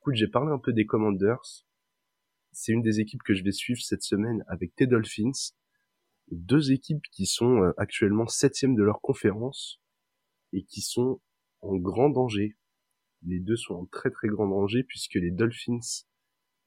Écoute, 0.00 0.14
j'ai 0.14 0.28
parlé 0.28 0.52
un 0.52 0.58
peu 0.58 0.72
des 0.72 0.86
Commanders. 0.86 1.66
C'est 2.52 2.72
une 2.72 2.82
des 2.82 3.00
équipes 3.00 3.22
que 3.22 3.34
je 3.34 3.42
vais 3.42 3.52
suivre 3.52 3.80
cette 3.80 4.02
semaine 4.02 4.44
avec 4.46 4.74
tes 4.74 4.86
Dolphins. 4.86 5.52
Deux 6.30 6.72
équipes 6.72 7.04
qui 7.10 7.26
sont 7.26 7.62
euh, 7.62 7.72
actuellement 7.78 8.26
septièmes 8.26 8.76
de 8.76 8.82
leur 8.82 9.00
conférence 9.00 9.80
et 10.52 10.64
qui 10.64 10.82
sont 10.82 11.20
en 11.62 11.76
grand 11.76 12.10
danger. 12.10 12.56
Les 13.22 13.40
deux 13.40 13.56
sont 13.56 13.74
en 13.74 13.86
très 13.86 14.10
très 14.10 14.28
grand 14.28 14.46
danger 14.46 14.84
puisque 14.84 15.14
les 15.14 15.32
Dolphins 15.32 16.04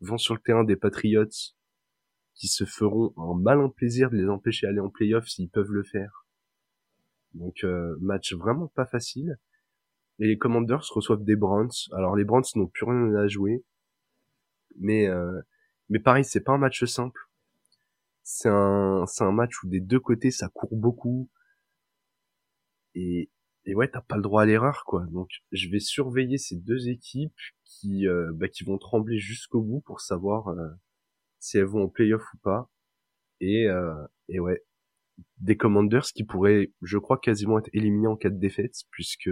vont 0.02 0.18
sur 0.18 0.34
le 0.34 0.42
terrain 0.42 0.66
des 0.66 0.76
Patriots 0.76 1.54
qui 2.34 2.48
se 2.48 2.66
feront 2.66 3.14
un 3.18 3.40
malin 3.40 3.70
plaisir 3.70 4.10
de 4.10 4.18
les 4.18 4.28
empêcher 4.28 4.68
d'aller 4.68 4.80
en 4.80 4.90
playoff 4.90 5.28
s'ils 5.28 5.50
peuvent 5.50 5.72
le 5.72 5.84
faire. 5.84 6.28
Donc 7.34 7.64
euh, 7.64 7.96
match 8.02 8.34
vraiment 8.34 8.68
pas 8.68 8.86
facile. 8.86 9.38
Et 10.22 10.28
les 10.28 10.38
Commanders 10.38 10.86
reçoivent 10.92 11.24
des 11.24 11.36
Browns. 11.36 11.72
Alors 11.92 12.16
les 12.16 12.24
Browns 12.24 12.46
n'ont 12.56 12.68
plus 12.68 12.86
rien 12.86 13.16
à 13.16 13.28
jouer. 13.28 13.64
Mais 14.80 15.08
euh, 15.08 15.42
mais 15.90 16.00
pareil, 16.00 16.24
c'est 16.24 16.42
pas 16.42 16.54
un 16.54 16.58
match 16.58 16.86
simple. 16.86 17.20
C'est 18.24 18.50
un 18.50 19.06
c'est 19.08 19.24
un 19.24 19.32
match 19.32 19.64
où 19.64 19.68
des 19.68 19.82
deux 19.82 20.00
côtés 20.00 20.32
ça 20.32 20.50
court 20.50 20.76
beaucoup. 20.76 21.30
Et 22.96 23.30
et 23.66 23.76
ouais, 23.76 23.88
t'as 23.90 24.02
pas 24.02 24.16
le 24.16 24.22
droit 24.22 24.44
à 24.44 24.46
l'erreur 24.46 24.84
quoi. 24.86 25.06
Donc 25.08 25.30
je 25.52 25.70
vais 25.70 25.80
surveiller 25.80 26.38
ces 26.38 26.56
deux 26.56 26.90
équipes 26.90 27.34
qui 27.66 28.08
euh, 28.08 28.32
bah, 28.34 28.48
qui 28.48 28.64
vont 28.64 28.78
trembler 28.78 29.20
jusqu'au 29.20 29.62
bout 29.62 29.82
pour 29.82 30.02
savoir 30.02 30.50
euh, 30.50 30.70
si 31.40 31.58
elles 31.58 31.66
vont 31.66 31.84
en 31.86 31.90
playoff 31.90 32.24
ou 32.36 32.38
pas. 32.38 32.70
Et 33.42 33.68
euh, 33.68 33.96
et 34.30 34.40
ouais, 34.40 34.64
des 35.40 35.58
Commanders 35.58 36.06
qui 36.14 36.24
pourraient, 36.24 36.72
je 36.82 36.98
crois, 36.98 37.18
quasiment 37.20 37.60
être 37.60 37.70
éliminés 37.74 38.08
en 38.08 38.16
cas 38.16 38.30
de 38.30 38.40
défaite, 38.40 38.76
puisque 38.92 39.30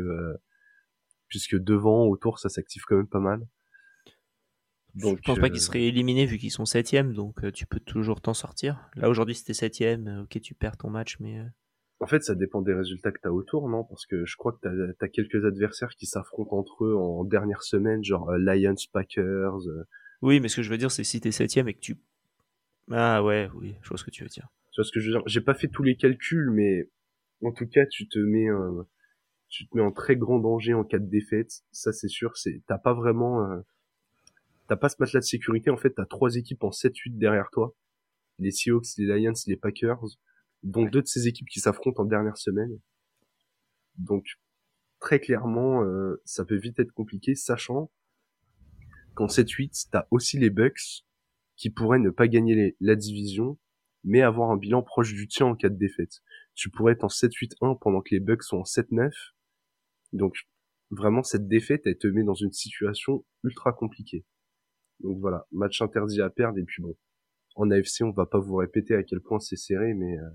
puisque 1.30 1.56
devant, 1.56 2.06
autour, 2.06 2.40
ça 2.40 2.50
s'active 2.50 2.84
quand 2.88 2.98
même 2.98 3.08
pas 3.08 3.20
mal. 3.20 3.48
Donc, 4.96 5.18
je 5.18 5.22
pense 5.22 5.40
pas 5.40 5.46
euh, 5.46 5.50
qu'ils 5.50 5.62
seraient 5.62 5.84
éliminés 5.84 6.26
vu 6.26 6.38
qu'ils 6.38 6.52
sont 6.52 6.66
septièmes, 6.66 7.14
donc 7.14 7.44
euh, 7.44 7.52
tu 7.52 7.66
peux 7.66 7.80
toujours 7.80 8.22
t'en 8.22 8.34
sortir. 8.34 8.90
Là 8.96 9.08
aujourd'hui 9.08 9.36
c'était 9.36 9.54
septième, 9.54 10.08
euh, 10.08 10.24
ok 10.24 10.42
tu 10.42 10.56
perds 10.56 10.78
ton 10.78 10.90
match, 10.90 11.18
mais 11.20 11.42
En 12.00 12.08
fait, 12.08 12.24
ça 12.24 12.34
dépend 12.34 12.62
des 12.62 12.74
résultats 12.74 13.12
que 13.12 13.20
t'as 13.22 13.30
autour, 13.30 13.70
non? 13.70 13.84
Parce 13.84 14.08
que 14.08 14.26
je 14.26 14.36
crois 14.36 14.54
que 14.54 14.58
t'as 14.64 15.06
as 15.06 15.10
quelques 15.10 15.46
adversaires 15.46 15.92
qui 15.96 16.08
s'affrontent 16.08 16.58
entre 16.58 16.86
eux 16.86 16.96
en 16.96 17.24
dernière 17.24 17.62
semaine, 17.62 18.04
genre 18.04 18.32
Lions, 18.32 18.74
Packers. 18.92 19.62
oui, 20.24 20.40
mais 20.40 20.50
ce 20.50 20.58
que 20.58 20.64
je 20.64 20.72
veux 20.72 20.78
dire 20.78 20.92
c'est 20.92 21.04
si 21.04 21.22
t'es 21.22 21.32
septième 21.32 21.68
et 21.68 21.76
que 21.76 21.80
tu 21.80 21.96
ah 22.92 23.24
ouais, 23.24 23.50
oui, 23.54 23.76
je 23.82 23.90
vois 23.90 23.98
ce 23.98 24.04
que 24.04 24.12
tu 24.12 24.24
veux 24.24 24.30
dire. 24.30 24.48
Tu 24.72 24.82
vois 24.82 24.86
ce 24.86 24.92
que 24.92 25.00
je 25.00 25.08
veux 25.08 25.18
dire? 25.18 25.24
J'ai 25.28 25.42
pas 25.42 25.54
fait 25.54 25.68
tous 25.68 25.84
les 25.84 25.96
calculs, 25.96 26.50
mais 26.52 26.90
en 27.44 27.52
tout 27.52 27.68
cas, 27.68 27.86
tu 27.86 28.08
te 28.08 28.20
mets, 28.20 28.50
euh, 28.50 28.84
tu 29.50 29.68
te 29.68 29.76
mets 29.76 29.84
en 29.84 29.92
très 29.92 30.16
grand 30.16 30.40
danger 30.40 30.74
en 30.74 30.84
cas 30.84 31.00
de 31.00 31.08
défaite. 31.08 31.64
Ça, 31.72 31.92
c'est 31.92 32.08
sûr. 32.08 32.38
C'est, 32.38 32.62
t'as 32.68 32.78
pas 32.78 32.94
vraiment, 32.94 33.52
euh, 33.52 33.60
t'as 34.68 34.78
pas 34.78 34.90
ce 34.90 34.96
matelas 35.00 35.20
de 35.20 35.26
sécurité. 35.26 35.70
En 35.70 35.78
fait, 35.78 35.92
t'as 35.92 36.06
trois 36.06 36.36
équipes 36.36 36.64
en 36.64 36.70
7-8 36.70 37.18
derrière 37.18 37.50
toi. 37.52 37.76
Les 38.38 38.52
Seahawks, 38.52 38.98
les 38.98 39.06
Lions, 39.06 39.34
les 39.48 39.58
Packers. 39.58 40.04
dont 40.64 40.86
deux 40.86 41.02
de 41.02 41.08
ces 41.08 41.28
équipes 41.28 41.48
qui 41.48 41.60
s'affrontent 41.60 42.04
en 42.04 42.06
dernière 42.06 42.38
semaine. 42.38 42.80
Donc, 43.98 44.26
très 45.00 45.20
clairement, 45.20 45.84
euh, 45.84 46.22
ça 46.26 46.46
peut 46.46 46.58
vite 46.58 46.80
être 46.80 46.92
compliqué, 46.92 47.36
sachant 47.36 47.92
qu'en 49.16 49.28
7-8, 49.28 49.88
t'as 49.92 50.06
aussi 50.12 50.38
les 50.38 50.50
Bucks 50.50 51.06
qui 51.56 51.70
pourraient 51.70 52.00
ne 52.00 52.10
pas 52.10 52.28
gagner 52.28 52.76
la 52.80 52.96
division, 52.96 53.58
mais 54.04 54.22
avoir 54.22 54.52
un 54.52 54.58
bilan 54.58 54.82
proche 54.82 55.14
du 55.14 55.28
tien 55.28 55.46
en 55.46 55.56
cas 55.56 55.70
de 55.70 55.78
défaite. 55.78 56.22
Tu 56.56 56.70
pourrais 56.70 56.94
être 56.94 57.04
en 57.04 57.08
7-8-1 57.08 57.78
pendant 57.80 58.02
que 58.02 58.10
les 58.12 58.20
Bucks 58.20 58.44
sont 58.44 58.58
en 58.58 58.64
7-9. 58.64 59.12
Donc 60.14 60.36
vraiment 60.92 61.24
cette 61.24 61.48
défaite, 61.48 61.82
elle 61.86 61.98
te 61.98 62.08
met 62.08 62.24
dans 62.24 62.34
une 62.34 62.52
situation 62.52 63.26
ultra 63.44 63.74
compliquée. 63.74 64.26
Donc 65.00 65.20
voilà, 65.20 65.46
match 65.52 65.82
interdit 65.82 66.22
à 66.22 66.30
perdre 66.30 66.58
et 66.60 66.64
puis 66.64 66.82
bon, 66.82 66.96
en 67.56 67.72
AFC 67.72 68.02
on 68.02 68.12
va 68.12 68.26
pas 68.26 68.40
vous 68.40 68.56
répéter 68.56 68.96
à 68.96 69.04
quel 69.04 69.22
point 69.22 69.40
c'est 69.40 69.56
serré, 69.56 69.94
mais 69.94 70.18
euh, 70.18 70.30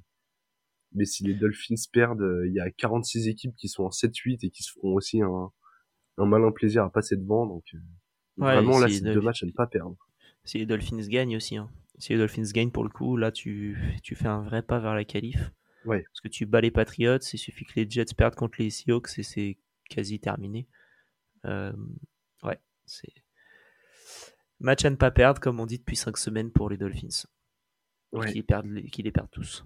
mais 0.93 1.05
si 1.05 1.25
les 1.25 1.35
Dolphins 1.35 1.75
perdent, 1.93 2.23
euh, 2.23 2.47
il 2.47 2.55
y 2.55 2.61
a 2.61 2.71
46 2.71 3.29
équipes 3.29 3.55
qui 3.57 3.69
sont 3.69 3.85
en 3.85 3.91
7-8 3.91 4.39
et 4.47 4.51
qui 4.51 4.63
se 4.63 4.73
feront 4.73 4.95
aussi 4.95 5.21
un, 5.21 5.51
un 6.19 6.27
malin 6.27 6.53
plaisir 6.53 6.85
à 6.85 6.91
passer 6.91 7.17
devant. 7.17 7.47
Donc 7.47 7.65
euh, 7.75 7.79
vraiment 8.37 8.79
là, 8.79 8.89
c'est 8.89 9.03
deux 9.03 9.21
matchs 9.21 9.43
à 9.43 9.47
ne 9.47 9.53
pas 9.53 9.67
perdre. 9.67 9.97
Si 10.45 10.59
les 10.59 10.67
Dolphins 10.67 11.07
gagnent 11.09 11.37
aussi, 11.37 11.57
hein. 11.57 11.69
si 11.99 12.13
les 12.13 12.19
Dolphins 12.19 12.51
gagnent 12.53 12.71
pour 12.71 12.85
le 12.85 12.91
coup, 12.91 13.17
là 13.17 13.33
tu, 13.33 13.79
tu 14.03 14.15
fais 14.15 14.29
un 14.29 14.43
vrai 14.43 14.63
pas 14.63 14.79
vers 14.79 14.95
la 14.95 15.05
qualif. 15.05 15.51
Ouais. 15.85 16.03
Parce 16.03 16.21
que 16.21 16.29
tu 16.29 16.47
bats 16.47 16.61
les 16.61 16.71
Patriots, 16.71 17.19
il 17.19 17.39
suffit 17.39 17.65
que 17.65 17.73
les 17.77 17.89
Jets 17.89 18.15
perdent 18.17 18.35
contre 18.35 18.61
les 18.61 18.71
Seahawks 18.71 19.19
et 19.19 19.23
c'est 19.23 19.59
quasi 19.91 20.19
terminé. 20.19 20.67
Euh, 21.45 21.73
ouais, 22.43 22.59
c'est 22.87 23.13
match 24.61 24.85
à 24.85 24.91
ne 24.91 24.97
pas 24.97 25.11
perdre, 25.11 25.41
comme 25.41 25.61
on 25.61 25.67
dit 25.67 25.79
depuis 25.79 25.97
5 25.97 26.17
semaines 26.17 26.51
pour 26.51 26.71
les 26.71 26.77
Dolphins. 26.77 27.27
Ouais. 28.13 28.29
Qui, 28.29 28.35
les 28.35 28.43
perdent, 28.43 28.81
qui 28.93 29.03
les 29.03 29.13
perdent 29.13 29.31
tous 29.31 29.65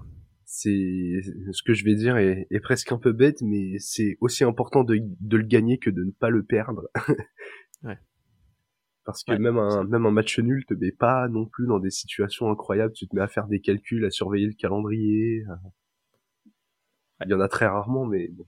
c'est 0.51 1.21
ce 1.53 1.63
que 1.63 1.75
je 1.75 1.85
vais 1.85 1.95
dire 1.95 2.17
est, 2.17 2.47
est, 2.51 2.61
presque 2.61 2.91
un 2.91 2.97
peu 2.97 3.13
bête, 3.13 3.43
mais 3.43 3.79
c'est 3.81 4.17
aussi 4.23 4.45
important 4.45 4.83
de, 4.83 4.99
de, 5.21 5.37
le 5.37 5.43
gagner 5.43 5.77
que 5.77 5.91
de 5.91 6.03
ne 6.03 6.11
pas 6.11 6.31
le 6.31 6.43
perdre. 6.43 6.89
ouais. 7.85 7.99
Parce 9.05 9.25
que 9.25 9.35
même 9.35 9.59
un 9.59 9.85
même 9.85 10.07
un 10.07 10.11
match 10.11 10.39
nul 10.39 10.65
te 10.65 10.73
met 10.73 10.91
pas 10.91 11.29
non 11.29 11.45
plus 11.45 11.67
dans 11.67 11.79
des 11.79 11.91
situations 11.91 12.51
incroyables. 12.51 12.95
Tu 12.95 13.07
te 13.07 13.15
mets 13.15 13.21
à 13.21 13.29
faire 13.29 13.47
des 13.47 13.61
calculs, 13.61 14.07
à 14.07 14.11
surveiller 14.11 14.47
le 14.47 14.55
calendrier. 14.55 15.45
Il 17.25 17.31
y 17.31 17.35
en 17.35 17.41
a 17.41 17.49
très 17.49 17.67
rarement, 17.67 18.07
mais 18.07 18.29
bon. 18.29 18.47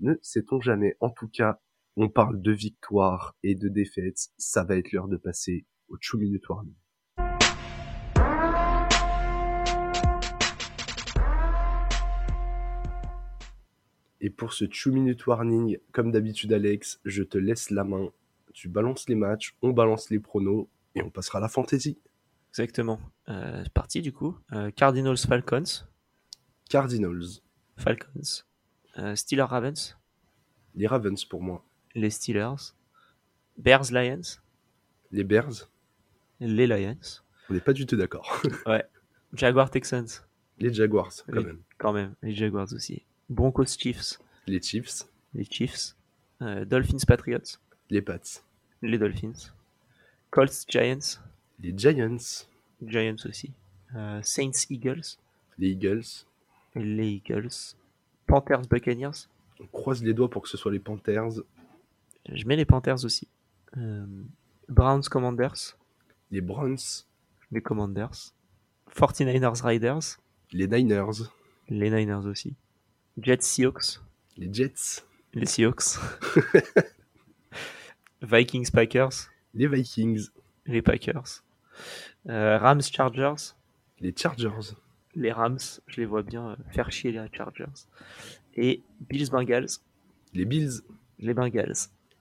Ne 0.00 0.14
sait-on 0.22 0.58
jamais. 0.58 0.96
En 1.00 1.10
tout 1.10 1.28
cas, 1.28 1.60
on 1.96 2.08
parle 2.08 2.40
de 2.40 2.50
victoire 2.50 3.36
et 3.42 3.54
de 3.54 3.68
défaite. 3.68 4.28
Ça 4.38 4.64
va 4.64 4.76
être 4.76 4.92
l'heure 4.92 5.08
de 5.08 5.18
passer 5.18 5.66
au 5.88 5.98
Two 5.98 6.18
Minute 6.18 6.48
Warning. 6.48 6.74
Et 14.22 14.28
pour 14.28 14.52
ce 14.52 14.64
2 14.64 14.90
minute 14.90 15.26
warning, 15.26 15.78
comme 15.92 16.10
d'habitude 16.10 16.52
Alex, 16.52 17.00
je 17.04 17.22
te 17.22 17.38
laisse 17.38 17.70
la 17.70 17.84
main. 17.84 18.10
Tu 18.52 18.68
balances 18.68 19.08
les 19.08 19.14
matchs, 19.14 19.56
on 19.62 19.70
balance 19.70 20.10
les 20.10 20.20
pronos 20.20 20.68
et 20.94 21.02
on 21.02 21.10
passera 21.10 21.38
à 21.38 21.42
la 21.42 21.48
fantasy. 21.48 21.98
Exactement. 22.50 23.00
Euh, 23.28 23.64
parti 23.72 24.02
du 24.02 24.12
coup. 24.12 24.36
Euh, 24.52 24.70
Cardinals 24.70 25.18
Falcons. 25.18 25.84
Cardinals. 26.68 27.40
Falcons. 27.80 28.44
Euh, 28.98 29.16
Steelers 29.16 29.48
Ravens. 29.48 29.96
Les 30.74 30.86
Ravens 30.86 31.24
pour 31.24 31.42
moi. 31.42 31.64
Les 31.94 32.10
Steelers. 32.10 32.74
Bears 33.56 33.90
Lions. 33.90 34.38
Les 35.10 35.24
Bears. 35.24 35.70
Les 36.40 36.66
Lions. 36.66 37.22
On 37.48 37.54
n'est 37.54 37.60
pas 37.60 37.72
du 37.72 37.86
tout 37.86 37.96
d'accord. 37.96 38.42
ouais. 38.66 38.84
Jaguars 39.32 39.70
Texans. 39.70 40.06
Les 40.58 40.72
Jaguars 40.72 41.12
quand 41.26 41.42
même. 41.42 41.60
Quand 41.78 41.92
même. 41.94 42.14
Les 42.22 42.34
Jaguars 42.34 42.70
aussi. 42.72 43.02
Broncos 43.30 43.78
Chiefs. 43.78 44.18
Les 44.46 44.60
Chiefs. 44.60 45.04
Les 45.34 45.44
Chiefs. 45.44 45.96
Euh, 46.42 46.66
Dolphins 46.66 47.04
Patriots. 47.06 47.58
Les 47.88 48.02
Pats. 48.02 48.42
Les 48.82 48.98
Dolphins. 48.98 49.52
Colts 50.30 50.66
Giants. 50.68 51.18
Les 51.60 51.72
Giants. 51.76 52.44
Giants 52.82 53.26
aussi. 53.26 53.52
Euh, 53.96 54.20
Saints 54.22 54.66
Eagles. 54.68 55.16
Les 55.58 55.70
Eagles. 55.70 56.26
Les 56.74 57.08
Eagles. 57.08 57.76
Panthers 58.26 58.62
Buccaneers. 58.68 59.28
On 59.60 59.66
croise 59.66 60.02
les 60.02 60.14
doigts 60.14 60.30
pour 60.30 60.42
que 60.42 60.48
ce 60.48 60.56
soit 60.56 60.72
les 60.72 60.78
Panthers. 60.78 61.42
Je 62.30 62.46
mets 62.46 62.56
les 62.56 62.64
Panthers 62.64 63.04
aussi. 63.04 63.28
Euh, 63.76 64.06
Browns 64.68 65.02
Commanders. 65.02 65.76
Les 66.30 66.40
Browns. 66.40 67.04
Les 67.50 67.60
Commanders. 67.60 68.32
49ers 68.94 69.62
Riders. 69.62 70.18
Les 70.52 70.66
Niners. 70.66 71.32
Les 71.68 71.90
Niners 71.90 72.26
aussi. 72.26 72.54
Jets 73.20 73.42
Seahawks. 73.42 74.00
Les 74.36 74.52
Jets. 74.52 75.04
Les 75.34 75.46
Seahawks. 75.46 75.98
Vikings 78.22 78.70
Packers. 78.70 79.30
Les 79.54 79.66
Vikings. 79.66 80.28
Les 80.66 80.82
Packers. 80.82 81.42
Euh, 82.28 82.58
Rams 82.58 82.82
Chargers. 82.82 83.54
Les 84.00 84.14
Chargers. 84.16 84.74
Les 85.14 85.32
Rams, 85.32 85.58
je 85.86 86.00
les 86.00 86.06
vois 86.06 86.22
bien 86.22 86.50
euh, 86.50 86.56
faire 86.70 86.90
chier 86.92 87.12
les 87.12 87.24
Chargers. 87.32 87.64
Et 88.54 88.82
Bills 89.08 89.30
Bengals. 89.30 89.66
Les 90.34 90.44
Bills. 90.44 90.82
Les 91.18 91.34
Bengals. 91.34 91.74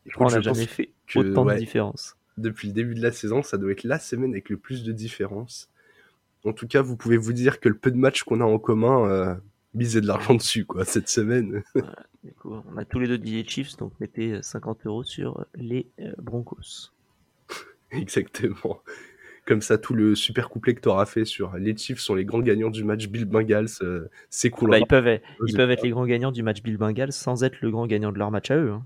Je 0.05 0.13
crois 0.13 0.27
qu'on 0.27 0.33
n'a 0.33 0.41
jamais 0.41 0.65
fait 0.65 0.91
autant 1.15 1.45
de 1.45 1.55
différence. 1.55 2.15
Depuis 2.37 2.69
le 2.69 2.73
début 2.73 2.95
de 2.95 3.01
la 3.01 3.11
saison, 3.11 3.43
ça 3.43 3.57
doit 3.57 3.71
être 3.71 3.83
la 3.83 3.99
semaine 3.99 4.31
avec 4.31 4.49
le 4.49 4.57
plus 4.57 4.83
de 4.83 4.91
différence. 4.91 5.69
En 6.45 6.53
tout 6.53 6.67
cas, 6.67 6.81
vous 6.81 6.95
pouvez 6.95 7.17
vous 7.17 7.33
dire 7.33 7.59
que 7.59 7.69
le 7.69 7.77
peu 7.77 7.91
de 7.91 7.97
matchs 7.97 8.23
qu'on 8.23 8.39
a 8.39 8.45
en 8.45 8.59
commun, 8.59 9.07
euh, 9.09 9.35
miser 9.73 10.01
de 10.01 10.07
l'argent 10.07 10.35
dessus, 10.35 10.65
quoi, 10.65 10.85
cette 10.85 11.09
semaine. 11.09 11.63
du 12.23 12.31
coup, 12.33 12.55
on 12.71 12.77
a 12.77 12.85
tous 12.85 12.99
les 12.99 13.07
deux 13.07 13.17
billets 13.17 13.43
Chiefs, 13.45 13.75
donc 13.77 13.91
mettez 13.99 14.41
50 14.41 14.85
euros 14.85 15.03
sur 15.03 15.45
les 15.55 15.87
euh, 15.99 16.13
Broncos. 16.17 16.91
Exactement. 17.91 18.81
Comme 19.49 19.63
ça, 19.63 19.79
tout 19.79 19.95
le 19.95 20.13
super 20.13 20.47
couplet 20.47 20.75
que 20.75 20.79
tu 20.79 20.89
auras 20.89 21.07
fait 21.07 21.25
sur 21.25 21.57
les 21.57 21.75
Chiefs 21.75 21.97
sont 21.97 22.13
les 22.13 22.23
grands 22.23 22.39
gagnants 22.41 22.69
du 22.69 22.83
match 22.83 23.07
Bill 23.07 23.25
Bengals 23.25 23.65
euh, 23.81 24.07
s'écoulera. 24.29 24.77
Bah, 24.77 24.79
ils 24.79 24.85
peuvent, 24.85 25.07
être, 25.07 25.25
ils 25.47 25.55
peuvent 25.55 25.71
être 25.71 25.81
les 25.81 25.89
grands 25.89 26.05
gagnants 26.05 26.31
du 26.31 26.43
match 26.43 26.61
Bill 26.61 26.77
Bengals 26.77 27.13
sans 27.13 27.43
être 27.43 27.59
le 27.61 27.71
grand 27.71 27.87
gagnant 27.87 28.11
de 28.11 28.19
leur 28.19 28.29
match 28.29 28.51
à 28.51 28.57
eux. 28.57 28.69
Hein. 28.69 28.85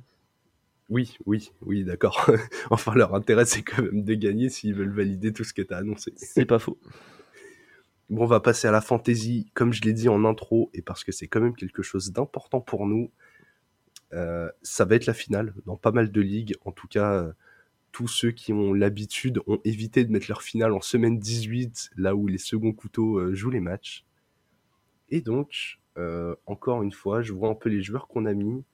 Oui, 0.87 1.17
oui, 1.25 1.51
oui, 1.65 1.83
d'accord. 1.83 2.31
enfin, 2.69 2.95
leur 2.95 3.13
intérêt, 3.13 3.43
c'est 3.43 3.61
quand 3.61 3.83
même 3.83 4.05
de 4.05 4.13
gagner 4.13 4.47
s'ils 4.47 4.73
veulent 4.73 4.93
valider 4.93 5.33
tout 5.33 5.43
ce 5.43 5.53
que 5.53 5.61
tu 5.61 5.73
as 5.73 5.77
annoncé. 5.79 6.13
C'est 6.15 6.45
pas 6.45 6.59
faux. 6.59 6.77
Bon, 8.09 8.23
on 8.23 8.25
va 8.25 8.39
passer 8.39 8.69
à 8.69 8.71
la 8.71 8.79
fantasy, 8.79 9.51
comme 9.53 9.73
je 9.73 9.81
l'ai 9.81 9.91
dit 9.91 10.07
en 10.07 10.23
intro, 10.23 10.69
et 10.73 10.81
parce 10.81 11.03
que 11.03 11.11
c'est 11.11 11.27
quand 11.27 11.41
même 11.41 11.55
quelque 11.55 11.83
chose 11.83 12.13
d'important 12.13 12.61
pour 12.61 12.87
nous. 12.87 13.11
Euh, 14.13 14.49
ça 14.61 14.85
va 14.85 14.95
être 14.95 15.07
la 15.07 15.13
finale 15.13 15.53
dans 15.65 15.75
pas 15.75 15.91
mal 15.91 16.09
de 16.09 16.21
ligues. 16.21 16.55
En 16.63 16.71
tout 16.71 16.87
cas, 16.87 17.11
euh, 17.15 17.33
tous 17.93 18.09
ceux 18.09 18.31
qui 18.31 18.51
ont 18.51 18.73
l'habitude 18.73 19.39
ont 19.47 19.61
évité 19.63 20.03
de 20.03 20.11
mettre 20.11 20.25
leur 20.27 20.41
finale 20.41 20.73
en 20.73 20.81
semaine 20.81 21.17
18, 21.17 21.91
là 21.95 22.13
où 22.15 22.27
les 22.27 22.37
seconds 22.37 22.73
couteaux 22.73 23.17
euh, 23.17 23.33
jouent 23.33 23.51
les 23.51 23.61
matchs. 23.61 24.05
Et 25.09 25.21
donc, 25.21 25.79
encore 26.47 26.83
une 26.83 26.91
fois, 26.91 27.21
je 27.21 27.31
vois 27.31 27.47
un 27.47 27.55
peu 27.55 27.69
les 27.69 27.81
joueurs 27.81 28.07
qu'on 28.07 28.25
a 28.25 28.33
mis. 28.33 28.65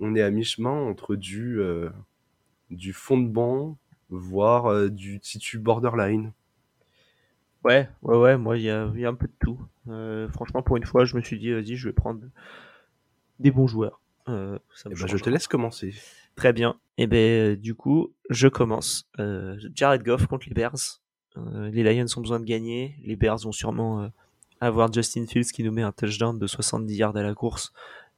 On 0.00 0.14
est 0.14 0.22
à 0.22 0.30
mi-chemin 0.30 0.70
entre 0.70 1.16
du, 1.16 1.60
du 2.70 2.92
fond 2.92 3.18
de 3.18 3.28
banc, 3.28 3.76
voire 4.10 4.88
du 4.88 5.18
titu 5.18 5.58
borderline. 5.58 6.32
Ouais, 7.66 7.88
ouais, 8.02 8.16
ouais, 8.16 8.36
moi, 8.36 8.56
il 8.56 8.62
y 8.62 8.70
a, 8.70 8.84
un 8.84 9.14
peu 9.14 9.26
de 9.26 9.32
tout. 9.40 9.58
Euh, 9.88 10.28
franchement, 10.28 10.62
pour 10.62 10.76
une 10.76 10.86
fois, 10.86 11.04
je 11.04 11.16
me 11.16 11.20
suis 11.20 11.36
dit, 11.36 11.50
vas-y, 11.52 11.74
je 11.74 11.88
vais 11.88 11.92
prendre 11.92 12.20
des 13.40 13.50
bons 13.50 13.66
joueurs. 13.66 14.00
Euh, 14.28 14.56
eh 14.84 14.90
ben, 14.90 15.06
je 15.06 15.16
te 15.16 15.28
laisse 15.28 15.48
commencer. 15.48 15.92
Très 16.36 16.52
bien. 16.52 16.78
Et 16.98 17.02
eh 17.02 17.06
ben, 17.06 17.56
du 17.56 17.74
coup, 17.74 18.12
je 18.30 18.48
commence. 18.48 19.08
Euh, 19.18 19.58
Jared 19.74 20.02
Goff 20.02 20.26
contre 20.26 20.46
les 20.48 20.54
Bears. 20.54 21.00
les 21.36 21.82
Lions 21.82 22.06
ont 22.16 22.20
besoin 22.20 22.40
de 22.40 22.44
gagner. 22.44 22.96
Les 23.02 23.16
Bears 23.16 23.38
vont 23.38 23.52
sûrement 23.52 24.10
avoir 24.60 24.90
Justin 24.92 25.26
Fields 25.26 25.52
qui 25.52 25.62
nous 25.62 25.72
met 25.72 25.82
un 25.82 25.92
touchdown 25.92 26.38
de 26.38 26.46
70 26.46 26.94
yards 26.94 27.16
à 27.16 27.22
la 27.22 27.34
course. 27.34 27.72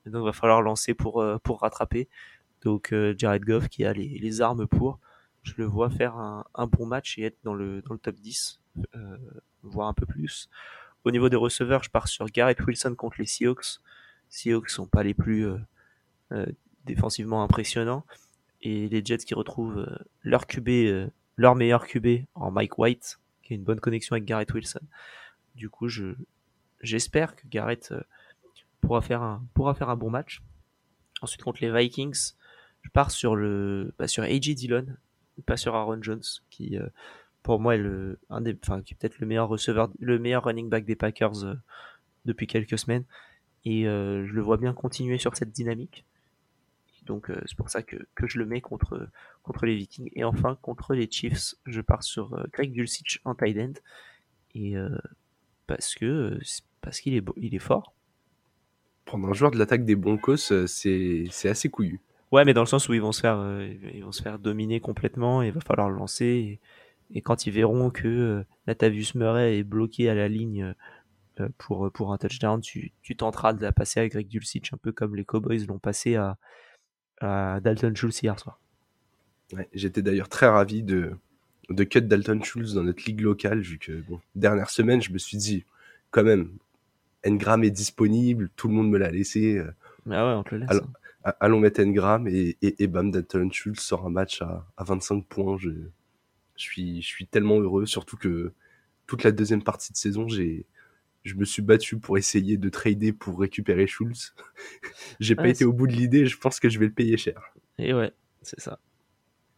donc, 0.06 0.22
il 0.22 0.26
va 0.26 0.32
falloir 0.32 0.62
lancer 0.62 0.94
pour, 0.94 1.24
pour 1.42 1.60
rattraper. 1.60 2.08
Donc, 2.62 2.94
Jared 3.16 3.44
Goff 3.44 3.68
qui 3.68 3.84
a 3.84 3.92
les, 3.92 4.40
armes 4.40 4.68
pour. 4.68 5.00
Je 5.42 5.54
le 5.56 5.64
vois 5.64 5.90
faire 5.90 6.16
un, 6.16 6.66
bon 6.66 6.86
match 6.86 7.18
et 7.18 7.22
être 7.22 7.38
dans 7.42 7.54
le, 7.54 7.82
top 8.02 8.14
10 8.16 8.60
euh, 8.94 9.16
voire 9.62 9.88
un 9.88 9.94
peu 9.94 10.06
plus. 10.06 10.48
Au 11.04 11.10
niveau 11.10 11.28
des 11.28 11.36
receveurs, 11.36 11.82
je 11.82 11.90
pars 11.90 12.08
sur 12.08 12.26
Garrett 12.26 12.60
Wilson 12.60 12.94
contre 12.94 13.16
les 13.18 13.26
Seahawks. 13.26 13.80
Seahawks 14.28 14.70
sont 14.70 14.86
pas 14.86 15.02
les 15.02 15.14
plus 15.14 15.46
euh, 15.46 15.58
euh, 16.32 16.46
défensivement 16.88 17.42
impressionnants 17.42 18.04
et 18.62 18.88
les 18.88 19.04
Jets 19.04 19.18
qui 19.18 19.34
retrouvent 19.34 19.86
leur 20.22 20.46
QB, 20.46 21.10
leur 21.36 21.54
meilleur 21.54 21.86
QB 21.86 22.24
en 22.34 22.50
Mike 22.50 22.78
White, 22.78 23.20
qui 23.42 23.52
a 23.52 23.56
une 23.56 23.62
bonne 23.62 23.80
connexion 23.80 24.14
avec 24.14 24.24
Garrett 24.24 24.52
Wilson. 24.52 24.80
Du 25.54 25.70
coup, 25.70 25.88
je 25.88 26.14
j'espère 26.80 27.36
que 27.36 27.46
Garrett 27.46 27.94
pourra 28.80 29.00
faire 29.00 29.22
un 29.22 29.44
pourra 29.54 29.74
faire 29.74 29.90
un 29.90 29.96
bon 29.96 30.10
match. 30.10 30.42
Ensuite 31.22 31.42
contre 31.42 31.60
les 31.62 31.72
Vikings, 31.72 32.32
je 32.82 32.90
pars 32.90 33.10
sur 33.10 33.36
le 33.36 33.94
bah, 33.98 34.08
sur 34.08 34.24
AJ 34.24 34.54
Dillon, 34.54 34.86
pas 35.46 35.56
sur 35.56 35.76
Aaron 35.76 36.02
Jones, 36.02 36.22
qui 36.50 36.76
pour 37.48 37.60
moi 37.60 37.76
le 37.78 38.18
un 38.28 38.42
des 38.42 38.56
enfin 38.62 38.82
qui 38.82 38.92
est 38.92 38.96
peut-être 38.98 39.18
le 39.20 39.26
meilleur 39.26 39.48
receveur 39.48 39.88
le 39.98 40.18
meilleur 40.18 40.44
running 40.44 40.68
back 40.68 40.84
des 40.84 40.96
Packers 40.96 41.44
euh, 41.44 41.54
depuis 42.26 42.46
quelques 42.46 42.78
semaines 42.78 43.04
et 43.64 43.88
euh, 43.88 44.26
je 44.26 44.32
le 44.34 44.42
vois 44.42 44.58
bien 44.58 44.74
continuer 44.74 45.16
sur 45.16 45.34
cette 45.34 45.50
dynamique 45.50 46.04
Donc 47.08 47.32
c'est 47.46 47.56
pour 47.56 47.70
ça 47.70 47.82
que, 47.82 47.96
que, 48.14 48.28
je 48.28 48.38
le 48.38 48.46
mets 48.46 48.60
contre, 48.60 49.08
contre 49.42 49.66
les 49.66 49.74
Vikings. 49.74 50.10
Et 50.14 50.24
enfin, 50.24 50.58
contre 50.62 50.94
les 50.94 51.10
Chiefs, 51.10 51.54
je 51.66 51.80
pars 51.80 52.02
sur 52.02 52.46
Greg 52.52 52.72
Dulcich 52.72 53.20
en 53.24 53.34
tight 53.34 53.58
end. 53.58 53.72
Et 54.54 54.74
parce 55.66 55.94
que 55.94 56.38
parce 56.80 57.00
qu'il 57.00 57.14
est, 57.14 57.24
il 57.36 57.54
est 57.54 57.60
fort. 57.60 57.94
Prendre 59.06 59.26
un 59.28 59.32
joueur 59.32 59.50
de 59.50 59.58
l'attaque 59.58 59.84
des 59.84 59.96
Broncos, 59.96 60.66
c'est 60.66 61.28
assez 61.44 61.70
couillu. 61.70 62.00
Ouais, 62.30 62.44
mais 62.44 62.52
dans 62.52 62.60
le 62.60 62.66
sens 62.66 62.88
où 62.88 62.94
ils 62.94 63.00
vont 63.00 63.12
se 63.12 63.22
faire, 63.22 63.42
ils 63.94 64.04
vont 64.04 64.12
se 64.12 64.22
faire 64.22 64.38
dominer 64.38 64.80
complètement, 64.80 65.42
il 65.42 65.50
va 65.50 65.60
falloir 65.60 65.88
le 65.88 65.96
lancer. 65.96 66.60
Et, 67.14 67.22
quand 67.22 67.46
ils 67.46 67.52
verront 67.52 67.88
que 67.88 68.44
Latavius 68.66 69.14
Murray 69.14 69.58
est 69.58 69.64
bloqué 69.64 70.10
à 70.10 70.14
la 70.14 70.28
ligne 70.28 70.74
pour, 71.56 71.90
pour 71.90 72.12
un 72.12 72.18
touchdown, 72.18 72.60
tu, 72.60 72.92
tu 73.00 73.16
tenteras 73.16 73.54
de 73.54 73.62
la 73.62 73.72
passer 73.72 74.00
avec 74.00 74.12
Greg 74.12 74.28
Dulcich, 74.28 74.74
un 74.74 74.76
peu 74.76 74.92
comme 74.92 75.16
les 75.16 75.24
Cowboys 75.24 75.64
l'ont 75.66 75.78
passé 75.78 76.16
à, 76.16 76.36
à 77.20 77.60
Dalton 77.60 77.94
Schultz 77.94 78.22
hier 78.22 78.38
soir. 78.38 78.60
Ouais, 79.52 79.68
J'étais 79.72 80.02
d'ailleurs 80.02 80.28
très 80.28 80.46
ravi 80.46 80.82
de, 80.82 81.12
de 81.70 81.84
cut 81.84 82.02
Dalton 82.02 82.42
Schultz 82.42 82.74
dans 82.74 82.82
notre 82.82 83.04
ligue 83.06 83.20
locale, 83.20 83.60
vu 83.60 83.78
que, 83.78 83.92
bon, 84.02 84.20
dernière 84.34 84.70
semaine, 84.70 85.00
je 85.00 85.12
me 85.12 85.18
suis 85.18 85.36
dit, 85.36 85.64
quand 86.10 86.24
même, 86.24 86.50
Ngram 87.26 87.64
est 87.64 87.70
disponible, 87.70 88.50
tout 88.56 88.68
le 88.68 88.74
monde 88.74 88.90
me 88.90 88.98
l'a 88.98 89.10
laissé. 89.10 89.62
Ah 90.10 90.26
ouais, 90.26 90.34
on 90.34 90.42
te 90.42 90.54
le 90.54 90.60
laisse. 90.62 90.80
Hein. 91.24 91.32
Allons, 91.40 91.60
mettre 91.60 91.82
Ngram 91.82 92.26
et, 92.28 92.56
et, 92.62 92.82
et 92.82 92.86
bam, 92.86 93.10
Dalton 93.10 93.50
Schultz 93.52 93.82
sort 93.82 94.06
un 94.06 94.10
match 94.10 94.40
à, 94.40 94.66
à 94.76 94.84
25 94.84 95.24
points. 95.26 95.58
Je, 95.58 95.70
je, 95.70 96.62
suis, 96.62 97.02
je 97.02 97.06
suis 97.06 97.26
tellement 97.26 97.60
heureux, 97.60 97.86
surtout 97.86 98.16
que 98.16 98.52
toute 99.06 99.24
la 99.24 99.32
deuxième 99.32 99.62
partie 99.62 99.92
de 99.92 99.96
saison, 99.96 100.28
j'ai, 100.28 100.64
je 101.24 101.34
me 101.34 101.44
suis 101.44 101.62
battu 101.62 101.98
pour 101.98 102.18
essayer 102.18 102.56
de 102.56 102.68
trader 102.68 103.12
pour 103.12 103.38
récupérer 103.40 103.86
Schultz. 103.86 104.34
j'ai 105.20 105.36
pas 105.36 105.48
été 105.48 105.64
au 105.64 105.72
bout 105.72 105.86
de 105.86 105.92
l'idée, 105.92 106.26
je 106.26 106.38
pense 106.38 106.60
que 106.60 106.68
je 106.68 106.78
vais 106.78 106.86
le 106.86 106.92
payer 106.92 107.16
cher. 107.16 107.52
Et 107.78 107.92
ouais, 107.92 108.12
c'est 108.42 108.60
ça. 108.60 108.80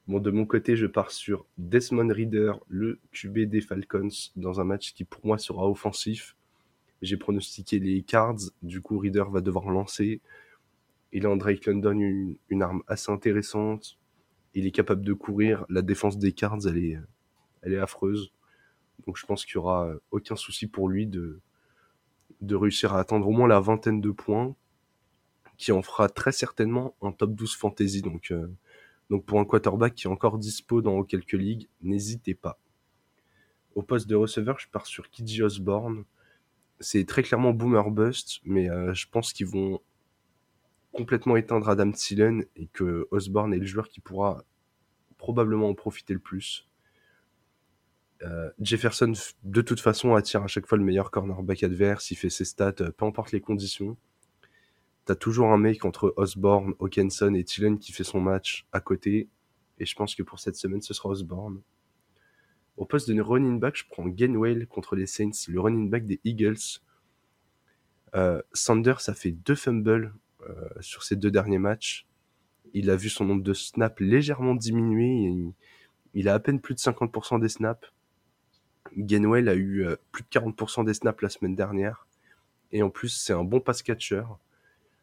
Bon, 0.08 0.18
de 0.18 0.30
mon 0.30 0.44
côté, 0.44 0.76
je 0.76 0.86
pars 0.86 1.10
sur 1.10 1.46
Desmond 1.58 2.08
Reader, 2.08 2.54
le 2.68 2.98
QB 3.12 3.40
des 3.40 3.60
Falcons, 3.60 4.08
dans 4.34 4.60
un 4.60 4.64
match 4.64 4.92
qui 4.92 5.04
pour 5.04 5.24
moi 5.24 5.38
sera 5.38 5.68
offensif. 5.68 6.36
J'ai 7.02 7.16
pronostiqué 7.16 7.78
les 7.78 8.02
cards, 8.02 8.36
du 8.62 8.80
coup 8.80 8.98
Reader 8.98 9.24
va 9.30 9.40
devoir 9.40 9.70
lancer. 9.70 10.20
Il 11.12 11.26
a 11.26 11.30
en 11.30 11.36
Drake 11.36 11.64
London 11.66 11.92
une, 11.92 12.36
une, 12.48 12.62
arme 12.62 12.82
assez 12.88 13.10
intéressante. 13.10 13.98
Il 14.54 14.66
est 14.66 14.70
capable 14.70 15.02
de 15.02 15.12
courir. 15.12 15.64
La 15.68 15.82
défense 15.82 16.18
des 16.18 16.32
cards, 16.32 16.66
elle 16.66 16.78
est, 16.78 16.98
elle 17.62 17.72
est 17.72 17.78
affreuse. 17.78 18.32
Donc 19.06 19.16
je 19.16 19.24
pense 19.24 19.44
qu'il 19.44 19.58
n'y 19.58 19.64
aura 19.64 19.92
aucun 20.10 20.36
souci 20.36 20.66
pour 20.66 20.88
lui 20.88 21.06
de, 21.06 21.40
de 22.40 22.54
réussir 22.54 22.94
à 22.94 23.00
atteindre 23.00 23.28
au 23.28 23.32
moins 23.32 23.48
la 23.48 23.60
vingtaine 23.60 24.00
de 24.00 24.10
points, 24.10 24.54
qui 25.56 25.72
en 25.72 25.82
fera 25.82 26.08
très 26.08 26.32
certainement 26.32 26.94
un 27.02 27.12
top 27.12 27.34
12 27.34 27.54
fantasy. 27.54 28.02
Donc, 28.02 28.30
euh, 28.30 28.48
donc 29.10 29.26
pour 29.26 29.40
un 29.40 29.44
quarterback 29.44 29.94
qui 29.94 30.06
est 30.06 30.10
encore 30.10 30.38
dispo 30.38 30.80
dans 30.80 31.02
quelques 31.04 31.32
ligues, 31.32 31.68
n'hésitez 31.82 32.34
pas. 32.34 32.58
Au 33.74 33.82
poste 33.82 34.08
de 34.08 34.16
receveur, 34.16 34.58
je 34.58 34.68
pars 34.68 34.86
sur 34.86 35.10
Kidji 35.10 35.42
Osborne. 35.42 36.04
C'est 36.80 37.04
très 37.04 37.22
clairement 37.22 37.52
boomer 37.52 37.90
bust, 37.90 38.40
mais 38.44 38.70
euh, 38.70 38.94
je 38.94 39.06
pense 39.08 39.32
qu'ils 39.32 39.46
vont 39.46 39.80
complètement 40.92 41.36
éteindre 41.36 41.68
Adam 41.68 41.92
Thielen 41.92 42.44
et 42.56 42.66
que 42.66 43.06
Osborne 43.10 43.52
est 43.54 43.58
le 43.58 43.66
joueur 43.66 43.88
qui 43.88 44.00
pourra 44.00 44.44
probablement 45.18 45.68
en 45.68 45.74
profiter 45.74 46.14
le 46.14 46.20
plus. 46.20 46.69
Euh, 48.22 48.50
Jefferson, 48.60 49.12
de 49.44 49.62
toute 49.62 49.80
façon, 49.80 50.14
attire 50.14 50.42
à 50.42 50.46
chaque 50.46 50.66
fois 50.66 50.76
le 50.78 50.84
meilleur 50.84 51.10
cornerback 51.10 51.62
adverse. 51.62 52.10
Il 52.10 52.16
fait 52.16 52.30
ses 52.30 52.44
stats, 52.44 52.74
euh, 52.80 52.90
peu 52.90 53.04
importe 53.06 53.32
les 53.32 53.40
conditions. 53.40 53.96
T'as 55.06 55.14
toujours 55.14 55.48
un 55.48 55.58
mec 55.58 55.84
entre 55.84 56.12
Osborne, 56.16 56.74
Hawkinson 56.78 57.34
et 57.34 57.44
Thielen 57.44 57.78
qui 57.78 57.92
fait 57.92 58.04
son 58.04 58.20
match 58.20 58.66
à 58.72 58.80
côté. 58.80 59.28
Et 59.78 59.86
je 59.86 59.94
pense 59.94 60.14
que 60.14 60.22
pour 60.22 60.38
cette 60.38 60.56
semaine, 60.56 60.82
ce 60.82 60.92
sera 60.92 61.08
Osborne. 61.08 61.62
Au 62.76 62.84
poste 62.84 63.10
de 63.10 63.20
running 63.20 63.58
back, 63.58 63.76
je 63.76 63.84
prends 63.90 64.06
Gainwell 64.06 64.66
contre 64.66 64.96
les 64.96 65.06
Saints, 65.06 65.30
le 65.48 65.60
running 65.60 65.90
back 65.90 66.06
des 66.06 66.20
Eagles. 66.24 66.80
Euh, 68.14 68.42
Sanders 68.52 69.08
a 69.08 69.14
fait 69.14 69.32
deux 69.32 69.54
fumbles 69.54 70.14
euh, 70.48 70.68
sur 70.80 71.02
ses 71.02 71.16
deux 71.16 71.30
derniers 71.30 71.58
matchs. 71.58 72.06
Il 72.72 72.90
a 72.90 72.96
vu 72.96 73.08
son 73.08 73.24
nombre 73.24 73.42
de 73.42 73.54
snaps 73.54 74.00
légèrement 74.00 74.54
diminuer. 74.54 75.08
Il, 75.08 75.52
il 76.14 76.28
a 76.28 76.34
à 76.34 76.38
peine 76.40 76.60
plus 76.60 76.74
de 76.74 76.80
50% 76.80 77.40
des 77.40 77.48
snaps. 77.48 77.92
Gainwell 78.96 79.48
a 79.48 79.54
eu 79.54 79.84
euh, 79.84 79.96
plus 80.12 80.22
de 80.22 80.28
40% 80.28 80.84
des 80.84 80.94
snaps 80.94 81.22
la 81.22 81.28
semaine 81.28 81.54
dernière. 81.54 82.06
Et 82.72 82.82
en 82.82 82.90
plus, 82.90 83.08
c'est 83.08 83.32
un 83.32 83.44
bon 83.44 83.60
pass 83.60 83.82
catcher. 83.82 84.22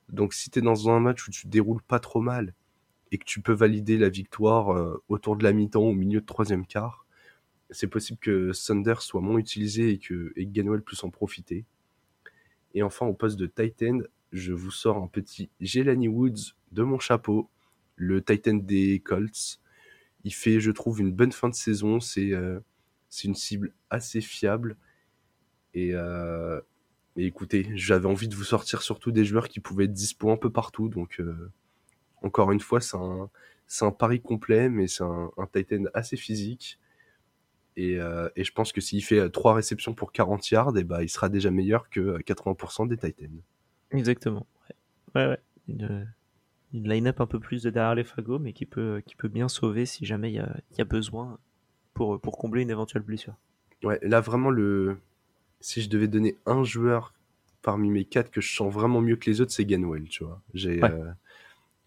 Donc 0.09 0.33
si 0.33 0.49
tu 0.49 0.59
es 0.59 0.61
dans 0.61 0.89
un 0.89 0.99
match 0.99 1.27
où 1.27 1.31
tu 1.31 1.47
déroules 1.47 1.81
pas 1.81 1.99
trop 1.99 2.21
mal 2.21 2.53
et 3.11 3.17
que 3.17 3.25
tu 3.25 3.41
peux 3.41 3.53
valider 3.53 3.97
la 3.97 4.09
victoire 4.09 4.69
euh, 4.69 5.01
autour 5.09 5.35
de 5.35 5.43
la 5.43 5.53
mi-temps 5.53 5.83
au 5.83 5.93
milieu 5.93 6.21
de 6.21 6.25
troisième 6.25 6.65
quart, 6.65 7.05
c'est 7.69 7.87
possible 7.87 8.19
que 8.19 8.53
Sanders 8.53 9.01
soit 9.01 9.21
moins 9.21 9.37
utilisé 9.37 9.91
et 9.91 9.97
que, 9.97 10.31
et 10.35 10.47
puisse 10.81 11.03
en 11.03 11.09
profiter. 11.09 11.65
Et 12.73 12.83
enfin, 12.83 13.05
au 13.05 13.13
poste 13.13 13.37
de 13.37 13.47
Titan, 13.47 13.99
je 14.31 14.53
vous 14.53 14.71
sors 14.71 14.97
un 14.97 15.07
petit 15.07 15.49
Jelani 15.59 16.07
Woods 16.07 16.53
de 16.71 16.83
mon 16.83 16.99
chapeau, 16.99 17.49
le 17.95 18.21
Titan 18.21 18.53
des 18.53 18.99
Colts. 18.99 19.59
Il 20.23 20.33
fait, 20.33 20.59
je 20.59 20.71
trouve, 20.71 21.01
une 21.01 21.11
bonne 21.11 21.31
fin 21.31 21.49
de 21.49 21.55
saison. 21.55 21.99
C'est 21.99 22.33
euh, 22.33 22.59
c'est 23.17 23.27
une 23.27 23.35
cible 23.35 23.73
assez 23.89 24.21
fiable. 24.21 24.77
Et, 25.73 25.91
euh, 25.93 26.61
et 27.15 27.25
écoutez, 27.25 27.67
j'avais 27.73 28.05
envie 28.05 28.27
de 28.27 28.35
vous 28.35 28.43
sortir 28.43 28.83
surtout 28.83 29.11
des 29.11 29.25
joueurs 29.25 29.47
qui 29.47 29.59
pouvaient 29.59 29.85
être 29.85 29.93
dispo 29.93 30.29
un 30.29 30.37
peu 30.37 30.51
partout. 30.51 30.87
Donc, 30.87 31.19
euh, 31.19 31.51
encore 32.21 32.51
une 32.51 32.59
fois, 32.59 32.79
c'est 32.79 32.95
un, 32.95 33.91
pari 33.91 34.21
complet, 34.21 34.69
mais 34.69 34.87
c'est 34.87 35.03
un, 35.03 35.31
Titan 35.51 35.85
assez 35.95 36.15
physique. 36.15 36.79
Et, 37.75 37.99
euh, 37.99 38.29
et 38.35 38.43
je 38.43 38.51
pense 38.53 38.71
que 38.71 38.81
s'il 38.81 39.03
fait 39.03 39.29
3 39.31 39.55
réceptions 39.55 39.95
pour 39.95 40.11
40 40.11 40.51
yards, 40.51 40.77
et 40.77 40.83
bah, 40.83 41.01
il 41.01 41.09
sera 41.09 41.27
déjà 41.27 41.49
meilleur 41.49 41.89
que 41.89 42.19
80% 42.21 42.87
des 42.87 42.97
Titans. 42.97 43.41
Exactement. 43.89 44.45
Ouais, 45.15 45.25
ouais. 45.25 45.39
Une, 45.67 46.07
line-up 46.71 47.19
un 47.19 47.25
peu 47.25 47.39
plus 47.39 47.63
de 47.63 47.71
derrière 47.71 47.95
les 47.95 48.03
fagots, 48.03 48.37
mais 48.37 48.53
qui 48.53 48.67
peut, 48.67 49.01
bien 49.23 49.47
sauver 49.47 49.87
si 49.87 50.05
jamais 50.05 50.31
il 50.31 50.35
y 50.77 50.81
a 50.81 50.85
besoin 50.85 51.39
pour, 51.97 52.19
pour 52.21 52.37
combler 52.37 52.61
une 52.61 52.69
éventuelle 52.69 53.01
blessure. 53.03 53.35
Ouais, 53.83 53.99
là 54.01 54.21
vraiment, 54.21 54.49
le... 54.49 54.97
si 55.59 55.81
je 55.81 55.89
devais 55.89 56.07
donner 56.07 56.37
un 56.45 56.63
joueur 56.63 57.13
parmi 57.61 57.89
mes 57.89 58.05
quatre 58.05 58.31
que 58.31 58.39
je 58.41 58.55
sens 58.55 58.73
vraiment 58.73 59.01
mieux 59.01 59.17
que 59.17 59.29
les 59.29 59.41
autres, 59.41 59.51
c'est 59.51 59.65
Ganwell, 59.65 60.07
tu 60.07 60.23
vois. 60.23 60.41
J'ai 60.53 60.81
Ouais. 60.81 60.91
euh, 60.91 61.11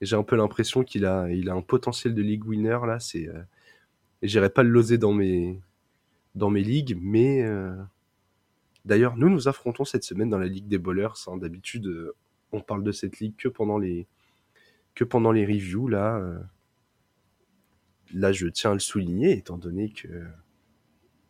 j'ai 0.03 0.17
un 0.17 0.23
peu 0.23 0.37
l'impression 0.37 0.83
qu'il 0.83 1.05
a, 1.05 1.31
il 1.31 1.49
a 1.51 1.55
un 1.55 1.63
potentiel 1.63 2.15
de 2.15 2.23
league 2.23 2.47
winner, 2.47 2.79
là. 2.87 3.01
C'est, 3.01 3.29
euh, 3.29 4.49
pas 4.49 4.63
le 4.63 4.71
loser 4.71 4.99
dans 4.99 5.13
mes, 5.13 5.61
dans 6.35 6.51
mes 6.51 6.63
ligues, 6.63 6.99
mais 7.01 7.43
euh, 7.43 7.75
d'ailleurs, 8.85 9.17
nous 9.17 9.29
nous 9.29 9.49
affrontons 9.49 9.85
cette 9.85 10.05
semaine 10.05 10.31
dans 10.31 10.39
la 10.39 10.47
ligue 10.47 10.69
des 10.69 10.79
bowlers. 10.79 11.15
hein. 11.27 11.37
D'habitude, 11.37 11.87
euh, 11.87 12.15
on 12.53 12.61
parle 12.61 12.83
de 12.83 12.93
cette 12.93 13.21
ligue 13.21 13.37
que 13.37 13.49
pendant 13.49 13.79
les, 13.79 14.07
que 14.95 15.05
pendant 15.05 15.33
les 15.33 15.45
reviews, 15.45 15.89
là. 15.89 16.21
Là, 18.15 18.33
je 18.33 18.47
tiens 18.47 18.71
à 18.71 18.75
le 18.75 18.81
souligner, 18.81 19.37
étant 19.37 19.59
donné 19.59 19.91
que, 19.91 20.27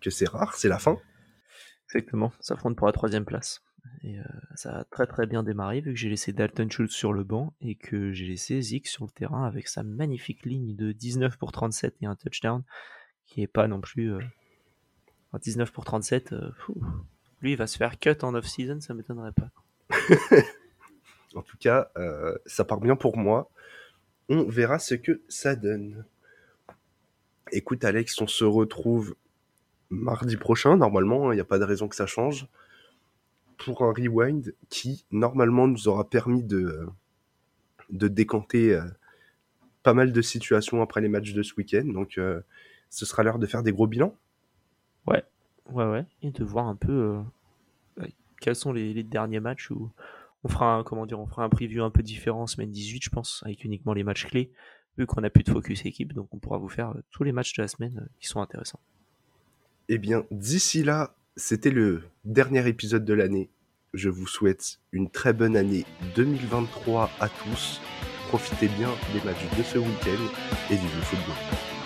que 0.00 0.10
c'est 0.10 0.28
rare, 0.28 0.54
c'est 0.54 0.68
la 0.68 0.78
fin. 0.78 0.98
Exactement, 1.86 2.30
ça 2.40 2.54
s'affronte 2.54 2.76
pour 2.76 2.86
la 2.86 2.92
troisième 2.92 3.24
place. 3.24 3.62
Et 4.02 4.18
euh, 4.18 4.22
ça 4.54 4.78
a 4.78 4.84
très 4.84 5.06
très 5.06 5.26
bien 5.26 5.42
démarré 5.42 5.80
vu 5.80 5.92
que 5.92 5.98
j'ai 5.98 6.10
laissé 6.10 6.32
Dalton 6.32 6.70
Schultz 6.70 6.92
sur 6.92 7.12
le 7.12 7.24
banc 7.24 7.54
et 7.60 7.76
que 7.76 8.12
j'ai 8.12 8.26
laissé 8.26 8.60
Zeke 8.60 8.86
sur 8.86 9.04
le 9.04 9.10
terrain 9.10 9.44
avec 9.44 9.68
sa 9.68 9.82
magnifique 9.82 10.44
ligne 10.44 10.76
de 10.76 10.92
19 10.92 11.38
pour 11.38 11.50
37 11.50 11.96
et 12.02 12.06
un 12.06 12.14
touchdown 12.14 12.62
qui 13.26 13.42
est 13.42 13.46
pas 13.46 13.68
non 13.68 13.80
plus 13.80 14.12
euh, 14.12 14.20
enfin, 15.28 15.38
19 15.42 15.72
pour 15.72 15.86
37. 15.86 16.32
euh. 16.34 16.50
Lui 17.40 17.52
il 17.52 17.56
va 17.56 17.66
se 17.66 17.78
faire 17.78 17.98
cut 17.98 18.16
en 18.22 18.34
off-season, 18.34 18.80
ça 18.80 18.92
m'étonnerait 18.92 19.32
pas. 19.32 19.50
En 21.34 21.42
tout 21.42 21.56
cas, 21.58 21.90
euh, 21.96 22.36
ça 22.46 22.64
part 22.64 22.80
bien 22.80 22.96
pour 22.96 23.16
moi. 23.16 23.50
On 24.28 24.44
verra 24.44 24.78
ce 24.78 24.94
que 24.94 25.22
ça 25.28 25.56
donne. 25.56 26.04
Écoute 27.52 27.84
Alex, 27.84 28.20
on 28.20 28.26
se 28.26 28.44
retrouve 28.44 29.14
mardi 29.90 30.36
prochain, 30.36 30.76
normalement, 30.76 31.32
il 31.32 31.34
n'y 31.34 31.40
a 31.40 31.44
pas 31.44 31.58
de 31.58 31.64
raison 31.64 31.88
que 31.88 31.96
ça 31.96 32.06
change, 32.06 32.46
pour 33.58 33.82
un 33.82 33.92
rewind 33.92 34.54
qui, 34.68 35.04
normalement, 35.10 35.66
nous 35.66 35.88
aura 35.88 36.08
permis 36.08 36.42
de, 36.42 36.86
de 37.90 38.08
décanter 38.08 38.74
euh, 38.74 38.84
pas 39.82 39.94
mal 39.94 40.12
de 40.12 40.22
situations 40.22 40.80
après 40.82 41.00
les 41.00 41.08
matchs 41.08 41.32
de 41.32 41.42
ce 41.42 41.54
week-end. 41.56 41.84
Donc, 41.86 42.18
euh, 42.18 42.40
ce 42.88 43.04
sera 43.04 43.22
l'heure 43.22 43.38
de 43.38 43.46
faire 43.46 43.62
des 43.62 43.72
gros 43.72 43.86
bilans. 43.86 44.14
Ouais, 45.06 45.24
ouais, 45.70 45.86
ouais, 45.86 46.06
et 46.22 46.30
de 46.30 46.44
voir 46.44 46.66
un 46.68 46.76
peu 46.76 47.22
euh, 47.98 48.06
quels 48.40 48.56
sont 48.56 48.72
les, 48.72 49.02
derniers 49.02 49.40
matchs 49.40 49.70
où 49.70 49.90
on 50.44 50.48
fera 50.48 50.76
un, 50.76 50.82
comment 50.82 51.06
dire, 51.06 51.20
on 51.20 51.26
fera 51.26 51.44
un 51.44 51.48
preview 51.48 51.84
un 51.84 51.90
peu 51.90 52.02
différent 52.02 52.42
en 52.42 52.46
semaine 52.46 52.70
18, 52.70 53.04
je 53.04 53.10
pense, 53.10 53.42
avec 53.44 53.64
uniquement 53.64 53.92
les 53.92 54.02
matchs 54.02 54.26
clés, 54.26 54.50
vu 55.00 55.06
qu'on 55.06 55.24
a 55.24 55.30
plus 55.30 55.42
de 55.42 55.50
focus 55.50 55.84
équipe, 55.86 56.12
donc 56.12 56.28
on 56.32 56.38
pourra 56.38 56.58
vous 56.58 56.68
faire 56.68 56.90
euh, 56.90 57.02
tous 57.10 57.24
les 57.24 57.32
matchs 57.32 57.54
de 57.54 57.62
la 57.62 57.68
semaine 57.68 57.98
euh, 58.02 58.08
qui 58.20 58.28
sont 58.28 58.40
intéressants. 58.40 58.80
Eh 59.88 59.98
bien, 59.98 60.24
d'ici 60.30 60.84
là, 60.84 61.14
c'était 61.36 61.70
le 61.70 62.02
dernier 62.24 62.66
épisode 62.68 63.04
de 63.04 63.14
l'année. 63.14 63.50
Je 63.94 64.08
vous 64.08 64.26
souhaite 64.26 64.78
une 64.92 65.10
très 65.10 65.32
bonne 65.32 65.56
année 65.56 65.84
2023 66.14 67.10
à 67.18 67.28
tous. 67.28 67.80
profitez 68.28 68.68
bien 68.68 68.90
des 69.12 69.24
matchs 69.24 69.44
de 69.58 69.62
ce 69.62 69.78
week-end 69.78 70.22
et 70.70 70.76
vivez 70.76 70.96
le 70.96 71.02
football. 71.02 71.79